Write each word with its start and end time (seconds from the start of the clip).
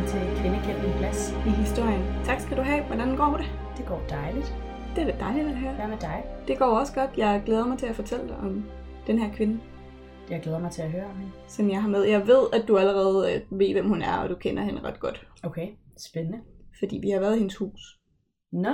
Velkommen 0.00 0.34
til 0.34 0.42
Kvindekæmpen 0.42 0.98
Glas. 0.98 1.30
I 1.46 1.50
historien. 1.50 2.02
Tak 2.24 2.40
skal 2.40 2.56
du 2.56 2.62
have. 2.62 2.84
Hvordan 2.86 3.16
går 3.16 3.36
det? 3.36 3.46
Det 3.76 3.86
går 3.86 4.02
dejligt. 4.08 4.54
Det 4.96 5.02
er 5.02 5.12
da 5.12 5.18
dejligt 5.24 5.48
at 5.48 5.56
høre. 5.56 5.74
Hvad 5.74 5.88
med 5.88 5.96
dig? 6.00 6.24
Det 6.48 6.58
går 6.58 6.66
også 6.66 6.92
godt. 6.94 7.10
Jeg 7.16 7.42
glæder 7.46 7.66
mig 7.66 7.78
til 7.78 7.86
at 7.86 7.96
fortælle 7.96 8.28
dig 8.28 8.36
om 8.36 8.64
den 9.06 9.18
her 9.18 9.32
kvinde, 9.34 9.60
Jeg 10.30 10.40
glæder 10.42 10.58
mig 10.58 10.70
til 10.70 10.82
at 10.82 10.90
høre 10.90 11.04
om 11.04 11.16
hende. 11.16 11.32
som 11.48 11.70
jeg 11.70 11.82
har 11.82 11.88
med. 11.88 12.02
Jeg 12.02 12.26
ved, 12.26 12.46
at 12.52 12.68
du 12.68 12.78
allerede 12.78 13.34
øh, 13.34 13.58
ved, 13.58 13.72
hvem 13.72 13.88
hun 13.88 14.02
er, 14.02 14.16
og 14.16 14.28
du 14.28 14.34
kender 14.34 14.62
hende 14.62 14.82
ret 14.82 15.00
godt. 15.00 15.26
Okay, 15.42 15.68
spændende. 16.08 16.38
Fordi 16.78 16.98
vi 17.02 17.10
har 17.10 17.20
været 17.20 17.36
i 17.36 17.38
hendes 17.38 17.56
hus. 17.56 17.80
Nå, 18.52 18.72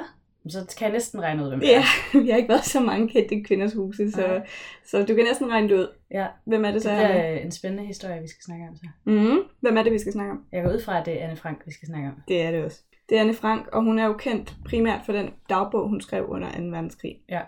så 0.51 0.75
kan 0.79 0.85
jeg 0.85 0.93
næsten 0.93 1.21
regne 1.23 1.43
ud, 1.43 1.49
hvem 1.49 1.61
det 1.61 1.67
Ja, 1.69 1.79
er. 2.15 2.19
vi 2.25 2.31
har 2.31 2.37
ikke 2.37 2.49
været 2.49 2.65
så 2.65 2.81
mange 2.81 3.09
kendte 3.09 3.43
kvinders 3.43 3.73
huse, 3.75 4.11
så, 4.13 4.27
Nej. 4.27 4.47
så 4.85 4.99
du 5.05 5.15
kan 5.15 5.25
næsten 5.25 5.51
regne 5.51 5.69
det 5.69 5.75
ud. 5.75 5.89
Ja, 6.11 6.27
Hvem 6.47 6.63
er 6.65 6.69
det 6.69 6.75
det 6.75 6.83
så? 6.83 6.89
bliver 6.95 7.33
øh, 7.35 7.45
en 7.45 7.51
spændende 7.51 7.85
historie, 7.87 8.21
vi 8.23 8.29
skal 8.29 8.43
snakke 8.45 8.65
om 8.69 8.77
så. 8.77 8.87
Mm, 9.05 9.39
hvem 9.61 9.77
er 9.77 9.83
det, 9.83 9.93
vi 9.93 9.99
skal 9.99 10.13
snakke 10.13 10.33
om? 10.33 10.45
Jeg 10.53 10.65
går 10.65 10.73
ud 10.73 10.81
fra, 10.83 11.01
at 11.01 11.07
det 11.07 11.21
er 11.23 11.25
Anne 11.25 11.37
Frank, 11.37 11.63
vi 11.67 11.73
skal 11.73 11.87
snakke 11.89 12.09
om. 12.09 12.15
Det 12.29 12.43
er 12.43 12.51
det 12.51 12.65
også. 12.65 12.83
Det 13.09 13.17
er 13.17 13.21
Anne 13.21 13.35
Frank, 13.35 13.67
og 13.73 13.83
hun 13.83 13.99
er 13.99 14.07
jo 14.07 14.13
kendt 14.13 14.55
primært 14.65 15.01
for 15.07 15.13
den 15.13 15.31
dagbog, 15.51 15.89
hun 15.89 16.01
skrev 16.01 16.27
under 16.29 16.49
2. 16.51 16.63
verdenskrig. 16.65 17.17
Ja. 17.29 17.41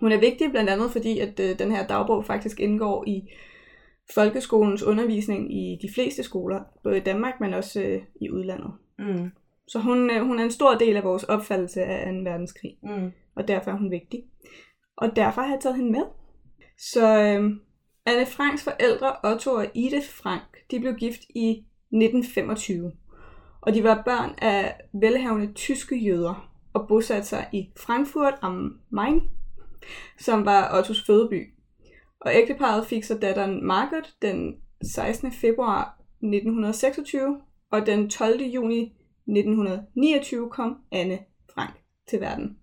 Hun 0.00 0.12
er 0.12 0.20
vigtig 0.20 0.50
blandt 0.50 0.70
andet, 0.70 0.90
fordi 0.90 1.18
at 1.18 1.40
øh, 1.40 1.58
den 1.58 1.70
her 1.72 1.86
dagbog 1.86 2.24
faktisk 2.24 2.60
indgår 2.60 3.04
i 3.06 3.22
folkeskolens 4.14 4.82
undervisning 4.82 5.54
i 5.56 5.78
de 5.82 5.88
fleste 5.94 6.22
skoler, 6.22 6.60
både 6.82 6.96
i 6.96 7.00
Danmark, 7.00 7.40
men 7.40 7.54
også 7.54 7.80
øh, 7.82 8.02
i 8.20 8.30
udlandet. 8.30 8.72
Mm. 8.98 9.30
Så 9.68 9.78
hun, 9.78 10.10
øh, 10.10 10.26
hun 10.26 10.38
er 10.38 10.44
en 10.44 10.50
stor 10.50 10.74
del 10.74 10.96
af 10.96 11.04
vores 11.04 11.24
opfattelse 11.24 11.82
af 11.82 12.12
2. 12.12 12.18
verdenskrig, 12.30 12.76
Mm. 12.82 13.10
og 13.36 13.48
derfor 13.48 13.70
er 13.70 13.76
hun 13.76 13.90
vigtig. 13.90 14.24
Og 14.96 15.16
derfor 15.16 15.42
har 15.42 15.48
jeg 15.50 15.60
taget 15.60 15.76
hende 15.76 15.92
med. 15.92 16.02
Så 16.78 17.06
øh, 17.06 17.50
Anne 18.06 18.26
Franks 18.26 18.64
forældre, 18.64 19.16
Otto 19.24 19.50
og 19.50 19.66
Edith 19.74 20.08
Frank, 20.08 20.42
de 20.70 20.80
blev 20.80 20.94
gift 20.94 21.20
i 21.34 21.50
1925. 21.92 22.92
Og 23.60 23.74
de 23.74 23.84
var 23.84 24.02
børn 24.04 24.34
af 24.38 24.80
velhavende 25.00 25.52
tyske 25.52 25.96
jøder 25.96 26.50
og 26.74 26.88
bosatte 26.88 27.28
sig 27.28 27.48
i 27.52 27.72
Frankfurt 27.78 28.34
am 28.42 28.80
Main, 28.90 29.20
som 30.20 30.44
var 30.44 30.78
Ottos 30.78 31.06
fødeby. 31.06 31.54
Og 32.20 32.34
ægteparret 32.34 32.86
fik 32.86 33.04
så 33.04 33.18
datteren 33.18 33.64
Margaret 33.66 34.14
den 34.22 34.54
16. 34.94 35.32
februar 35.32 36.00
1926, 36.22 37.40
og 37.70 37.86
den 37.86 38.10
12. 38.10 38.42
juni 38.42 38.96
1929 39.28 40.50
kom 40.50 40.76
Anne 40.92 41.18
Frank 41.54 41.74
til 42.08 42.20
verden. 42.20 42.58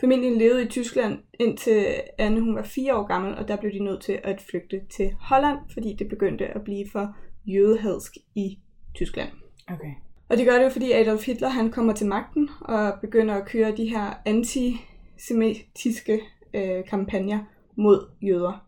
Familien 0.00 0.38
levede 0.38 0.64
i 0.64 0.68
Tyskland 0.68 1.18
indtil 1.40 1.86
Anne 2.18 2.40
hun 2.40 2.54
var 2.54 2.62
fire 2.62 2.96
år 2.96 3.06
gammel, 3.06 3.34
og 3.34 3.48
der 3.48 3.56
blev 3.56 3.72
de 3.72 3.84
nødt 3.84 4.02
til 4.02 4.20
at 4.24 4.40
flygte 4.50 4.80
til 4.96 5.12
Holland, 5.20 5.58
fordi 5.72 5.96
det 5.98 6.08
begyndte 6.08 6.46
at 6.46 6.64
blive 6.64 6.86
for 6.92 7.16
jødehadsk 7.46 8.16
i 8.34 8.58
Tyskland. 8.94 9.28
Okay. 9.68 9.92
Og 10.28 10.36
det 10.36 10.46
gør 10.46 10.56
det 10.56 10.64
jo, 10.64 10.68
fordi 10.68 10.92
Adolf 10.92 11.26
Hitler 11.26 11.48
han 11.48 11.70
kommer 11.70 11.92
til 11.92 12.06
magten 12.06 12.50
og 12.60 12.92
begynder 13.00 13.34
at 13.34 13.46
køre 13.46 13.76
de 13.76 13.88
her 13.88 14.14
antisemitiske 14.26 16.20
øh, 16.54 16.84
kampagner 16.84 17.38
mod 17.76 18.10
jøder. 18.22 18.66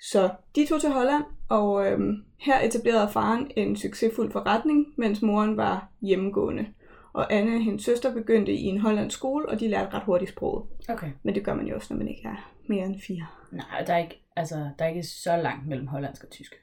Så 0.00 0.30
de 0.56 0.66
tog 0.66 0.80
til 0.80 0.90
Holland, 0.90 1.24
og 1.48 1.86
øhm, 1.86 2.24
her 2.40 2.60
etablerede 2.60 3.08
faren 3.12 3.50
en 3.56 3.76
succesfuld 3.76 4.30
forretning, 4.32 4.86
mens 4.96 5.22
moren 5.22 5.56
var 5.56 5.88
hjemmegående. 6.02 6.66
Og 7.12 7.32
Anne 7.32 7.56
og 7.56 7.62
hendes 7.64 7.84
søster 7.84 8.14
begyndte 8.14 8.52
i 8.52 8.62
en 8.62 8.78
hollandsk 8.78 9.16
skole, 9.16 9.48
og 9.48 9.60
de 9.60 9.68
lærte 9.68 9.94
ret 9.96 10.02
hurtigt 10.02 10.30
sproget. 10.30 10.64
Okay. 10.88 11.10
Men 11.22 11.34
det 11.34 11.44
gør 11.44 11.54
man 11.54 11.66
jo 11.66 11.74
også, 11.74 11.94
når 11.94 11.98
man 11.98 12.08
ikke 12.08 12.22
er 12.24 12.50
mere 12.68 12.84
end 12.86 13.00
fire. 13.06 13.26
Nej, 13.52 13.84
der 13.86 13.94
er 13.94 13.98
ikke, 13.98 14.22
altså, 14.36 14.54
der 14.78 14.84
er 14.84 14.88
ikke 14.88 15.02
så 15.02 15.36
langt 15.36 15.68
mellem 15.68 15.86
hollandsk 15.86 16.24
og 16.24 16.30
tysk. 16.30 16.54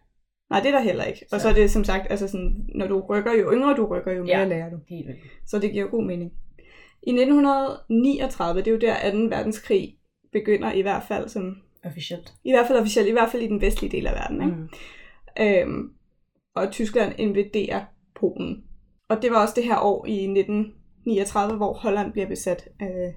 Nej, 0.49 0.59
det 0.59 0.67
er 0.67 0.71
der 0.71 0.81
heller 0.83 1.03
ikke. 1.03 1.25
Og 1.31 1.39
Så- 1.39 1.43
så 1.43 1.49
er 1.49 1.53
det 1.53 1.71
som 1.71 1.83
sagt, 1.83 2.07
altså 2.11 2.27
sådan, 2.27 2.65
når 2.75 2.87
du 2.87 2.99
rykker, 2.99 3.33
jo 3.33 3.53
yngre 3.53 3.75
du 3.75 3.85
rykker, 3.85 4.11
jo 4.11 4.23
mere 4.23 4.37
Ja. 4.39 4.45
lærer 4.45 4.69
du. 4.69 4.77
Helt 4.89 5.07
vildt. 5.07 5.19
Så 5.45 5.59
det 5.59 5.71
giver 5.71 5.87
god 5.87 6.03
mening. 6.03 6.31
I 7.03 7.11
1939, 7.11 8.59
det 8.61 8.67
er 8.67 8.71
jo 8.71 8.77
der 8.77 9.11
2. 9.11 9.35
verdenskrig 9.35 9.97
begynder 10.31 10.71
i 10.71 10.81
hvert 10.81 11.03
fald 11.07 11.29
som, 11.29 11.57
Officielt. 11.85 12.33
i 12.43 12.51
hvert 12.51 12.67
fald 12.67 12.79
officielt, 12.79 13.07
i 13.07 13.11
hvert 13.11 13.29
fald 13.31 13.43
i 13.43 13.47
den 13.47 13.61
vestlige 13.61 13.91
del 13.91 14.07
af 14.07 14.13
verden. 14.13 14.41
Ikke? 14.41 14.55
Mm. 15.65 15.71
Øhm, 15.73 15.91
og 16.55 16.71
Tyskland 16.71 17.13
invaderer 17.17 17.81
Polen. 18.19 18.63
Og 19.09 19.21
det 19.21 19.31
var 19.31 19.41
også 19.41 19.53
det 19.57 19.63
her 19.63 19.77
år 19.79 20.05
i 20.05 20.13
1939, 20.13 21.57
hvor 21.57 21.73
Holland 21.73 22.11
bliver 22.11 22.27
besat 22.27 22.67
af, 22.79 23.13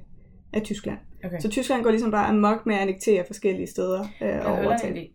af 0.53 0.63
Tyskland. 0.63 0.99
Okay. 1.25 1.39
Så 1.41 1.49
Tyskland 1.49 1.83
går 1.83 1.91
ligesom 1.91 2.11
bare 2.11 2.27
amok 2.27 2.67
med 2.67 2.75
at 2.75 2.81
annektere 2.81 3.25
forskellige 3.27 3.67
steder 3.67 4.05
øh, 4.23 4.47
og 4.47 4.53
overtage. 4.53 5.13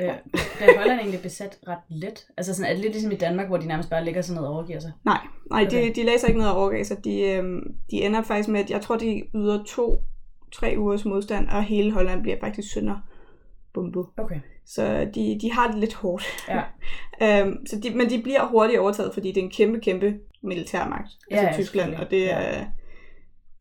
øh, 0.00 0.06
er 0.06 0.78
Holland 0.78 1.00
egentlig 1.00 1.20
besat 1.22 1.58
ret 1.68 1.78
let? 1.90 2.26
Altså 2.36 2.54
sådan, 2.54 2.70
er 2.70 2.74
det 2.74 2.82
lidt 2.82 2.92
ligesom 2.92 3.12
i 3.12 3.16
Danmark, 3.16 3.46
hvor 3.48 3.56
de 3.56 3.66
nærmest 3.66 3.90
bare 3.90 4.04
ligger 4.04 4.22
sådan 4.22 4.40
ned 4.40 4.48
og 4.48 4.54
overgiver 4.54 4.80
sig? 4.80 4.92
Nej, 5.04 5.18
nej 5.50 5.64
Okay. 5.66 5.88
de, 5.88 5.94
de 5.94 6.04
læser 6.04 6.28
ikke 6.28 6.40
ned 6.40 6.48
og 6.48 6.56
overgav 6.56 6.84
sig. 6.84 7.04
De, 7.04 7.20
øhm, 7.22 7.74
de 7.90 7.96
ender 8.02 8.22
faktisk 8.22 8.48
med, 8.48 8.60
at 8.60 8.70
jeg 8.70 8.80
tror, 8.80 8.96
de 8.96 9.22
yder 9.34 9.64
to, 9.64 9.98
tre 10.54 10.74
ugers 10.78 11.04
modstand, 11.04 11.48
og 11.48 11.62
hele 11.64 11.92
Holland 11.92 12.22
bliver 12.22 12.36
faktisk 12.40 12.72
sønder 12.72 12.96
bombet. 13.74 14.06
Okay. 14.16 14.40
Så 14.66 15.10
de, 15.14 15.38
de 15.40 15.52
har 15.52 15.70
det 15.70 15.78
lidt 15.80 15.94
hårdt. 15.94 16.24
Ja. 16.48 16.62
øhm, 17.42 17.66
så 17.66 17.80
de, 17.80 17.90
men 17.94 18.10
de 18.10 18.22
bliver 18.22 18.46
hurtigt 18.46 18.80
overtaget, 18.80 19.14
fordi 19.14 19.28
det 19.32 19.40
er 19.40 19.44
en 19.44 19.50
kæmpe, 19.50 19.80
kæmpe 19.80 20.14
militærmagt. 20.42 21.08
Ja, 21.30 21.36
altså 21.36 21.46
ja, 21.48 21.52
Tyskland, 21.62 21.90
selvfølgelig. 21.90 22.04
og 22.06 22.10
det 22.10 22.22
Ja. 22.22 22.58
er... 22.60 22.64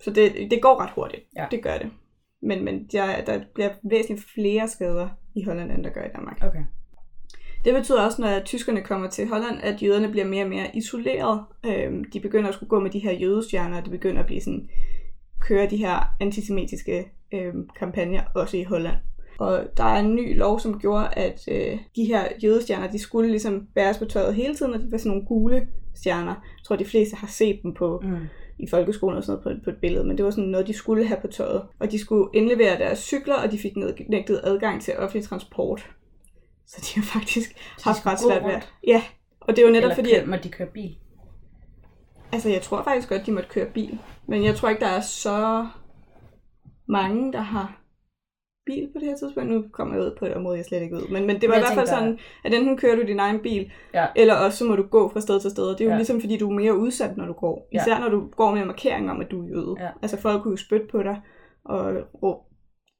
Så 0.01 0.11
det, 0.11 0.51
det 0.51 0.61
går 0.61 0.81
ret 0.81 0.89
hurtigt. 0.95 1.21
Ja. 1.37 1.45
Det 1.51 1.63
gør 1.63 1.77
det. 1.77 1.89
Men, 2.41 2.65
men 2.65 2.87
der, 2.91 3.23
der 3.25 3.39
bliver 3.53 3.69
væsentligt 3.89 4.25
flere 4.33 4.67
skader 4.67 5.09
i 5.35 5.43
Holland, 5.43 5.71
end 5.71 5.83
der 5.83 5.89
gør 5.89 6.03
i 6.03 6.09
Danmark. 6.15 6.37
Okay. 6.43 6.63
Det 7.65 7.73
betyder 7.73 8.01
også, 8.05 8.21
når 8.21 8.39
tyskerne 8.45 8.81
kommer 8.81 9.09
til 9.09 9.27
Holland, 9.27 9.59
at 9.63 9.83
jøderne 9.83 10.09
bliver 10.11 10.25
mere 10.25 10.43
og 10.43 10.49
mere 10.49 10.75
isoleret. 10.75 11.43
Øhm, 11.65 12.03
de 12.03 12.19
begynder 12.19 12.49
at 12.49 12.55
skulle 12.55 12.69
gå 12.69 12.79
med 12.79 12.91
de 12.91 12.99
her 12.99 13.11
jødestjerner, 13.11 13.77
og 13.77 13.85
de 13.85 13.89
begynder 13.89 14.19
at 14.19 14.25
blive 14.25 14.41
sådan, 14.41 14.69
køre 15.47 15.69
de 15.69 15.77
her 15.77 16.15
antisemitiske 16.19 17.11
øhm, 17.33 17.69
kampagner 17.79 18.21
også 18.35 18.57
i 18.57 18.63
Holland. 18.63 18.95
Og 19.39 19.63
der 19.77 19.83
er 19.83 19.99
en 19.99 20.15
ny 20.15 20.37
lov, 20.37 20.59
som 20.59 20.79
gjorde, 20.79 21.07
at 21.13 21.41
øh, 21.51 21.77
de 21.95 22.05
her 22.05 22.23
jødestjerner, 22.43 22.91
de 22.91 22.99
skulle 22.99 23.29
ligesom 23.29 23.67
bæres 23.75 23.97
på 23.97 24.05
tøjet 24.05 24.35
hele 24.35 24.55
tiden, 24.55 24.73
og 24.73 24.79
de 24.79 24.91
var 24.91 24.97
sådan 24.97 25.09
nogle 25.09 25.25
gule 25.25 25.67
stjerner. 25.95 26.31
Jeg 26.31 26.63
tror, 26.65 26.75
de 26.75 26.85
fleste 26.85 27.15
har 27.15 27.27
set 27.27 27.59
dem 27.63 27.73
på 27.73 28.01
Mm. 28.03 28.15
i 28.59 28.67
folkeskolen 28.69 29.17
og 29.17 29.23
sådan 29.23 29.41
noget 29.45 29.59
på, 29.59 29.63
på 29.63 29.69
et 29.69 29.77
billede, 29.81 30.03
men 30.03 30.17
det 30.17 30.25
var 30.25 30.31
sådan 30.31 30.43
noget, 30.43 30.67
de 30.67 30.73
skulle 30.73 31.07
have 31.07 31.21
på 31.21 31.27
tøjet. 31.27 31.61
Og 31.79 31.91
de 31.91 31.99
skulle 31.99 32.29
indlevere 32.33 32.77
deres 32.79 32.99
cykler, 32.99 33.35
og 33.35 33.51
de 33.51 33.57
fik 33.59 33.73
nægtet 34.09 34.41
adgang 34.43 34.81
til 34.81 34.93
offentlig 34.97 35.23
transport. 35.29 35.89
Så 36.67 36.77
de 36.81 36.99
har 36.99 37.19
faktisk 37.19 37.49
Så 37.77 37.83
haft 37.85 38.03
de 38.03 38.09
ret 38.09 38.19
svært 38.19 38.43
ved. 38.43 38.61
Ja, 38.87 39.03
og 39.39 39.55
det 39.55 39.61
er 39.61 39.65
jo 39.67 39.71
netop 39.71 39.83
Eller 39.83 39.95
fordi, 39.95 40.09
kører, 40.09 40.33
at, 40.37 40.43
de 40.43 40.49
køre 40.49 40.67
bil? 40.67 40.95
Altså 42.33 42.49
jeg 42.49 42.61
tror 42.61 42.83
faktisk 42.83 43.09
godt, 43.09 43.25
de 43.25 43.31
måtte 43.31 43.49
køre 43.49 43.65
bil. 43.73 43.99
Men 44.27 44.43
jeg 44.43 44.55
tror 44.55 44.69
ikke, 44.69 44.81
der 44.81 44.87
er 44.91 45.01
så 45.01 45.67
mange, 46.87 47.33
der 47.33 47.39
har 47.41 47.79
bil 48.65 48.89
på 48.93 48.99
det 48.99 49.07
her 49.07 49.17
tidspunkt. 49.17 49.49
Nu 49.49 49.63
kommer 49.71 49.95
jeg 49.95 50.03
ud 50.03 50.15
på 50.19 50.25
et 50.25 50.33
område, 50.33 50.57
jeg 50.57 50.65
slet 50.65 50.81
ikke 50.81 50.95
ved. 50.95 51.07
Men, 51.11 51.27
men 51.27 51.41
det 51.41 51.49
var 51.49 51.55
Jeg 51.55 51.63
i 51.63 51.65
hvert 51.65 51.77
fald 51.77 51.87
sådan, 51.87 52.19
at 52.45 52.53
enten 52.53 52.77
kører 52.77 52.95
du 52.95 53.01
din 53.01 53.19
egen 53.19 53.39
bil, 53.39 53.71
Ja. 53.93 54.05
eller 54.15 54.35
også 54.35 54.57
så 54.57 54.65
må 54.65 54.75
du 54.75 54.83
gå 54.83 55.09
fra 55.09 55.19
sted 55.21 55.39
til 55.39 55.51
sted. 55.51 55.67
Det 55.69 55.81
er 55.81 55.85
jo 55.85 55.91
Ja. 55.91 55.95
ligesom, 55.95 56.21
fordi 56.21 56.37
du 56.37 56.49
er 56.49 56.53
mere 56.55 56.77
udsat, 56.77 57.17
når 57.17 57.25
du 57.25 57.33
går. 57.33 57.69
Ja. 57.73 57.81
Især 57.81 57.99
når 57.99 58.09
du 58.09 58.27
går 58.27 58.51
med 58.55 58.65
markering 58.65 59.11
om, 59.11 59.21
at 59.21 59.31
du 59.31 59.43
er 59.43 59.47
jøde. 59.47 59.75
Ja. 59.79 59.89
Altså 60.01 60.21
folk 60.21 60.41
kunne 60.43 60.51
jo 60.51 60.57
spytte 60.57 60.85
på 60.91 61.03
dig 61.03 61.21
og 61.65 61.93
råbe 62.23 62.39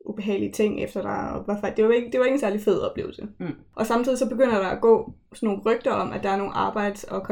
ubehagelige 0.05 0.51
ting 0.51 0.83
efter 0.83 1.01
dig. 1.01 1.29
Og 1.33 1.45
fa- 1.57 1.75
det, 1.75 1.85
var 1.85 1.91
ikke, 1.91 2.11
det 2.11 2.19
var 2.19 2.25
ikke 2.25 2.33
en 2.35 2.39
særlig 2.39 2.61
fed 2.61 2.79
oplevelse. 2.81 3.27
Mm. 3.39 3.47
Og 3.75 3.85
samtidig 3.85 4.17
så 4.17 4.29
begynder 4.29 4.59
der 4.59 4.67
at 4.67 4.81
gå 4.81 5.13
sådan 5.33 5.47
nogle 5.47 5.61
rygter 5.65 5.91
om, 5.91 6.11
at 6.11 6.23
der 6.23 6.29
er 6.29 6.37
nogle 6.37 6.53
arbejds- 6.57 7.03
og 7.03 7.23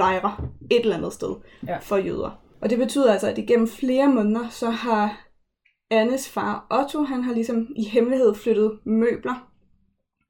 koncentrationslejre 0.00 0.48
et 0.70 0.80
eller 0.80 0.96
andet 0.96 1.12
sted 1.12 1.34
Ja. 1.66 1.78
for 1.78 1.96
jøder. 1.96 2.42
Og 2.60 2.70
det 2.70 2.78
betyder 2.78 3.12
altså, 3.12 3.28
at 3.30 3.38
igennem 3.38 3.66
flere 3.68 4.08
måneder, 4.08 4.48
så 4.48 4.70
har 4.70 5.26
Annes 5.90 6.28
far 6.28 6.66
Otto, 6.70 7.02
han 7.02 7.22
har 7.22 7.34
ligesom 7.34 7.66
i 7.76 7.84
hemmelighed 7.84 8.34
flyttet 8.34 8.78
møbler 8.84 9.50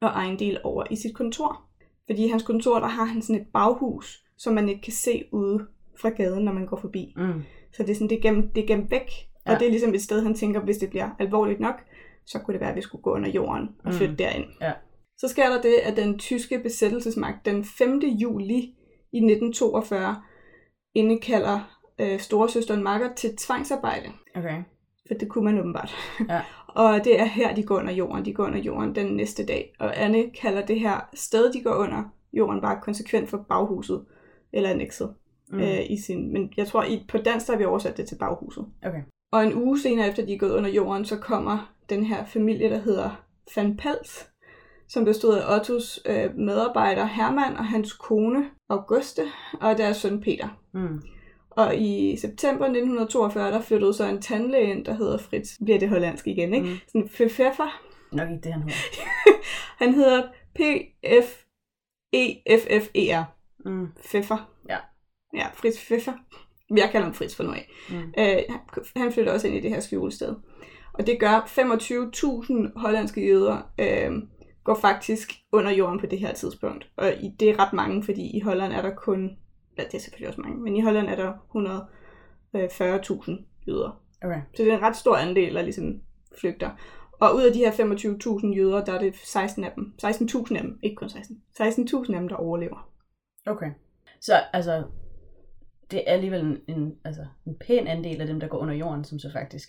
og 0.01 0.09
egen 0.15 0.39
del 0.39 0.59
over 0.65 0.85
i 0.91 0.97
sit 0.97 1.15
kontor. 1.15 1.63
Fordi 2.07 2.25
i 2.25 2.29
hans 2.29 2.43
kontor, 2.43 2.79
der 2.81 2.87
har 2.87 3.05
han 3.05 3.23
sådan 3.23 3.41
et 3.43 3.47
baghus, 3.53 4.23
som 4.39 4.55
man 4.55 4.69
ikke 4.69 4.83
kan 4.83 4.93
se 4.93 5.25
ude 5.33 5.67
fra 6.01 6.09
gaden, 6.09 6.45
når 6.45 6.53
man 6.53 6.67
går 6.67 6.77
forbi. 6.77 7.15
Mm. 7.17 7.43
Så 7.73 7.83
det 7.83 7.91
er, 7.91 7.95
sådan, 7.95 8.09
det 8.09 8.19
er, 8.19 8.23
gemt, 8.23 8.55
det 8.55 8.63
er 8.63 8.67
gemt 8.67 8.91
væk. 8.91 9.01
Ja. 9.47 9.51
Ja. 9.51 9.55
Og 9.55 9.61
det 9.61 9.67
er 9.67 9.71
ligesom 9.71 9.95
et 9.95 10.03
sted, 10.03 10.23
han 10.23 10.35
tænker, 10.35 10.61
hvis 10.61 10.79
det 10.79 10.91
bliver 10.91 11.09
alvorligt 11.19 11.61
nok, 11.61 11.75
så 12.27 12.39
kunne 12.39 12.53
det 12.53 12.61
være, 12.61 12.71
at 12.71 12.77
vi 12.77 12.81
skulle 12.81 13.03
gå 13.03 13.11
under 13.15 13.29
jorden 13.31 13.69
og 13.85 13.93
flytte 13.95 14.13
Mm. 14.13 14.17
derind. 14.17 14.45
Ja. 14.61 14.73
Så 15.19 15.29
sker 15.29 15.49
der 15.49 15.63
det, 15.63 15.75
at 15.83 15.97
den 15.97 16.19
tyske 16.19 16.59
besættelsesmagt 16.59 17.47
den 17.47 17.65
5. 17.65 18.01
juli 18.01 18.75
i 19.17 19.19
1942 19.19 20.17
indkalder 20.95 21.79
øh, 21.99 22.19
storesøsteren 22.19 22.83
Margaret 22.83 23.15
til 23.15 23.37
tvangsarbejde. 23.37 24.09
Okay. 24.35 24.63
For 25.07 25.15
det 25.15 25.29
kunne 25.29 25.45
man 25.45 25.59
åbenbart. 25.59 25.95
Ja. 26.29 26.41
og 26.83 27.05
det 27.05 27.21
er 27.21 27.25
her, 27.25 27.55
de 27.55 27.63
går 27.63 27.79
under 27.79 27.93
jorden. 27.93 28.25
De 28.25 28.35
går 28.35 28.45
under 28.45 28.59
jorden 28.59 28.95
den 28.95 29.17
næste 29.17 29.47
dag. 29.47 29.75
Og 29.79 30.03
Anne 30.03 30.31
kalder 30.31 30.67
det 30.67 30.81
her 30.81 31.09
sted, 31.15 31.53
de 31.53 31.63
går 31.63 31.75
under 31.75 32.03
jorden, 32.33 32.61
bare 32.61 32.81
konsekvent 32.83 33.29
for 33.29 33.47
baghuset. 33.49 34.05
Eller 34.53 34.71
annexet. 34.71 35.15
Mm. 35.49 35.61
Øh, 35.61 35.91
i 35.91 36.01
sin, 36.01 36.33
men 36.33 36.53
jeg 36.57 36.67
tror, 36.67 36.85
i, 36.85 37.05
på 37.09 37.19
dansk 37.19 37.47
der 37.47 37.53
har 37.53 37.59
vi 37.59 37.65
oversat 37.65 37.97
det 37.97 38.09
til 38.09 38.17
baghuset. 38.19 38.67
Okay. 38.87 39.03
Og 39.33 39.45
en 39.47 39.55
uge 39.55 39.81
senere, 39.81 40.09
efter 40.09 40.27
de 40.27 40.35
er 40.35 40.39
gået 40.39 40.55
under 40.55 40.71
jorden, 40.71 41.05
så 41.05 41.17
kommer 41.17 41.73
den 41.91 42.05
her 42.05 42.25
familie, 42.25 42.71
der 42.71 42.79
hedder 42.79 43.27
Van 43.57 43.77
Pels, 43.77 44.31
som 44.89 45.05
bestod 45.05 45.39
af 45.39 45.55
Ottos 45.55 46.01
øh, 46.07 46.35
medarbejder 46.39 47.05
Hermann 47.05 47.57
og 47.57 47.65
hans 47.65 47.93
kone 47.93 48.51
Auguste 48.69 49.23
og 49.61 49.79
deres 49.79 49.97
søn 49.97 50.21
Peter. 50.21 50.49
Mm. 50.73 51.03
Og 51.51 51.77
i 51.77 52.17
september 52.17 52.65
1942, 52.65 53.51
der 53.51 53.61
flyttede 53.61 53.95
så 53.95 54.05
en 54.05 54.23
tandlæge 54.23 54.71
ind, 54.71 54.85
der 54.85 54.95
hedder 54.95 55.19
Fritz. 55.19 55.51
Bliver 55.65 55.79
det 55.79 55.89
hollandsk 55.89 56.27
igen, 56.27 56.55
ikke? 56.55 56.67
Mm. 56.67 56.77
Sådan 56.87 57.09
Pfeffer. 57.09 57.81
Nok 58.13 58.31
ikke 58.31 58.43
det, 58.43 58.53
han 58.53 58.63
hedder. 58.63 58.77
Han 59.85 59.95
hedder 59.95 60.23
P-F-E-F-F-E-R. 60.55 61.45
Mm. 63.65 63.89
Pfeffer. 64.05 64.51
Ja. 64.69 64.77
Ja, 65.35 65.47
Fritz 65.55 65.87
Pfeffer. 65.87 66.13
Jeg 66.77 66.89
kalder 66.93 67.07
ham 67.07 67.15
Fritz 67.15 67.37
for 67.37 67.43
nu 67.43 67.53
af. 67.53 67.71
Mm. 67.91 68.15
Øh, 68.19 68.39
han 68.97 69.13
flytter 69.13 69.33
også 69.33 69.47
ind 69.47 69.57
i 69.57 69.61
det 69.61 69.71
her 69.71 69.81
skjulested. 69.81 70.35
Og 70.93 71.07
det 71.07 71.21
gør 71.21 71.41
25.000 71.41 72.81
hollandske 72.81 73.27
jøder 73.27 73.73
øh, 73.81 74.13
går 74.67 74.75
faktisk 74.75 75.33
under 75.53 75.71
jorden 75.71 76.01
på 76.01 76.07
det 76.07 76.19
her 76.19 76.35
tidspunkt. 76.35 76.91
Og 76.97 77.15
i, 77.15 77.29
det 77.41 77.51
er 77.51 77.59
ret 77.59 77.73
mange, 77.73 78.03
fordi 78.03 78.37
i 78.37 78.41
Holland 78.41 78.73
er 78.73 78.83
der 78.83 78.95
kun, 78.95 79.39
ja, 79.79 79.85
det 79.85 79.95
er 79.95 79.99
selvfølgelig 79.99 80.29
også 80.29 80.41
mange, 80.41 80.61
men 80.61 80.77
i 80.77 80.81
Holland 80.81 81.09
er 81.09 81.17
der 81.17 81.33
140.000 82.55 83.65
jøder. 83.69 84.03
Okay. 84.23 84.41
Så 84.55 84.63
det 84.63 84.73
er 84.73 84.77
en 84.77 84.83
ret 84.83 84.97
stor 84.97 85.17
andel, 85.17 85.55
der 85.55 85.63
ligesom 85.63 86.01
flygter. 86.41 86.71
Og 87.13 87.37
ud 87.37 87.43
af 87.43 87.53
de 87.53 87.59
her 87.59 87.73
25.000 87.73 88.57
jøder, 88.57 88.85
der 88.85 88.93
er 88.93 88.99
det 88.99 89.17
16 89.17 89.65
af 89.65 89.73
dem. 89.75 89.95
16.000 90.03 90.57
af 90.57 90.63
dem, 90.63 90.79
ikke 90.83 90.97
kun 90.97 91.09
16. 91.09 91.43
16.000 91.61 92.15
af 92.15 92.21
dem, 92.21 92.29
der 92.29 92.37
overlever. 92.37 92.91
Okay. 93.47 93.71
Så 94.21 94.33
altså, 94.53 94.85
det 95.91 95.99
er 96.07 96.13
alligevel 96.13 96.41
en, 96.41 96.77
en, 96.77 96.95
altså, 97.05 97.27
en 97.47 97.57
pæn 97.67 97.87
andel 97.87 98.21
af 98.21 98.27
dem, 98.27 98.41
der 98.41 98.49
går 98.49 98.59
under 98.59 98.75
jorden, 98.75 99.05
som 99.05 99.19
så 99.19 99.33
faktisk. 99.33 99.69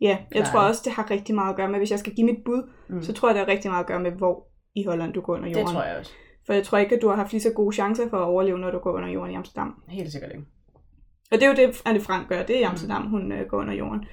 Ja, 0.00 0.08
jeg 0.08 0.26
Klart. 0.30 0.46
tror 0.46 0.60
også, 0.60 0.82
det 0.84 0.92
har 0.92 1.10
rigtig 1.10 1.34
meget 1.34 1.50
at 1.50 1.56
gøre 1.56 1.68
med, 1.68 1.78
hvis 1.78 1.90
jeg 1.90 1.98
skal 1.98 2.14
give 2.14 2.26
mit 2.26 2.44
bud, 2.44 2.62
Mm. 2.88 2.94
mm. 2.94 3.02
så 3.02 3.12
tror 3.12 3.28
jeg, 3.28 3.34
det 3.34 3.44
har 3.46 3.52
rigtig 3.52 3.70
meget 3.70 3.80
at 3.84 3.86
gøre 3.88 4.00
med, 4.00 4.10
hvor 4.10 4.46
i 4.74 4.84
Holland 4.84 5.12
du 5.12 5.20
går 5.20 5.34
under 5.34 5.48
jorden. 5.48 5.66
Det 5.66 5.74
tror 5.74 5.82
jeg 5.82 5.96
også. 5.98 6.12
For 6.46 6.52
jeg 6.52 6.64
tror 6.64 6.78
ikke, 6.78 6.96
at 6.96 7.02
du 7.02 7.08
har 7.08 7.16
haft 7.16 7.32
lige 7.32 7.42
så 7.42 7.52
gode 7.52 7.74
chancer 7.74 8.08
for 8.08 8.16
at 8.16 8.22
overleve, 8.24 8.58
når 8.58 8.70
du 8.70 8.78
går 8.78 8.92
under 8.92 9.08
jorden 9.08 9.32
i 9.32 9.36
Amsterdam. 9.36 9.82
Helt 9.88 10.12
sikkert 10.12 10.30
ikke. 10.32 10.44
Og 11.32 11.38
det 11.38 11.42
er 11.42 11.48
jo 11.48 11.54
det, 11.68 11.82
Anne 11.84 12.00
Frank 12.00 12.28
gør. 12.28 12.42
Det 12.42 12.56
er 12.56 12.60
i 12.60 12.62
Amsterdam, 12.62 13.02
mm. 13.02 13.08
hun 13.08 13.32
øh, 13.32 13.46
går 13.48 13.58
under 13.60 13.74
jorden. 13.74 14.04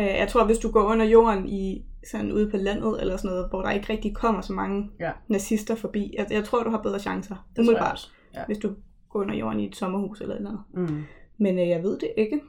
Øh, 0.00 0.06
jeg 0.06 0.28
tror, 0.28 0.44
hvis 0.44 0.58
du 0.58 0.70
går 0.70 0.82
under 0.82 1.06
jorden 1.06 1.48
i 1.48 1.84
sådan 2.10 2.32
ude 2.32 2.50
på 2.50 2.56
landet 2.56 3.00
eller 3.00 3.16
sådan 3.16 3.30
noget, 3.30 3.46
hvor 3.50 3.62
der 3.62 3.70
ikke 3.70 3.92
rigtig 3.92 4.14
kommer 4.16 4.40
så 4.40 4.52
mange 4.52 4.90
Ja. 5.00 5.10
nazister 5.28 5.74
forbi, 5.74 6.14
jeg, 6.18 6.26
jeg 6.30 6.44
tror, 6.44 6.62
du 6.62 6.70
har 6.70 6.82
bedre 6.82 6.98
chancer. 6.98 7.46
Det 7.56 7.58
Umiddelbart. 7.62 8.12
Ja. 8.34 8.44
hvis 8.46 8.58
du 8.58 8.70
går 9.10 9.20
under 9.20 9.34
jorden 9.34 9.60
i 9.60 9.66
et 9.66 9.76
sommerhus 9.76 10.20
eller 10.20 10.34
et 10.34 10.38
eller 10.38 10.50
andet. 10.74 10.90
Mm. 10.90 11.02
Men 11.38 11.58
øh, 11.58 11.68
jeg 11.68 11.82
ved 11.82 11.98
det 11.98 12.10
ikke. 12.16 12.40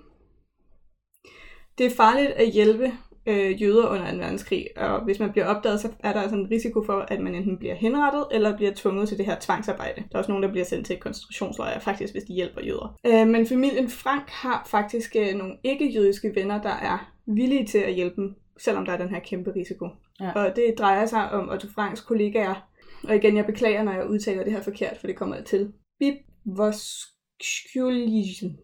Det 1.82 1.92
er 1.92 1.96
farligt 1.96 2.32
at 2.32 2.52
hjælpe 2.52 2.92
øh, 3.26 3.62
jøder 3.62 3.88
under 3.88 4.12
2. 4.12 4.18
verdenskrig, 4.18 4.68
og 4.78 5.04
hvis 5.04 5.20
man 5.20 5.32
bliver 5.32 5.46
opdaget, 5.46 5.80
så 5.80 5.90
er 6.00 6.14
der 6.14 6.22
altså 6.22 6.36
en 6.36 6.52
risiko 6.52 6.84
for, 6.86 7.06
at 7.08 7.20
man 7.20 7.36
enten 7.36 7.58
bliver 7.58 7.76
henrettet, 7.76 8.26
eller 8.32 8.58
bliver 8.58 8.72
tvunget 8.76 9.08
til 9.08 9.18
det 9.18 9.26
her 9.26 9.36
tvangsarbejde. 9.40 10.02
Der 10.02 10.08
er 10.12 10.18
også 10.18 10.32
nogen, 10.32 10.44
der 10.44 10.52
bliver 10.52 10.66
sendt 10.66 10.86
til 10.86 10.98
koncentrationslejre, 10.98 11.82
faktisk, 11.82 12.14
hvis 12.14 12.24
de 12.24 12.34
hjælper 12.34 12.62
jøder. 12.62 12.98
Øh, 13.06 13.28
men 13.28 13.48
familien 13.48 13.90
Frank 13.90 14.30
har 14.30 14.68
faktisk 14.68 15.16
øh, 15.20 15.36
nogle 15.36 15.58
ikke-jødiske 15.64 16.32
venner, 16.36 16.62
der 16.62 16.70
er 16.70 17.12
villige 17.28 17.66
til 17.66 17.78
at 17.78 17.94
hjælpe 17.94 18.16
dem, 18.16 18.36
selvom 18.60 18.86
der 18.86 18.94
er 18.94 18.98
den 18.98 19.10
her 19.10 19.20
kæmpe 19.20 19.52
risiko. 19.56 19.90
Ja. 20.20 20.32
Og 20.32 20.56
det 20.56 20.74
drejer 20.78 21.06
sig 21.06 21.32
om 21.32 21.50
Otto 21.50 21.68
Franks 21.76 22.02
kollegaer. 22.02 22.68
Og 23.04 23.16
igen, 23.16 23.38
jeg 23.38 23.46
beklager, 23.46 23.84
når 23.84 23.94
jeg 23.94 24.10
udtaler 24.10 24.44
det 24.44 24.54
her 24.54 24.62
forkert, 24.62 24.98
for 25.00 25.08
det 25.08 25.16
kommer 25.16 25.36
jeg 25.36 25.46
til. 25.46 25.74
Bib 26.00 26.16
Voskjuljisen. 26.46 28.58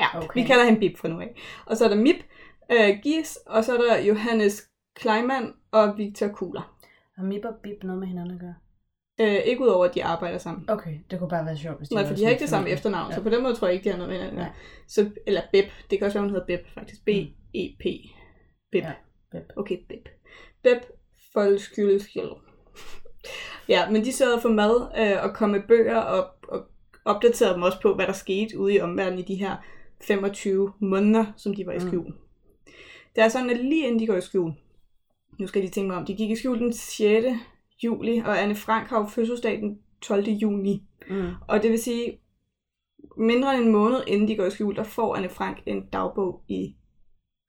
Ja, 0.00 0.18
Okay. 0.18 0.40
vi 0.42 0.46
kalder 0.46 0.64
ham 0.64 0.78
Bib 0.80 0.96
fra 0.98 1.08
nu 1.08 1.20
af. 1.20 1.34
Og 1.66 1.76
så 1.76 1.84
er 1.84 1.88
der 1.88 1.96
Mip 1.96 2.16
øh, 2.72 2.98
Gies, 3.02 3.36
og 3.46 3.64
så 3.64 3.76
er 3.76 3.80
der 3.82 3.98
Johannes 4.02 4.68
Kleiman 4.94 5.52
og 5.72 5.98
Victor 5.98 6.28
Kugler. 6.28 6.76
Har 7.16 7.24
Mip 7.24 7.44
og 7.44 7.54
Bip 7.62 7.82
noget 7.82 7.98
med 8.00 8.08
hinanden 8.08 8.34
at 8.34 8.40
gøre? 8.40 8.54
Øh, 9.20 9.34
ikke 9.44 9.62
udover, 9.62 9.84
at 9.84 9.94
de 9.94 10.04
arbejder 10.04 10.38
sammen. 10.38 10.70
Okay, 10.70 10.94
det 11.10 11.18
kunne 11.18 11.28
bare 11.30 11.44
være 11.46 11.56
sjovt, 11.56 11.78
hvis 11.78 11.88
de 11.88 11.94
Nej, 11.94 12.06
for 12.06 12.14
de 12.14 12.24
har 12.24 12.30
ikke 12.30 12.40
det 12.40 12.48
samme 12.48 12.68
efternavn, 12.70 13.10
Ja. 13.10 13.16
så 13.16 13.22
på 13.22 13.28
den 13.30 13.42
måde 13.42 13.54
tror 13.54 13.66
jeg 13.66 13.74
ikke, 13.74 13.84
de 13.84 13.90
har 13.90 13.96
noget 13.98 14.10
med 14.12 14.18
hinanden. 14.18 14.38
at 14.40 14.44
gøre. 14.46 14.54
Så, 14.88 15.10
eller 15.26 15.42
Beb. 15.52 15.64
Det 15.90 15.98
kan 15.98 16.06
også 16.06 16.18
være, 16.18 16.22
hun 16.28 16.30
hedder 16.34 16.46
Beb, 16.46 16.66
faktisk. 16.74 17.04
B-E-P. 17.04 17.84
Beb. 18.72 18.84
Ja, 18.84 18.92
Beb. 19.32 19.42
Okay, 19.56 19.76
Beb. 19.88 20.06
Beb 20.62 20.78
Folskylskjøl. 21.32 22.28
ja, 23.68 23.90
men 23.90 24.04
de 24.04 24.12
sørgede 24.12 24.40
for 24.40 24.48
mad 24.48 24.90
øh, 24.98 25.24
og 25.24 25.34
kom 25.34 25.50
med 25.50 25.60
bøger 25.68 25.98
og, 26.00 26.26
og 26.48 26.60
opdaterede 27.04 27.54
dem 27.54 27.62
også 27.62 27.80
på, 27.80 27.94
hvad 27.94 28.06
der 28.06 28.12
skete 28.12 28.58
ude 28.58 28.74
i 28.74 28.80
omverdenen 28.80 29.18
i 29.18 29.22
de 29.22 29.34
her 29.34 29.56
25 30.00 30.72
måneder, 30.78 31.24
som 31.36 31.54
de 31.54 31.66
var 31.66 31.72
i 31.72 31.78
Mm. 31.78 31.86
skjul. 31.88 32.12
Det 33.16 33.24
er 33.24 33.28
sådan, 33.28 33.50
at 33.50 33.56
lige 33.56 33.86
inden 33.86 34.00
de 34.00 34.06
går 34.06 34.16
i 34.16 34.20
skjul, 34.20 34.52
nu 35.38 35.46
skal 35.46 35.62
de 35.62 35.68
tænke 35.68 35.88
mig 35.88 35.96
om, 35.96 36.04
de 36.04 36.14
gik 36.16 36.30
i 36.30 36.36
skjul 36.36 36.58
den 36.58 36.72
6. 36.72 37.26
juli, 37.84 38.18
og 38.18 38.42
Anne 38.42 38.54
Frank 38.54 38.88
har 38.88 38.98
jo 39.00 39.06
fødselsdag 39.06 39.58
den 39.60 39.78
12. 40.02 40.24
juni. 40.28 40.82
Mm. 41.10 41.28
Og 41.48 41.62
det 41.62 41.70
vil 41.70 41.82
sige, 41.82 42.20
mindre 43.16 43.54
end 43.56 43.64
en 43.64 43.72
måned 43.72 44.02
inden 44.06 44.28
de 44.28 44.36
går 44.36 44.44
i 44.44 44.50
skjul, 44.50 44.76
der 44.76 44.82
får 44.82 45.16
Anne 45.16 45.28
Frank 45.28 45.58
en 45.66 45.86
dagbog 45.86 46.42
i 46.48 46.76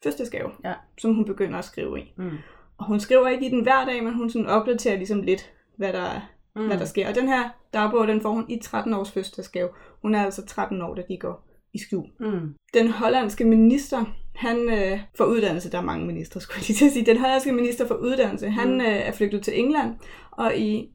fødselsdagsgave, 0.03 0.49
Ja. 0.65 0.73
som 0.97 1.13
hun 1.15 1.25
begynder 1.25 1.57
at 1.59 1.65
skrive 1.65 1.99
i. 1.99 2.13
Mm. 2.17 2.37
Og 2.77 2.85
hun 2.85 2.99
skriver 2.99 3.27
ikke 3.27 3.45
i 3.45 3.49
den 3.49 3.63
hver 3.63 3.85
dag, 3.85 4.03
men 4.03 4.13
hun 4.13 4.29
sådan 4.29 4.47
opdaterer 4.47 4.97
ligesom 4.97 5.21
lidt, 5.21 5.53
hvad 5.77 5.93
der, 5.93 6.21
mm. 6.55 6.61
Mm. 6.61 6.67
hvad 6.67 6.77
der 6.79 6.85
sker. 6.85 7.09
Og 7.09 7.15
den 7.15 7.27
her 7.27 7.49
dagbog, 7.73 8.07
den 8.07 8.21
får 8.21 8.29
hun 8.31 8.45
i 8.49 8.59
13 8.59 8.93
års 8.93 9.11
fødselsdagsgave. 9.11 9.69
Hun 10.01 10.15
er 10.15 10.23
altså 10.25 10.45
13 10.45 10.81
år, 10.81 10.93
da 10.95 11.03
de 11.09 11.17
går 11.17 11.47
i 11.73 11.77
skjul. 11.79 12.05
Mm. 12.19 12.55
Den 12.73 12.87
hollandske 12.87 13.45
minister, 13.45 14.05
han 14.35 14.57
øh, 14.69 14.99
for 15.17 15.23
uddannelse, 15.23 15.71
der 15.71 15.77
er 15.77 15.81
mange 15.81 16.05
ministre, 16.05 16.41
skulle 16.41 16.57
jeg 16.57 16.67
lige 16.67 16.77
til 16.77 16.85
at 16.85 16.91
sige. 16.91 17.05
Den 17.05 17.17
hollandske 17.17 17.51
minister 17.51 17.87
for 17.87 17.95
uddannelse, 17.95 18.49
han 18.49 18.73
Mm. 18.73 18.81
øh, 18.81 18.87
er 18.87 19.11
flygtet 19.11 19.43
til 19.43 19.59
England, 19.59 19.95
og 20.31 20.57
i 20.57 20.89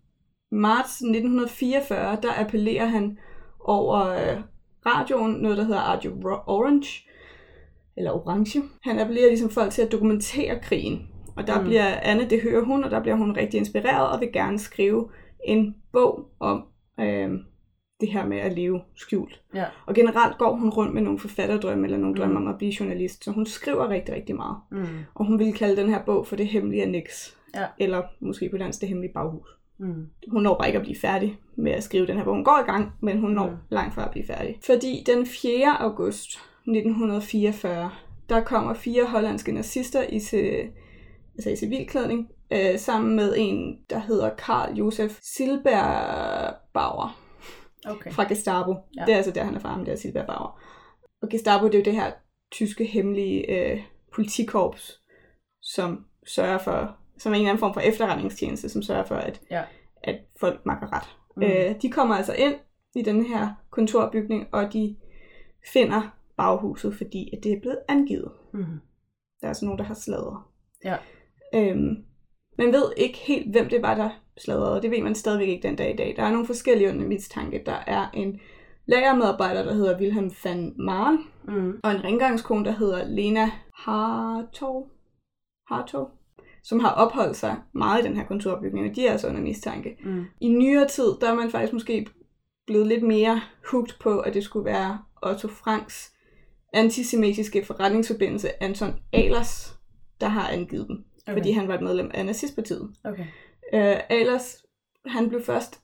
marts 0.52 0.92
1944, 1.02 2.18
der 2.22 2.40
appellerer 2.40 2.86
han 2.86 3.18
over 3.60 4.06
øh, 4.06 4.40
radioen, 4.86 5.32
noget 5.32 5.56
der 5.58 5.64
hedder 5.64 5.80
Radio 5.80 6.12
Orange, 6.46 7.08
eller 7.96 8.10
Orange. 8.12 8.62
Han 8.82 8.98
appellerer 8.98 9.28
ligesom 9.28 9.50
folk 9.50 9.72
til 9.72 9.82
at 9.82 9.92
dokumentere 9.92 10.58
krigen. 10.62 11.08
Og 11.36 11.46
der 11.46 11.58
mm. 11.60 11.64
bliver 11.66 12.00
Anne, 12.02 12.30
det 12.30 12.42
hører 12.42 12.64
hun, 12.64 12.84
og 12.84 12.90
der 12.90 13.00
bliver 13.00 13.16
hun 13.16 13.36
rigtig 13.36 13.58
inspireret 13.58 14.08
og 14.08 14.20
vil 14.20 14.32
gerne 14.32 14.58
skrive 14.58 15.08
en 15.44 15.74
bog 15.92 16.30
om 16.40 16.64
øh, 17.00 17.30
det 18.00 18.08
her 18.12 18.26
med 18.26 18.38
at 18.38 18.52
leve 18.52 18.80
skjult. 18.94 19.40
Ja. 19.54 19.64
Og 19.86 19.94
generelt 19.94 20.38
går 20.38 20.56
hun 20.56 20.70
rundt 20.70 20.94
med 20.94 21.02
nogle 21.02 21.18
forfatterdrømme 21.18 21.84
eller 21.86 21.98
nogle 21.98 22.16
drømme 22.16 22.34
Mm. 22.40 22.46
om 22.46 22.52
at 22.52 22.58
blive 22.58 22.72
journalist, 22.80 23.24
så 23.24 23.30
hun 23.30 23.46
skriver 23.46 23.88
rigtig, 23.88 24.14
rigtig 24.14 24.36
meget. 24.36 24.56
Mm. 24.70 24.86
Og 25.14 25.26
hun 25.26 25.38
ville 25.38 25.52
kalde 25.52 25.76
den 25.76 25.88
her 25.90 26.02
bog 26.04 26.26
for 26.26 26.36
Det 26.36 26.46
Hemmelige 26.46 26.82
Annex. 26.82 27.34
Ja. 27.54 27.64
Eller 27.78 28.02
måske 28.20 28.48
på 28.50 28.56
dansk 28.58 28.80
Det 28.80 28.88
Hemmelige 28.88 29.12
Baghus. 29.12 29.48
Mm. 29.78 30.06
Hun 30.30 30.42
når 30.42 30.58
bare 30.58 30.68
ikke 30.68 30.78
at 30.78 30.84
blive 30.84 30.98
færdig 31.00 31.38
med 31.56 31.72
at 31.72 31.82
skrive 31.82 32.06
den 32.06 32.16
her 32.16 32.24
bog. 32.24 32.34
Hun 32.34 32.44
går 32.44 32.64
i 32.66 32.70
gang, 32.70 32.92
men 33.02 33.18
hun 33.20 33.30
når 33.30 33.50
Mm. 33.50 33.56
langt 33.70 33.94
fra 33.94 34.04
at 34.04 34.10
blive 34.10 34.26
færdig. 34.26 34.58
Fordi 34.66 35.04
den 35.06 35.26
4. 35.26 35.76
august 35.82 36.30
1944, 36.66 37.90
der 38.28 38.40
kommer 38.44 38.74
fire 38.74 39.04
hollandske 39.04 39.52
nazister 39.52 40.02
i, 40.02 40.14
altså 41.34 41.50
i 41.50 41.56
civilklædning, 41.56 42.28
øh, 42.52 42.78
sammen 42.78 43.16
med 43.16 43.34
en, 43.38 43.78
der 43.90 43.98
hedder 43.98 44.30
Karl 44.34 44.74
Josef 44.74 45.18
Silberbauer 45.22 47.18
Okay. 47.86 48.10
fra 48.10 48.24
Gestapo. 48.28 48.74
Ja. 48.96 49.04
Det 49.04 49.12
er 49.12 49.16
altså 49.16 49.30
der, 49.30 49.44
han 49.44 49.54
er 49.54 49.58
fra, 49.58 49.68
ham 49.68 49.84
der 49.84 49.96
Silberg 49.96 50.26
Bauer. 50.26 50.60
Og 51.22 51.28
Gestapo, 51.28 51.66
det 51.66 51.74
er 51.74 51.78
jo 51.78 51.84
det 51.84 51.92
her 51.94 52.12
tyske 52.52 52.84
hemmelige 52.84 53.50
øh, 53.50 53.80
politikorps, 54.14 55.02
som 55.62 56.06
sørger 56.26 56.58
for, 56.58 56.96
som 57.18 57.32
er 57.32 57.36
en 57.36 57.40
eller 57.40 57.50
anden 57.50 57.60
form 57.60 57.74
for 57.74 57.80
efterretningstjeneste, 57.80 58.68
som 58.68 58.82
sørger 58.82 59.04
for, 59.04 59.14
at, 59.14 59.40
Ja. 59.50 59.62
at 60.02 60.20
folk 60.40 60.66
makker 60.66 60.92
ret. 60.92 61.16
Mm. 61.36 61.42
Øh, 61.42 61.82
de 61.82 61.90
kommer 61.90 62.14
altså 62.14 62.34
ind 62.34 62.54
i 62.94 63.02
den 63.02 63.26
her 63.26 63.50
kontorbygning, 63.70 64.46
og 64.52 64.72
de 64.72 64.96
finder 65.72 66.16
baghuset, 66.36 66.94
fordi 66.96 67.30
at 67.36 67.44
det 67.44 67.52
er 67.52 67.60
blevet 67.60 67.78
angivet. 67.88 68.32
Mm. 68.52 68.64
Der 69.40 69.46
er 69.46 69.48
altså 69.48 69.64
nogen, 69.64 69.78
der 69.78 69.84
har 69.84 69.94
sladret. 69.94 70.42
Ja. 70.84 70.96
Øhm, 71.54 72.04
man 72.58 72.72
ved 72.72 72.92
ikke 72.96 73.18
helt, 73.18 73.50
hvem 73.50 73.68
det 73.68 73.82
var, 73.82 73.94
der 73.94 74.10
sladrede, 74.38 74.82
det 74.82 74.90
ved 74.90 75.02
man 75.02 75.14
stadigvæk 75.14 75.48
ikke 75.48 75.68
den 75.68 75.76
dag 75.76 75.94
i 75.94 75.96
dag. 75.96 76.14
Der 76.16 76.22
er 76.22 76.30
nogle 76.30 76.46
forskellige 76.46 76.90
under 76.90 77.06
mistanke. 77.06 77.62
Der 77.66 77.78
er 77.86 78.10
en 78.14 78.40
lagermedarbejder, 78.86 79.64
der 79.64 79.74
hedder 79.74 79.98
Wilhelm 79.98 80.30
van 80.44 80.74
Maren, 80.76 81.18
Mm. 81.48 81.80
og 81.82 81.90
en 81.90 82.04
rengøringskone, 82.04 82.64
der 82.64 82.70
hedder 82.70 83.08
Lena 83.08 83.50
Hartog, 83.74 84.88
Hartog, 85.68 86.10
som 86.62 86.80
har 86.80 86.90
opholdt 86.90 87.36
sig 87.36 87.56
meget 87.72 88.04
i 88.04 88.06
den 88.08 88.16
her 88.16 88.24
kontorbygning, 88.26 88.90
og 88.90 88.96
de 88.96 89.06
er 89.06 89.12
altså 89.12 89.28
under 89.28 89.40
mistanke. 89.40 89.96
Mm. 90.04 90.24
I 90.40 90.48
nyere 90.48 90.88
tid, 90.88 91.12
der 91.20 91.30
er 91.30 91.34
man 91.34 91.50
faktisk 91.50 91.72
måske 91.72 92.06
blevet 92.66 92.86
lidt 92.86 93.02
mere 93.02 93.40
hooked 93.70 93.94
på, 94.00 94.18
at 94.18 94.34
det 94.34 94.44
skulle 94.44 94.64
være 94.64 94.98
Otto 95.22 95.48
Franks 95.48 96.12
antisemitiske 96.72 97.64
forretningsforbindelse 97.64 98.62
Anton 98.62 98.94
Ahlers, 99.12 99.78
der 100.20 100.28
har 100.28 100.48
angivet 100.48 100.88
dem, 100.88 101.04
Okay. 101.26 101.36
fordi 101.38 101.50
han 101.50 101.68
var 101.68 101.74
et 101.74 101.82
medlem 101.82 102.10
af 102.14 102.26
nazistpartiet. 102.26 102.90
Okay. 103.04 103.26
Øh, 103.74 103.96
Ahlers, 104.10 104.64
han 105.06 105.28
blev 105.28 105.42
først 105.42 105.80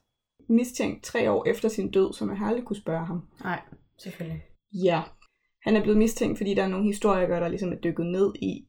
mistænkt 0.49 1.03
tre 1.03 1.31
år 1.31 1.45
efter 1.47 1.69
sin 1.69 1.91
død, 1.91 2.13
så 2.13 2.25
man 2.25 2.37
har 2.37 2.47
aldrig 2.47 2.65
kunne 2.65 2.75
spørge 2.75 3.05
ham. 3.05 3.21
Nej, 3.43 3.61
selvfølgelig. 3.99 4.43
Ja. 4.83 5.01
Han 5.63 5.75
er 5.75 5.81
blevet 5.81 5.97
mistænkt, 5.97 6.37
fordi 6.37 6.53
der 6.53 6.63
er 6.63 6.67
nogle 6.67 6.85
historikere, 6.85 7.39
der 7.39 7.47
ligesom 7.47 7.71
er 7.71 7.75
dykket 7.75 8.05
ned 8.05 8.33
i, 8.35 8.67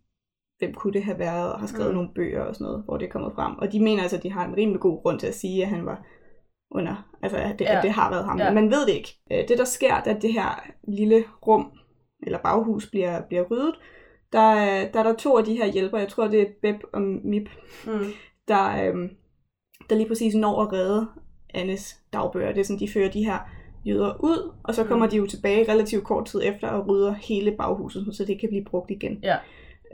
hvem 0.58 0.74
kunne 0.74 0.92
det 0.92 1.04
have 1.04 1.18
været, 1.18 1.52
og 1.52 1.60
har 1.60 1.66
skrevet 1.66 1.90
Mm. 1.90 1.94
nogle 1.94 2.10
bøger 2.14 2.42
og 2.42 2.54
sådan 2.54 2.64
noget, 2.64 2.84
hvor 2.84 2.96
det 2.96 3.06
er 3.06 3.10
kommet 3.10 3.32
frem. 3.34 3.58
Og 3.58 3.72
de 3.72 3.80
mener 3.82 4.02
altså, 4.02 4.16
at 4.16 4.22
de 4.22 4.32
har 4.32 4.44
en 4.48 4.56
rimelig 4.56 4.80
god 4.80 5.02
grund 5.02 5.18
til 5.20 5.26
at 5.26 5.34
sige, 5.34 5.62
at 5.62 5.68
han 5.68 5.86
var 5.86 6.06
under, 6.70 7.16
altså 7.22 7.38
at 7.38 7.58
det, 7.58 7.64
Ja. 7.64 7.76
at 7.76 7.82
det 7.82 7.90
har 7.90 8.10
været 8.10 8.24
ham. 8.24 8.38
Ja. 8.38 8.44
Men 8.52 8.54
man 8.54 8.70
ved 8.70 8.86
det 8.86 8.92
ikke. 8.94 9.08
Øh, 9.32 9.48
Det 9.48 9.58
der 9.58 9.64
sker, 9.64 10.00
da 10.02 10.18
det 10.22 10.32
her 10.32 10.66
lille 10.88 11.24
rum, 11.46 11.72
eller 12.22 12.38
baghus, 12.38 12.90
bliver, 12.90 13.20
bliver 13.28 13.42
ryddet, 13.42 13.74
der, 14.34 14.40
er- 14.40 14.92
der 14.92 14.98
er 14.98 15.02
der 15.02 15.14
to 15.14 15.36
af 15.38 15.44
de 15.44 15.54
her 15.56 15.66
hjælpere, 15.72 16.00
jeg 16.00 16.08
tror 16.08 16.26
det 16.28 16.40
er 16.40 16.46
Beb 16.62 16.76
og 16.92 17.02
Mip, 17.02 17.48
Mm. 17.86 18.04
der, 18.48 18.88
øhm, 18.88 19.10
der 19.90 19.96
lige 19.96 20.08
præcis 20.08 20.34
når 20.34 20.62
at 20.62 20.72
redde 20.72 21.06
Annes 21.54 21.96
dagbøger. 22.12 22.52
Det 22.52 22.60
er 22.60 22.64
sådan, 22.64 22.80
de 22.80 22.88
fører 22.92 23.10
de 23.10 23.24
her 23.24 23.38
jøder 23.86 24.14
ud, 24.20 24.52
og 24.64 24.74
så 24.74 24.82
Mm. 24.82 24.88
kommer 24.88 25.06
de 25.06 25.16
jo 25.16 25.26
tilbage 25.26 25.72
relativt 25.72 26.04
kort 26.04 26.26
tid 26.26 26.40
efter 26.44 26.68
og 26.68 26.88
rydder 26.88 27.12
hele 27.14 27.50
baghuset, 27.58 28.08
så 28.12 28.24
det 28.24 28.40
kan 28.40 28.48
blive 28.48 28.64
brugt 28.64 28.90
igen. 28.90 29.18
Ja. 29.22 29.36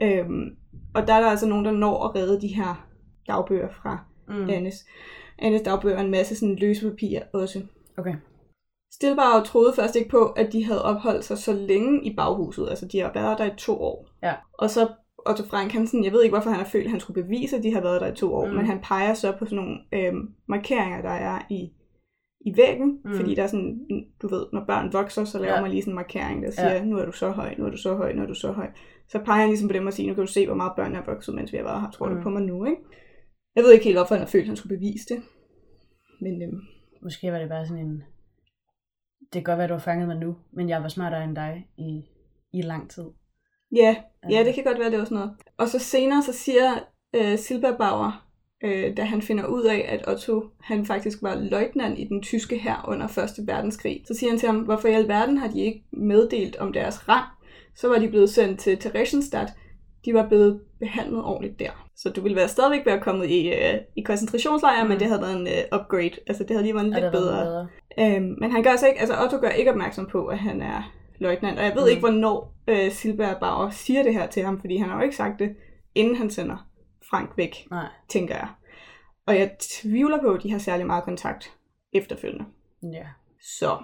Øhm, 0.01 0.55
og 0.95 1.07
der 1.07 1.13
er 1.13 1.21
der 1.21 1.27
altså 1.29 1.47
nogen, 1.47 1.65
der 1.65 1.71
når 1.71 2.03
at 2.07 2.15
redde 2.15 2.41
de 2.41 2.47
her 2.47 2.87
dagbøger 3.27 3.69
fra 3.83 3.99
Mm. 4.27 4.33
mm. 4.35 4.49
Annes. 4.49 4.85
Annes 5.39 5.61
dagbøger 5.61 5.97
og 5.97 6.03
en 6.03 6.11
masse 6.11 6.35
sådan 6.35 6.55
løse 6.55 6.89
papirer 6.89 7.21
også. 7.33 7.61
Okay. 7.97 8.15
Stilbauer 8.93 9.43
troede 9.43 9.73
først 9.75 9.95
ikke 9.95 10.09
på, 10.09 10.25
at 10.25 10.53
de 10.53 10.65
havde 10.65 10.83
opholdt 10.85 11.25
sig 11.25 11.37
så 11.37 11.53
længe 11.53 12.05
i 12.05 12.15
baghuset. 12.15 12.69
Altså, 12.69 12.85
de 12.85 12.99
har 12.99 13.11
været 13.13 13.37
der 13.37 13.45
i 13.45 13.55
to 13.57 13.81
år. 13.83 14.07
Ja. 14.23 14.33
Og 14.53 14.69
så 14.69 14.87
Otto 15.29 15.43
Frank 15.43 15.71
Hansen, 15.71 16.03
jeg 16.03 16.11
ved 16.11 16.23
ikke, 16.23 16.33
hvorfor 16.35 16.49
han 16.49 16.59
har 16.59 16.65
følt, 16.65 16.85
at 16.85 16.91
han 16.91 16.99
skulle 16.99 17.23
bevise, 17.23 17.57
at 17.57 17.63
de 17.63 17.73
har 17.73 17.81
været 17.81 18.01
der 18.01 18.11
i 18.11 18.15
to 18.15 18.33
år, 18.33 18.47
Mm. 18.47 18.53
men 18.53 18.65
han 18.65 18.79
peger 18.83 19.13
så 19.13 19.31
på 19.39 19.45
sådan 19.45 19.55
nogle 19.55 19.77
øhm, 19.93 20.33
markeringer, 20.47 21.01
der 21.01 21.09
er 21.09 21.41
i, 21.49 21.69
i 22.45 22.57
væggen, 22.57 22.99
Mm. 23.05 23.13
fordi 23.15 23.35
der 23.35 23.43
er 23.43 23.47
sådan, 23.47 23.79
du 24.21 24.27
ved, 24.27 24.45
når 24.53 24.65
børn 24.65 24.93
vokser, 24.93 25.23
så 25.25 25.39
laver 25.39 25.55
Ja. 25.55 25.61
man 25.61 25.71
lige 25.71 25.81
sådan 25.81 25.91
en 25.91 25.95
markering, 25.95 26.43
der 26.43 26.51
siger, 26.51 26.73
Ja. 26.73 26.83
nu 26.85 26.97
er 26.97 27.05
du 27.05 27.11
så 27.11 27.29
høj, 27.31 27.55
nu 27.57 27.65
er 27.65 27.69
du 27.69 27.77
så 27.77 27.95
høj, 27.95 28.13
nu 28.13 28.21
er 28.21 28.27
du 28.27 28.33
så 28.33 28.51
høj. 28.51 28.67
Så 29.07 29.19
peger 29.25 29.39
han 29.39 29.47
ligesom 29.49 29.67
på 29.67 29.73
dem 29.73 29.87
og 29.87 29.93
siger, 29.93 30.07
nu 30.09 30.13
kan 30.15 30.25
du 30.25 30.31
se, 30.31 30.45
hvor 30.45 30.55
meget 30.55 30.73
børn 30.75 30.95
er 30.95 31.05
vokset, 31.05 31.35
mens 31.35 31.51
vi 31.51 31.57
har 31.57 31.63
været 31.63 31.81
her, 31.81 31.91
tror 31.91 32.09
Mm. 32.09 32.15
du 32.15 32.21
på 32.23 32.29
mig 32.29 32.41
nu, 32.41 32.65
ikke? 32.65 32.81
Jeg 33.55 33.63
ved 33.63 33.71
ikke 33.73 33.85
helt, 33.85 33.97
hvorfor 33.97 34.15
han 34.15 34.21
har 34.21 34.27
følt, 34.29 34.41
at 34.41 34.47
han 34.47 34.55
skulle 34.55 34.77
bevise 34.77 35.05
det. 35.15 35.23
Men 36.21 36.41
øhm, 36.41 36.59
Måske 37.03 37.31
var 37.31 37.39
det 37.39 37.49
bare 37.49 37.65
sådan 37.67 37.85
en... 37.85 38.03
Det 39.21 39.33
kan 39.33 39.43
godt 39.43 39.57
være, 39.57 39.67
du 39.67 39.73
har 39.73 39.79
fanget 39.79 40.07
mig 40.07 40.17
nu, 40.17 40.35
men 40.53 40.69
jeg 40.69 40.81
var 40.81 40.87
smartere 40.87 41.23
end 41.23 41.35
dig 41.35 41.67
i, 41.77 42.03
i 42.53 42.61
lang 42.61 42.89
tid. 42.89 43.03
Ja, 43.75 43.95
ja, 44.29 44.43
det 44.43 44.55
kan 44.55 44.63
godt 44.63 44.79
være, 44.79 44.91
det 44.91 44.99
var 44.99 45.05
sådan 45.05 45.17
noget. 45.17 45.31
Og 45.57 45.67
så 45.67 45.79
senere 45.79 46.23
så 46.23 46.33
siger 46.33 46.71
øh, 47.15 47.37
Silberbauer, 47.37 48.27
øh, 48.63 48.97
da 48.97 49.03
han 49.03 49.21
finder 49.21 49.45
ud 49.45 49.63
af, 49.63 49.85
at 49.87 50.07
Otto 50.07 50.43
han 50.59 50.85
faktisk 50.85 51.17
var 51.21 51.35
løjtnant 51.35 51.99
i 51.99 52.03
den 52.03 52.21
tyske 52.21 52.57
hær 52.57 52.85
under 52.87 53.07
1. 53.39 53.47
verdenskrig, 53.47 54.03
så 54.07 54.13
siger 54.13 54.29
han 54.29 54.39
til 54.39 54.49
ham, 54.49 54.59
hvorfor 54.59 54.87
i 54.87 54.93
alverden 54.93 55.37
har 55.37 55.47
de 55.47 55.61
ikke 55.61 55.83
meddelt 55.91 56.55
om 56.55 56.73
deres 56.73 57.09
rang? 57.09 57.25
Så 57.75 57.87
var 57.87 57.99
de 57.99 58.09
blevet 58.09 58.29
sendt 58.29 58.59
til 58.59 58.77
Theresienstadt. 58.77 59.49
De 60.05 60.13
var 60.13 60.27
blevet 60.27 60.61
behandlet 60.79 61.23
ordentligt 61.23 61.59
der. 61.59 61.87
Så 61.95 62.09
du 62.09 62.21
ville 62.21 62.35
være 62.35 62.47
stadigvæk 62.47 62.85
være 62.85 62.99
kommet 62.99 63.29
i, 63.29 63.49
øh, 63.49 63.73
i 63.95 64.01
koncentrationslejre, 64.01 64.83
mm. 64.83 64.89
Men 64.89 64.99
det 64.99 65.07
havde 65.07 65.21
været 65.21 65.39
en 65.39 65.47
øh, 65.47 65.79
upgrade. 65.79 66.11
Altså 66.27 66.43
det 66.43 66.51
havde 66.51 66.63
lige 66.63 66.75
været 66.75 66.87
lidt 66.87 67.11
bedre. 67.11 67.45
bedre. 67.45 67.67
Øhm, 67.99 68.35
men 68.41 68.51
han 68.51 68.63
gør 68.63 68.69
altså 68.69 68.87
ikke, 68.87 68.99
altså 68.99 69.15
Otto 69.23 69.37
gør 69.37 69.49
ikke 69.49 69.71
opmærksom 69.71 70.07
på, 70.11 70.25
at 70.25 70.39
han 70.39 70.61
er 70.61 70.91
løjtnant. 71.21 71.59
Og 71.59 71.65
jeg 71.65 71.75
ved 71.75 71.83
Mm. 71.83 71.89
ikke, 71.89 71.99
hvornår 71.99 72.53
øh, 72.67 72.91
Silberg 72.91 73.37
Bauer 73.39 73.69
siger 73.69 74.03
det 74.03 74.13
her 74.13 74.27
til 74.27 74.43
ham, 74.43 74.59
fordi 74.59 74.77
han 74.77 74.89
har 74.89 74.95
jo 74.95 75.03
ikke 75.03 75.15
sagt 75.15 75.39
det, 75.39 75.55
inden 75.95 76.15
han 76.15 76.29
sender 76.29 76.67
Frank 77.09 77.29
væk, 77.37 77.55
Nej. 77.71 77.87
tænker 78.09 78.35
jeg. 78.35 78.47
Og 79.27 79.35
jeg 79.39 79.55
tvivler 79.59 80.21
på, 80.21 80.33
at 80.33 80.43
de 80.43 80.51
har 80.51 80.59
særlig 80.59 80.85
meget 80.85 81.03
kontakt 81.03 81.51
efterfølgende. 81.93 82.45
Ja. 82.93 83.07
Så 83.59 83.77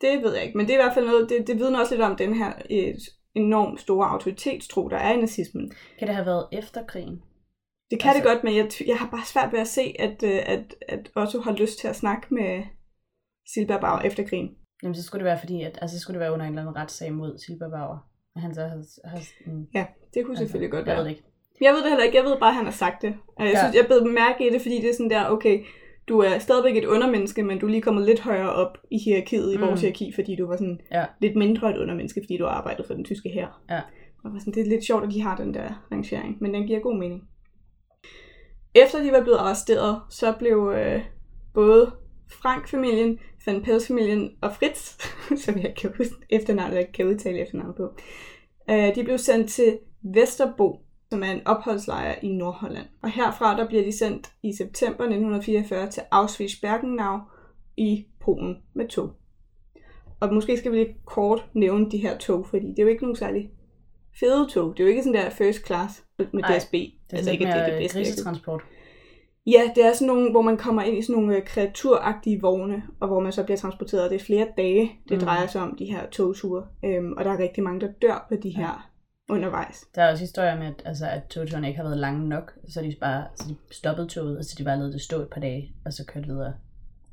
det 0.00 0.22
ved 0.22 0.34
jeg 0.34 0.44
ikke. 0.44 0.56
Men 0.58 0.66
det 0.66 0.74
er 0.74 0.78
i 0.78 0.82
hvert 0.82 0.94
fald 0.94 1.06
noget, 1.06 1.28
det, 1.28 1.46
det 1.46 1.58
vidner 1.58 1.80
også 1.80 1.94
lidt 1.94 2.02
om 2.04 2.16
den 2.16 2.34
her 2.34 2.52
øh, 2.70 2.94
enormt 3.34 3.80
store 3.80 4.08
autoritetstro, 4.08 4.88
der 4.88 4.96
er 4.96 5.12
i 5.12 5.20
nazismen. 5.20 5.72
Kan 5.98 6.08
det 6.08 6.14
have 6.16 6.26
været 6.26 6.48
efter 6.52 6.86
krigen? 6.86 7.22
Det 7.90 8.00
kan 8.00 8.08
Altså- 8.10 8.22
det 8.22 8.30
godt, 8.34 8.44
men 8.44 8.56
jeg, 8.56 8.70
jeg 8.86 8.98
har 8.98 9.08
bare 9.10 9.24
svært 9.24 9.52
ved 9.52 9.60
at 9.60 9.68
se, 9.68 9.94
at, 9.98 10.22
øh, 10.22 10.40
at, 10.46 10.74
at 10.88 11.10
Otto 11.16 11.40
har 11.40 11.52
lyst 11.52 11.78
til 11.78 11.88
at 11.88 11.96
snakke 11.96 12.34
med 12.34 12.62
Silberg 13.54 13.80
Bauer 13.80 14.00
efter 14.00 14.24
krigen. 14.26 14.48
Jamen, 14.82 14.94
så 14.94 15.02
skulle 15.02 15.20
det 15.20 15.24
være 15.24 15.38
fordi, 15.38 15.62
at, 15.62 15.78
altså, 15.82 15.96
så 15.96 16.00
skulle 16.02 16.14
det 16.14 16.20
være 16.20 16.32
under 16.32 16.46
en 16.46 16.52
eller 16.52 16.62
anden 16.62 16.76
retssag 16.76 17.12
mod 17.12 17.38
Silberbauer. 17.38 17.98
At 18.36 18.42
han 18.42 18.54
så 18.54 18.60
har... 18.60 19.08
har 19.08 19.20
mm, 19.46 19.66
Ja, 19.74 19.86
det 20.14 20.24
kunne 20.26 20.36
selvfølgelig 20.36 20.70
godt 20.70 20.86
jeg 20.86 20.86
være. 20.86 20.96
ved 20.96 21.04
det 21.04 21.10
ikke. 21.10 21.22
Jeg 21.60 21.72
ved 21.72 21.80
det 21.82 21.88
heller 21.88 22.04
ikke. 22.04 22.16
Jeg 22.16 22.24
ved 22.24 22.38
bare, 22.38 22.48
at 22.50 22.54
han 22.56 22.64
har 22.64 22.72
sagt 22.72 23.02
det. 23.02 23.14
Jeg 23.38 23.46
Ja. 23.54 23.58
synes, 23.58 23.74
jeg 23.76 23.86
blev 23.86 24.12
mærke 24.12 24.48
i 24.48 24.52
det, 24.52 24.60
fordi 24.62 24.76
det 24.80 24.90
er 24.90 24.94
sådan 24.94 25.10
der, 25.10 25.28
okay, 25.28 25.64
du 26.08 26.18
er 26.18 26.38
stadigvæk 26.38 26.76
et 26.76 26.84
undermenneske, 26.84 27.42
men 27.42 27.58
du 27.58 27.66
er 27.66 27.70
lige 27.70 27.82
kommet 27.82 28.06
lidt 28.06 28.20
højere 28.20 28.52
op 28.52 28.78
i 28.90 28.98
hierarkiet, 29.04 29.52
i 29.52 29.56
Mm. 29.56 29.62
vores 29.62 29.80
hierarki, 29.80 30.12
fordi 30.14 30.36
du 30.36 30.46
var 30.46 30.56
sådan 30.56 30.80
Ja. 30.92 31.04
lidt 31.20 31.36
mindre 31.36 31.70
et 31.70 31.76
undermenneske, 31.78 32.20
fordi 32.24 32.36
du 32.36 32.44
har 32.44 32.50
arbejdet 32.50 32.86
for 32.86 32.94
den 32.94 33.04
tyske 33.04 33.28
her. 33.28 33.62
Ja. 33.70 33.80
Og 34.24 34.32
var 34.32 34.38
sådan, 34.38 34.54
det 34.54 34.60
er 34.62 34.70
lidt 34.70 34.84
sjovt, 34.84 35.04
at 35.04 35.10
de 35.12 35.22
har 35.22 35.36
den 35.36 35.54
der 35.54 35.86
rangering, 35.92 36.36
men 36.40 36.54
den 36.54 36.66
giver 36.66 36.80
god 36.80 36.98
mening. 36.98 37.22
Efter 38.74 39.02
de 39.02 39.12
var 39.12 39.22
blevet 39.22 39.38
arresteret, 39.38 40.00
så 40.10 40.32
blev 40.38 40.72
øh, 40.76 41.02
både 41.54 41.92
Frank-familien, 42.32 43.18
Van 43.46 43.62
Pels-familien 43.62 44.30
og 44.40 44.52
Fritz, 44.52 44.98
som 45.44 45.58
jeg 45.58 45.74
kan 45.80 45.92
huske 45.96 46.14
efternavnet, 46.30 46.76
jeg 46.76 46.92
kan 46.94 47.06
udtale 47.06 47.40
efternavnet 47.40 47.76
på, 47.76 47.94
øh, 48.70 48.94
de 48.94 49.04
blev 49.04 49.18
sendt 49.18 49.50
til 49.50 49.78
Vesterbo, 50.02 50.80
som 51.10 51.22
er 51.22 51.30
en 51.30 51.46
opholdslejr 51.46 52.14
i 52.22 52.28
Nordholland. 52.28 52.86
Og 53.02 53.10
herfra 53.10 53.56
der 53.56 53.66
bliver 53.66 53.84
de 53.84 53.98
sendt 53.98 54.32
i 54.42 54.52
september 54.56 55.04
1944 55.04 55.90
til 55.90 56.02
Auschwitz-Birkenau 56.14 57.18
i 57.76 58.06
Polen 58.20 58.56
med 58.74 58.88
tog. 58.88 59.12
Og 60.20 60.34
måske 60.34 60.56
skal 60.56 60.72
vi 60.72 60.76
lige 60.76 60.96
kort 61.04 61.46
nævne 61.54 61.90
de 61.90 61.98
her 61.98 62.18
tog, 62.18 62.46
fordi 62.46 62.66
det 62.66 62.78
er 62.78 62.82
jo 62.82 62.88
ikke 62.88 63.02
nogen 63.02 63.16
særlig 63.16 63.50
fede 64.20 64.48
tog. 64.48 64.72
Det 64.72 64.80
er 64.80 64.84
jo 64.84 64.90
ikke 64.90 65.02
sådan 65.02 65.22
der 65.22 65.30
first 65.30 65.66
class 65.66 66.04
med 66.18 66.42
DSB. 66.42 66.72
Det 66.72 66.92
er 67.12 67.16
altså 67.16 67.30
ikke, 67.30 67.46
at 67.46 67.54
det 67.54 67.62
mere 67.62 67.72
det 67.72 67.82
bedste. 67.82 67.98
grisetransport. 67.98 68.62
Ja, 69.46 69.70
det 69.74 69.84
er 69.84 69.92
sådan 69.92 70.06
nogle, 70.06 70.30
hvor 70.30 70.42
man 70.42 70.56
kommer 70.56 70.82
ind 70.82 70.98
i 70.98 71.02
sådan 71.02 71.22
nogle 71.22 71.36
øh, 71.36 71.44
kreaturagtige 71.44 72.40
vogne, 72.40 72.82
og 73.00 73.08
hvor 73.08 73.20
man 73.20 73.32
så 73.32 73.44
bliver 73.44 73.58
transporteret. 73.58 74.10
Det 74.10 74.20
er 74.20 74.24
flere 74.24 74.46
dage, 74.56 74.80
det 75.08 75.10
Mm. 75.10 75.14
mm. 75.16 75.20
drejer 75.24 75.46
sig 75.46 75.62
om, 75.62 75.76
de 75.78 75.84
her 75.84 76.06
togture. 76.10 76.66
Øhm, 76.84 77.12
og 77.12 77.24
der 77.24 77.30
er 77.30 77.38
rigtig 77.38 77.62
mange, 77.62 77.80
der 77.80 77.88
dør 78.02 78.26
på 78.28 78.34
de 78.42 78.48
Ja. 78.48 78.56
her 78.56 78.88
undervejs. 79.30 79.84
Der 79.94 80.02
er 80.02 80.10
også 80.10 80.22
historier 80.22 80.58
med, 80.58 80.66
at, 80.66 80.82
altså, 80.84 81.06
at 81.06 81.22
togturene 81.30 81.66
ikke 81.68 81.76
har 81.76 81.84
været 81.88 81.98
lange 81.98 82.28
nok, 82.28 82.52
så 82.68 82.82
de 82.82 82.96
bare 83.00 83.24
så 83.34 83.44
de 83.48 83.56
stoppede 83.70 84.08
toget, 84.08 84.38
og 84.38 84.44
så 84.44 84.54
de 84.58 84.64
bare 84.64 84.76
lavede 84.76 84.92
det 84.92 85.00
stå 85.00 85.20
et 85.20 85.28
par 85.28 85.40
dage, 85.40 85.72
og 85.86 85.92
så 85.92 86.04
kørte 86.06 86.26
videre. 86.26 86.52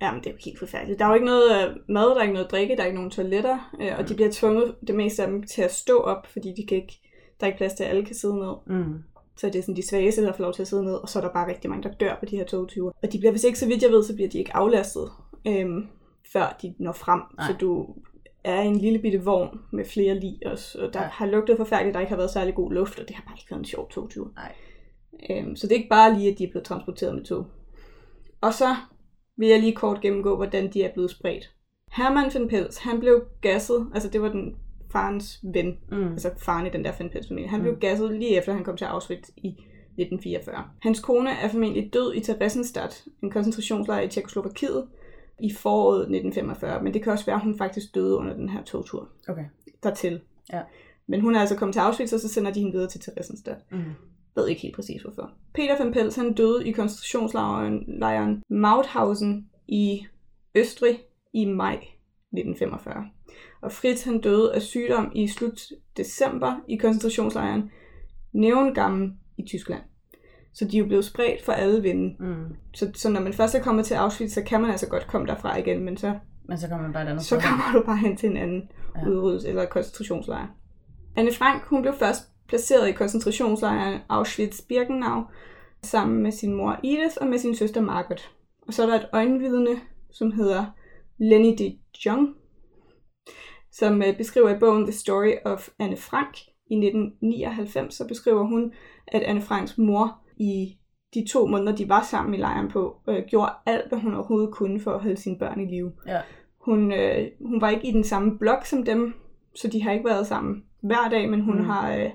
Jamen, 0.01 0.19
det 0.21 0.27
er 0.27 0.31
jo 0.31 0.37
helt 0.45 0.59
forfærdeligt. 0.59 0.99
Der 0.99 1.05
er 1.05 1.09
jo 1.09 1.15
ikke 1.15 1.25
noget 1.25 1.51
øh, 1.69 1.75
mad, 1.89 2.09
der 2.09 2.15
er 2.17 2.21
ikke 2.21 2.33
noget 2.33 2.51
drikke, 2.51 2.75
der 2.75 2.81
er 2.81 2.85
ikke 2.85 2.95
nogen 2.97 3.11
toiletter, 3.11 3.75
øh, 3.81 3.91
og 3.99 4.09
de 4.09 4.15
bliver 4.15 4.29
tvunget, 4.33 4.75
det 4.87 4.95
meste 4.95 5.23
af 5.23 5.27
dem, 5.29 5.43
til 5.43 5.61
at 5.61 5.71
stå 5.73 5.97
op, 5.99 6.27
fordi 6.27 6.53
de 6.57 6.65
kan 6.67 6.77
ikke, 6.77 6.99
der 7.39 7.45
er 7.45 7.47
ikke 7.47 7.57
plads 7.57 7.73
til, 7.73 7.83
at 7.83 7.89
alle 7.89 8.05
kan 8.05 8.15
sidde 8.15 8.35
ned. 8.35 8.53
Mm. 8.67 9.03
Så 9.39 9.47
det 9.47 9.55
er 9.55 9.61
sådan 9.61 9.75
de 9.75 9.87
svageste, 9.87 10.21
der 10.23 10.33
får 10.33 10.43
lov 10.43 10.53
til 10.53 10.61
at 10.61 10.67
sidde 10.67 10.83
ned, 10.83 10.93
og 10.93 11.09
så 11.09 11.19
er 11.19 11.23
der 11.23 11.33
bare 11.33 11.49
rigtig 11.49 11.69
mange, 11.69 11.83
der 11.89 11.95
dør 11.95 12.15
på 12.19 12.25
de 12.25 12.37
her 12.37 12.45
togture. 12.45 12.93
Og 13.03 13.11
de 13.13 13.19
bliver, 13.19 13.31
hvis 13.31 13.43
ikke 13.43 13.59
så 13.59 13.67
vidt 13.67 13.83
jeg 13.83 13.91
ved, 13.91 14.03
så 14.03 14.15
bliver 14.15 14.29
de 14.29 14.37
ikke 14.39 14.55
aflastet, 14.55 15.11
øhm, 15.47 15.87
før 16.33 16.57
de 16.61 16.73
når 16.79 16.91
frem. 16.91 17.21
Nej. 17.37 17.47
Så 17.47 17.57
du 17.57 17.95
er 18.43 18.61
en 18.61 18.75
lille 18.75 18.99
bitte 18.99 19.23
vogn 19.23 19.59
med 19.71 19.85
flere 19.85 20.19
lig 20.19 20.39
også, 20.45 20.79
og 20.81 20.93
der 20.93 20.99
Ja. 20.99 21.05
ja. 21.05 21.09
har 21.11 21.25
lugtet 21.25 21.57
forfærdeligt, 21.57 21.93
der 21.93 21.99
ikke 21.99 22.09
har 22.09 22.17
været 22.17 22.29
særlig 22.31 22.55
god 22.55 22.71
luft, 22.73 22.99
og 22.99 23.07
det 23.07 23.15
har 23.15 23.23
bare 23.27 23.35
ikke 23.39 23.51
været 23.51 23.59
en 23.59 23.65
sjov 23.65 23.89
togtur. 23.89 24.31
Nej. 24.35 24.55
Øhm, 25.29 25.55
så 25.55 25.67
det 25.67 25.73
er 25.73 25.77
ikke 25.77 25.89
bare 25.89 26.17
lige, 26.17 26.31
at 26.31 26.37
de 26.39 26.43
er 26.43 26.49
blevet 26.51 26.65
transporteret 26.65 27.15
med 27.15 27.23
tog. 27.23 27.45
Og 28.41 28.53
så 28.53 28.75
vil 29.37 29.47
jeg 29.47 29.59
lige 29.59 29.75
kort 29.75 30.01
gennemgå, 30.01 30.35
hvordan 30.35 30.73
de 30.73 30.83
er 30.83 30.93
blevet 30.93 31.11
spredt. 31.11 31.51
Hermann 31.91 32.31
van 32.33 32.47
Pels, 32.47 32.77
han 32.77 32.99
blev 32.99 33.23
gasset, 33.41 33.87
altså 33.93 34.09
det 34.09 34.21
var 34.21 34.29
den 34.29 34.55
farens 34.91 35.39
ven, 35.43 35.77
Mm. 35.91 36.11
altså 36.11 36.29
faren 36.37 36.65
i 36.67 36.69
den 36.69 36.83
der 36.85 36.91
Van 36.99 37.09
Pels 37.09 37.27
familie. 37.27 37.49
Han 37.49 37.59
Mm. 37.59 37.63
blev 37.63 37.75
gasset 37.79 38.11
lige 38.19 38.37
efter, 38.37 38.53
han 38.53 38.63
kom 38.63 38.77
til 38.77 38.85
Auschwitz 38.85 39.29
i 39.37 39.47
1944. 39.97 40.63
Hans 40.81 40.99
kone 40.99 41.29
er 41.29 41.47
formentlig 41.49 41.93
død 41.93 42.13
i 42.13 42.19
Theresienstadt, 42.19 43.05
en 43.23 43.31
koncentrationslejr 43.31 44.01
i 44.01 44.07
Tjekkoslovakiet, 44.07 44.87
i 45.39 45.53
foråret 45.53 45.99
1945, 46.09 46.83
men 46.83 46.93
det 46.93 47.03
kan 47.03 47.11
også 47.13 47.25
være, 47.25 47.35
at 47.35 47.41
hun 47.43 47.57
faktisk 47.57 47.95
døde 47.95 48.15
under 48.15 48.33
den 48.33 48.49
her 48.49 48.63
togtur 48.63 49.09
Okay. 49.29 49.45
dertil. 49.83 50.21
Ja. 50.53 50.61
Men 51.07 51.21
hun 51.21 51.35
er 51.35 51.39
altså 51.39 51.55
kommet 51.55 51.73
til 51.73 51.79
Auschwitz, 51.79 52.13
og 52.13 52.19
så 52.19 52.27
sender 52.29 52.51
de 52.51 52.59
hende 52.59 52.71
videre 52.73 52.89
til 52.89 53.01
Theresienstadt. 53.01 53.57
Mm. 53.71 53.83
ved 54.35 54.47
ikke 54.47 54.61
helt 54.61 54.75
præcis 54.75 55.01
hvorfor. 55.01 55.31
Peter 55.53 55.83
van 55.83 55.93
Pels, 55.93 56.15
han 56.15 56.33
døde 56.33 56.67
i 56.67 56.71
koncentrationslejren 56.71 57.83
lejren 57.87 58.43
Mauthausen 58.49 59.49
i 59.67 60.05
Østrig 60.55 60.99
i 61.33 61.45
maj 61.45 61.73
1945. 62.31 63.05
Og 63.61 63.71
Fritz 63.71 64.03
han 64.03 64.21
døde 64.21 64.53
af 64.55 64.61
sygdom 64.61 65.11
i 65.15 65.27
slut 65.27 65.61
december 65.97 66.55
i 66.67 66.75
koncentrationslejren 66.75 67.71
Neuengamme 68.33 69.13
i 69.37 69.43
Tyskland. 69.47 69.81
Så 70.53 70.65
de 70.65 70.77
er 70.77 70.79
jo 70.81 70.85
blevet 70.87 71.05
spredt 71.05 71.45
for 71.45 71.51
alle 71.51 71.81
vinde. 71.81 72.15
Mm. 72.19 72.55
Så, 72.73 72.91
så 72.95 73.09
når 73.09 73.21
man 73.21 73.33
først 73.33 73.55
er 73.55 73.61
kommet 73.61 73.85
til 73.85 73.93
Auschwitz, 73.93 74.33
så 74.33 74.41
kan 74.43 74.61
man 74.61 74.71
altså 74.71 74.87
godt 74.89 75.07
komme 75.07 75.27
derfra 75.27 75.57
igen, 75.57 75.83
men 75.85 75.97
så, 75.97 76.13
Men 76.45 76.57
så 76.57 76.67
kommer 76.67 76.81
man 76.83 76.93
bare 76.93 77.03
et 77.03 77.07
andet 77.07 77.21
så 77.23 77.27
sted. 77.27 77.41
kommer 77.41 77.79
du 77.79 77.85
bare 77.85 77.97
hen 77.97 78.17
til 78.17 78.29
en 78.29 78.37
anden 78.37 78.71
Ja. 78.95 79.09
udryddelse 79.09 79.47
eller 79.49 79.65
koncentrationslejr. 79.65 80.47
Anne 81.15 81.33
Frank, 81.33 81.63
hun 81.63 81.81
blev 81.81 81.93
først 81.99 82.21
placeret 82.47 82.87
i 82.87 82.91
koncentrationslejren 82.91 83.99
Auschwitz-Birkenau 84.11 85.31
sammen 85.83 86.23
med 86.23 86.31
sin 86.31 86.53
mor 86.53 86.79
Edith 86.83 87.15
og 87.21 87.27
med 87.27 87.37
sin 87.39 87.55
søster 87.55 87.81
Margaret. 87.81 88.29
Og 88.67 88.73
så 88.73 88.83
er 88.83 88.87
der 88.87 88.95
et 88.95 89.07
øjenvidne, 89.13 89.79
som 90.11 90.31
hedder 90.31 90.65
Lenny 91.17 91.55
de 91.57 91.77
Jong, 92.05 92.35
som 93.79 94.01
øh, 94.01 94.17
beskriver 94.17 94.49
i 94.55 94.59
bogen 94.59 94.83
The 94.83 94.91
Story 94.91 95.31
of 95.45 95.69
Anne 95.79 95.97
Frank, 95.97 96.37
i 96.71 96.75
1999, 96.75 97.93
så 97.93 98.07
beskriver 98.07 98.43
hun, 98.43 98.73
at 99.07 99.21
Anne 99.21 99.41
Franks 99.41 99.77
mor 99.77 100.19
i 100.37 100.77
de 101.13 101.27
to 101.27 101.45
måneder, 101.47 101.75
de 101.75 101.89
var 101.89 102.03
sammen 102.03 102.33
i 102.33 102.37
lejren 102.37 102.67
på, 102.69 102.97
øh, 103.09 103.23
gjorde 103.27 103.51
alt, 103.65 103.89
hvad 103.89 103.99
hun 103.99 104.13
overhovedet 104.13 104.51
kunne 104.51 104.79
for 104.79 104.91
at 104.91 104.99
holde 105.01 105.17
sine 105.17 105.37
børn 105.37 105.59
i 105.61 105.65
live. 105.65 105.91
Ja. 106.07 106.21
Hun, 106.57 106.91
øh, 106.91 107.27
hun 107.41 107.61
var 107.61 107.69
ikke 107.69 107.87
i 107.87 107.91
den 107.91 108.03
samme 108.03 108.37
blok 108.37 108.65
som 108.65 108.83
dem, 108.85 109.13
så 109.55 109.67
de 109.67 109.83
har 109.83 109.91
ikke 109.91 110.05
været 110.05 110.27
sammen 110.27 110.63
hver 110.81 111.09
dag, 111.11 111.29
men 111.29 111.41
hun, 111.41 111.57
Mm. 111.57 111.65
har, 111.65 111.95
øh, 111.97 112.09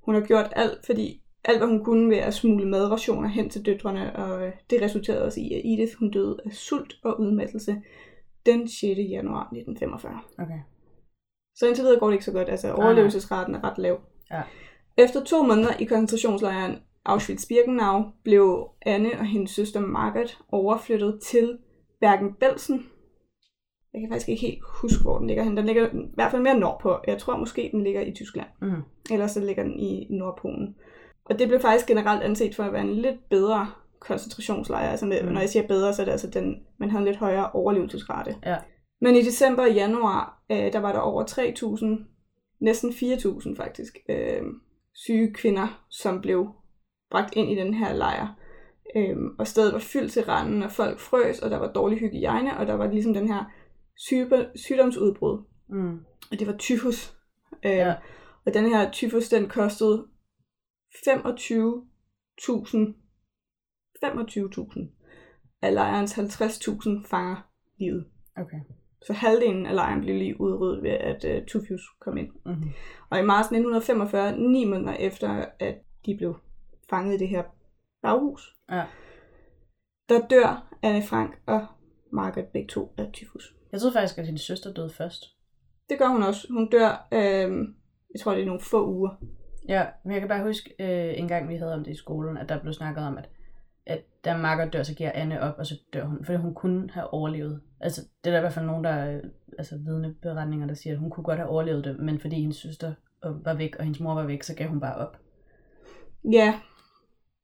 hun 0.00 0.14
har 0.14 0.22
gjort 0.22 0.52
alt, 0.56 0.86
fordi 0.86 1.20
alt, 1.44 1.58
hvad 1.58 1.68
hun 1.68 1.84
kunne 1.84 2.10
ved 2.10 2.16
at 2.16 2.34
smule 2.34 2.66
madrationer 2.68 3.28
hen 3.28 3.50
til 3.50 3.66
døtrene, 3.66 4.16
og 4.16 4.46
øh, 4.46 4.52
det 4.70 4.82
resulterede 4.82 5.24
også 5.24 5.40
i, 5.40 5.52
at 5.52 5.60
Edith 5.64 5.98
hun 5.98 6.10
døde 6.10 6.36
af 6.44 6.52
sult 6.52 6.94
og 7.04 7.20
udmattelse 7.20 7.82
den 8.46 8.68
6. 8.68 8.82
januar 9.10 9.42
1945. 9.52 10.18
Okay. 10.38 10.58
Så 11.58 11.66
indtil 11.66 11.84
videre 11.84 11.98
går 11.98 12.06
det 12.06 12.14
ikke 12.14 12.24
så 12.24 12.32
godt. 12.32 12.48
Altså 12.48 12.72
overlevelsesraten 12.72 13.54
er 13.54 13.64
ret 13.64 13.78
lav. 13.78 14.00
Ja. 14.30 14.42
Efter 14.96 15.24
to 15.24 15.42
måneder 15.42 15.76
i 15.78 15.84
koncentrationslejren 15.84 16.78
Auschwitz-Birkenau 17.08 18.22
blev 18.24 18.68
Anne 18.82 19.10
og 19.18 19.26
hendes 19.26 19.50
søster 19.50 19.80
Margaret 19.80 20.38
overflyttet 20.52 21.20
til 21.22 21.58
Bergen-Belsen. 22.00 22.86
Jeg 23.94 24.00
kan 24.00 24.10
faktisk 24.10 24.28
ikke 24.28 24.46
helt 24.46 24.62
huske, 24.82 25.02
hvor 25.02 25.18
den 25.18 25.26
ligger 25.26 25.42
hen. 25.42 25.56
Den 25.56 25.66
ligger 25.66 25.86
i 25.86 25.90
hvert 26.14 26.30
fald 26.30 26.42
mere 26.42 26.58
nordpå. 26.58 26.96
Jeg 27.06 27.18
tror 27.18 27.36
måske, 27.36 27.68
den 27.72 27.84
ligger 27.84 28.00
i 28.00 28.12
Tyskland. 28.14 28.48
Mm. 28.62 28.82
Ellers 29.10 29.30
så 29.30 29.40
ligger 29.40 29.62
den 29.62 29.78
i 29.78 30.06
Nordpolen. 30.10 30.76
Og 31.24 31.38
det 31.38 31.48
blev 31.48 31.60
faktisk 31.60 31.86
generelt 31.86 32.22
anset 32.22 32.54
for 32.54 32.62
at 32.62 32.72
være 32.72 32.82
en 32.82 32.94
lidt 32.94 33.28
bedre 33.30 33.66
koncentrationslejr. 34.00 34.90
Altså 34.90 35.06
med, 35.06 35.22
mm. 35.22 35.32
når 35.32 35.40
jeg 35.40 35.48
siger 35.48 35.66
bedre, 35.66 35.94
så 35.94 36.02
er 36.02 36.04
det 36.04 36.12
altså 36.12 36.30
den, 36.30 36.56
man 36.78 36.90
havde 36.90 37.00
en 37.00 37.06
lidt 37.06 37.18
højere 37.18 37.50
overlevelsesrate. 37.50 38.36
Ja. 38.46 38.56
Men 39.00 39.14
i 39.14 39.22
december 39.22 39.62
og 39.62 39.72
januar, 39.72 40.44
øh, 40.50 40.72
der 40.72 40.78
var 40.78 40.92
der 40.92 40.98
over 40.98 41.24
3.000, 41.24 42.04
næsten 42.60 42.92
4.000 42.92 43.56
faktisk, 43.56 43.98
øh, 44.08 44.42
syge 44.94 45.34
kvinder, 45.34 45.86
som 45.90 46.20
blev 46.20 46.48
bragt 47.10 47.36
ind 47.36 47.50
i 47.50 47.54
den 47.54 47.74
her 47.74 47.92
lejr. 47.92 48.34
Øhm, 48.96 49.34
og 49.38 49.46
stedet 49.46 49.72
var 49.72 49.78
fyldt 49.78 50.12
til 50.12 50.24
randen, 50.24 50.62
og 50.62 50.72
folk 50.72 50.98
frøs, 50.98 51.38
og 51.38 51.50
der 51.50 51.58
var 51.58 51.72
dårlig 51.72 51.98
hygiejne, 51.98 52.56
og 52.56 52.66
der 52.66 52.74
var 52.74 52.86
ligesom 52.86 53.14
den 53.14 53.28
her 53.28 53.44
syge, 53.96 54.46
sygdomsudbrud. 54.54 55.42
Mm. 55.68 55.98
Og 56.32 56.38
det 56.38 56.46
var 56.46 56.56
tyfus. 56.56 57.16
Øhm, 57.64 57.76
Ja. 57.76 57.94
Og 58.46 58.54
den 58.54 58.68
her 58.68 58.90
tyfus, 58.90 59.28
den 59.28 59.48
kostede 59.48 60.06
25.000 60.94 62.94
25.000 64.04 64.80
af 65.62 65.74
lejrens 65.74 66.18
50.000 66.18 67.08
fanger 67.08 67.36
livet. 67.78 68.06
Okay. 68.36 68.60
Så 69.06 69.12
halvdelen 69.12 69.66
af 69.66 69.74
lejren 69.74 70.00
blev 70.00 70.16
lige 70.16 70.40
udryddet 70.40 70.82
ved, 70.82 70.90
at 70.90 71.24
uh, 71.24 71.46
tyfus 71.46 71.82
kom 72.00 72.16
ind. 72.16 72.28
Mm-hmm. 72.46 72.70
Og 73.10 73.18
i 73.18 73.22
marts 73.22 73.46
1945, 73.46 74.38
ni 74.38 74.64
måneder 74.64 74.92
efter, 74.94 75.44
at 75.58 75.74
de 76.06 76.16
blev 76.16 76.34
fanget 76.90 77.14
i 77.14 77.18
det 77.18 77.28
her 77.28 77.42
baghus, 78.02 78.54
Ja. 78.70 78.84
der 80.08 80.26
dør 80.26 80.74
Anne 80.82 81.02
Frank 81.02 81.40
og 81.46 81.66
Margaret 82.12 82.48
begge 82.52 82.68
to 82.68 82.94
af 82.98 83.10
tyfus. 83.12 83.54
Jeg 83.72 83.80
troede 83.80 83.94
faktisk, 83.94 84.18
at 84.18 84.26
hendes 84.26 84.42
søster 84.42 84.72
døde 84.72 84.90
først. 84.90 85.24
Det 85.88 85.98
gør 85.98 86.08
hun 86.08 86.22
også. 86.22 86.46
Hun 86.52 86.70
dør, 86.70 87.08
øh, 87.12 87.50
jeg 88.14 88.20
tror 88.20 88.32
det 88.34 88.42
er 88.42 88.46
nogle 88.46 88.60
få 88.60 88.88
uger. 88.88 89.10
Ja, 89.68 89.86
men 90.04 90.12
jeg 90.12 90.20
kan 90.20 90.28
bare 90.28 90.42
huske 90.42 90.74
øh, 90.80 91.18
en 91.18 91.28
gang, 91.28 91.48
vi 91.48 91.56
havde 91.56 91.74
om 91.74 91.84
det 91.84 91.90
i 91.90 91.96
skolen, 91.96 92.36
at 92.36 92.48
der 92.48 92.60
blev 92.60 92.72
snakket 92.72 93.04
om, 93.06 93.18
at, 93.18 93.28
at 93.88 94.00
da 94.24 94.36
Margaret 94.36 94.72
dør, 94.72 94.82
så 94.82 94.94
giver 94.94 95.12
Anne 95.14 95.40
op, 95.40 95.54
og 95.58 95.66
så 95.66 95.74
dør 95.94 96.04
hun. 96.04 96.24
Fordi 96.24 96.38
hun 96.38 96.54
kunne 96.54 96.90
have 96.90 97.14
overlevet. 97.14 97.60
Altså, 97.80 98.00
det 98.24 98.30
er 98.30 98.30
der 98.30 98.38
i 98.38 98.40
hvert 98.40 98.52
fald 98.52 98.66
nogen, 98.66 98.84
der 98.84 98.90
er 98.90 99.20
altså, 99.58 99.76
vidneberetninger, 99.86 100.66
der 100.66 100.74
siger, 100.74 100.92
at 100.92 100.98
hun 100.98 101.10
kunne 101.10 101.24
godt 101.24 101.38
have 101.38 101.48
overlevet 101.48 101.84
det, 101.84 101.98
men 101.98 102.20
fordi 102.20 102.40
hendes 102.40 102.56
søster 102.56 102.94
øh, 103.24 103.44
var 103.44 103.54
væk, 103.54 103.76
og 103.76 103.84
hendes 103.84 104.00
mor 104.00 104.14
var 104.14 104.26
væk, 104.26 104.42
så 104.42 104.54
gav 104.54 104.68
hun 104.68 104.80
bare 104.80 104.94
op. 104.94 105.16
Ja, 106.32 106.54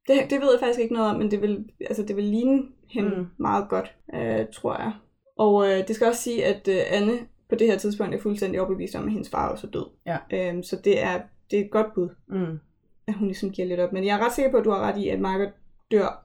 det, 0.09 0.16
det 0.30 0.40
ved 0.40 0.50
jeg 0.52 0.61
faktisk 0.61 0.80
ikke 0.80 0.94
noget 0.94 1.11
om, 1.11 1.16
men 1.16 1.30
det 1.30 1.42
vil, 1.42 1.64
altså, 1.80 2.02
det 2.02 2.16
vil 2.16 2.24
ligne 2.24 2.62
hende 2.90 3.16
mm. 3.16 3.26
meget 3.38 3.68
godt, 3.68 3.94
øh, 4.14 4.46
tror 4.52 4.76
jeg. 4.76 4.92
Og 5.37 5.66
øh, 5.68 5.88
det 5.88 5.96
skal 5.96 6.07
også 6.07 6.22
sige, 6.22 6.44
at 6.44 6.68
øh, 6.68 6.80
Anne 6.90 7.18
på 7.48 7.54
det 7.54 7.66
her 7.66 7.78
tidspunkt 7.78 8.14
er 8.14 8.20
fuldstændig 8.20 8.61
overbevist 8.61 8.94
om, 8.94 9.04
at 9.04 9.12
hendes 9.12 9.30
far 9.30 9.50
også 9.50 9.66
er 9.66 9.70
død. 9.70 9.87
Ja. 10.07 10.18
Øhm, 10.33 10.62
så 10.62 10.76
det 10.85 11.02
er, 11.02 11.20
det 11.50 11.61
er 11.61 11.64
et 11.64 11.70
godt 11.70 11.94
bud, 11.94 12.09
Mm. 12.26 12.59
at 13.07 13.14
hun 13.14 13.26
ligesom 13.26 13.50
giver 13.50 13.68
lidt 13.68 13.80
op. 13.80 13.92
Men 13.92 14.04
jeg 14.07 14.18
er 14.18 14.24
ret 14.26 14.33
sikker 14.33 14.50
på, 14.50 14.57
at 14.57 14.64
du 14.64 14.70
har 14.70 14.80
ret 14.80 14.98
i, 14.98 15.09
at 15.09 15.20
Margaret 15.20 15.52
dør, 15.90 16.23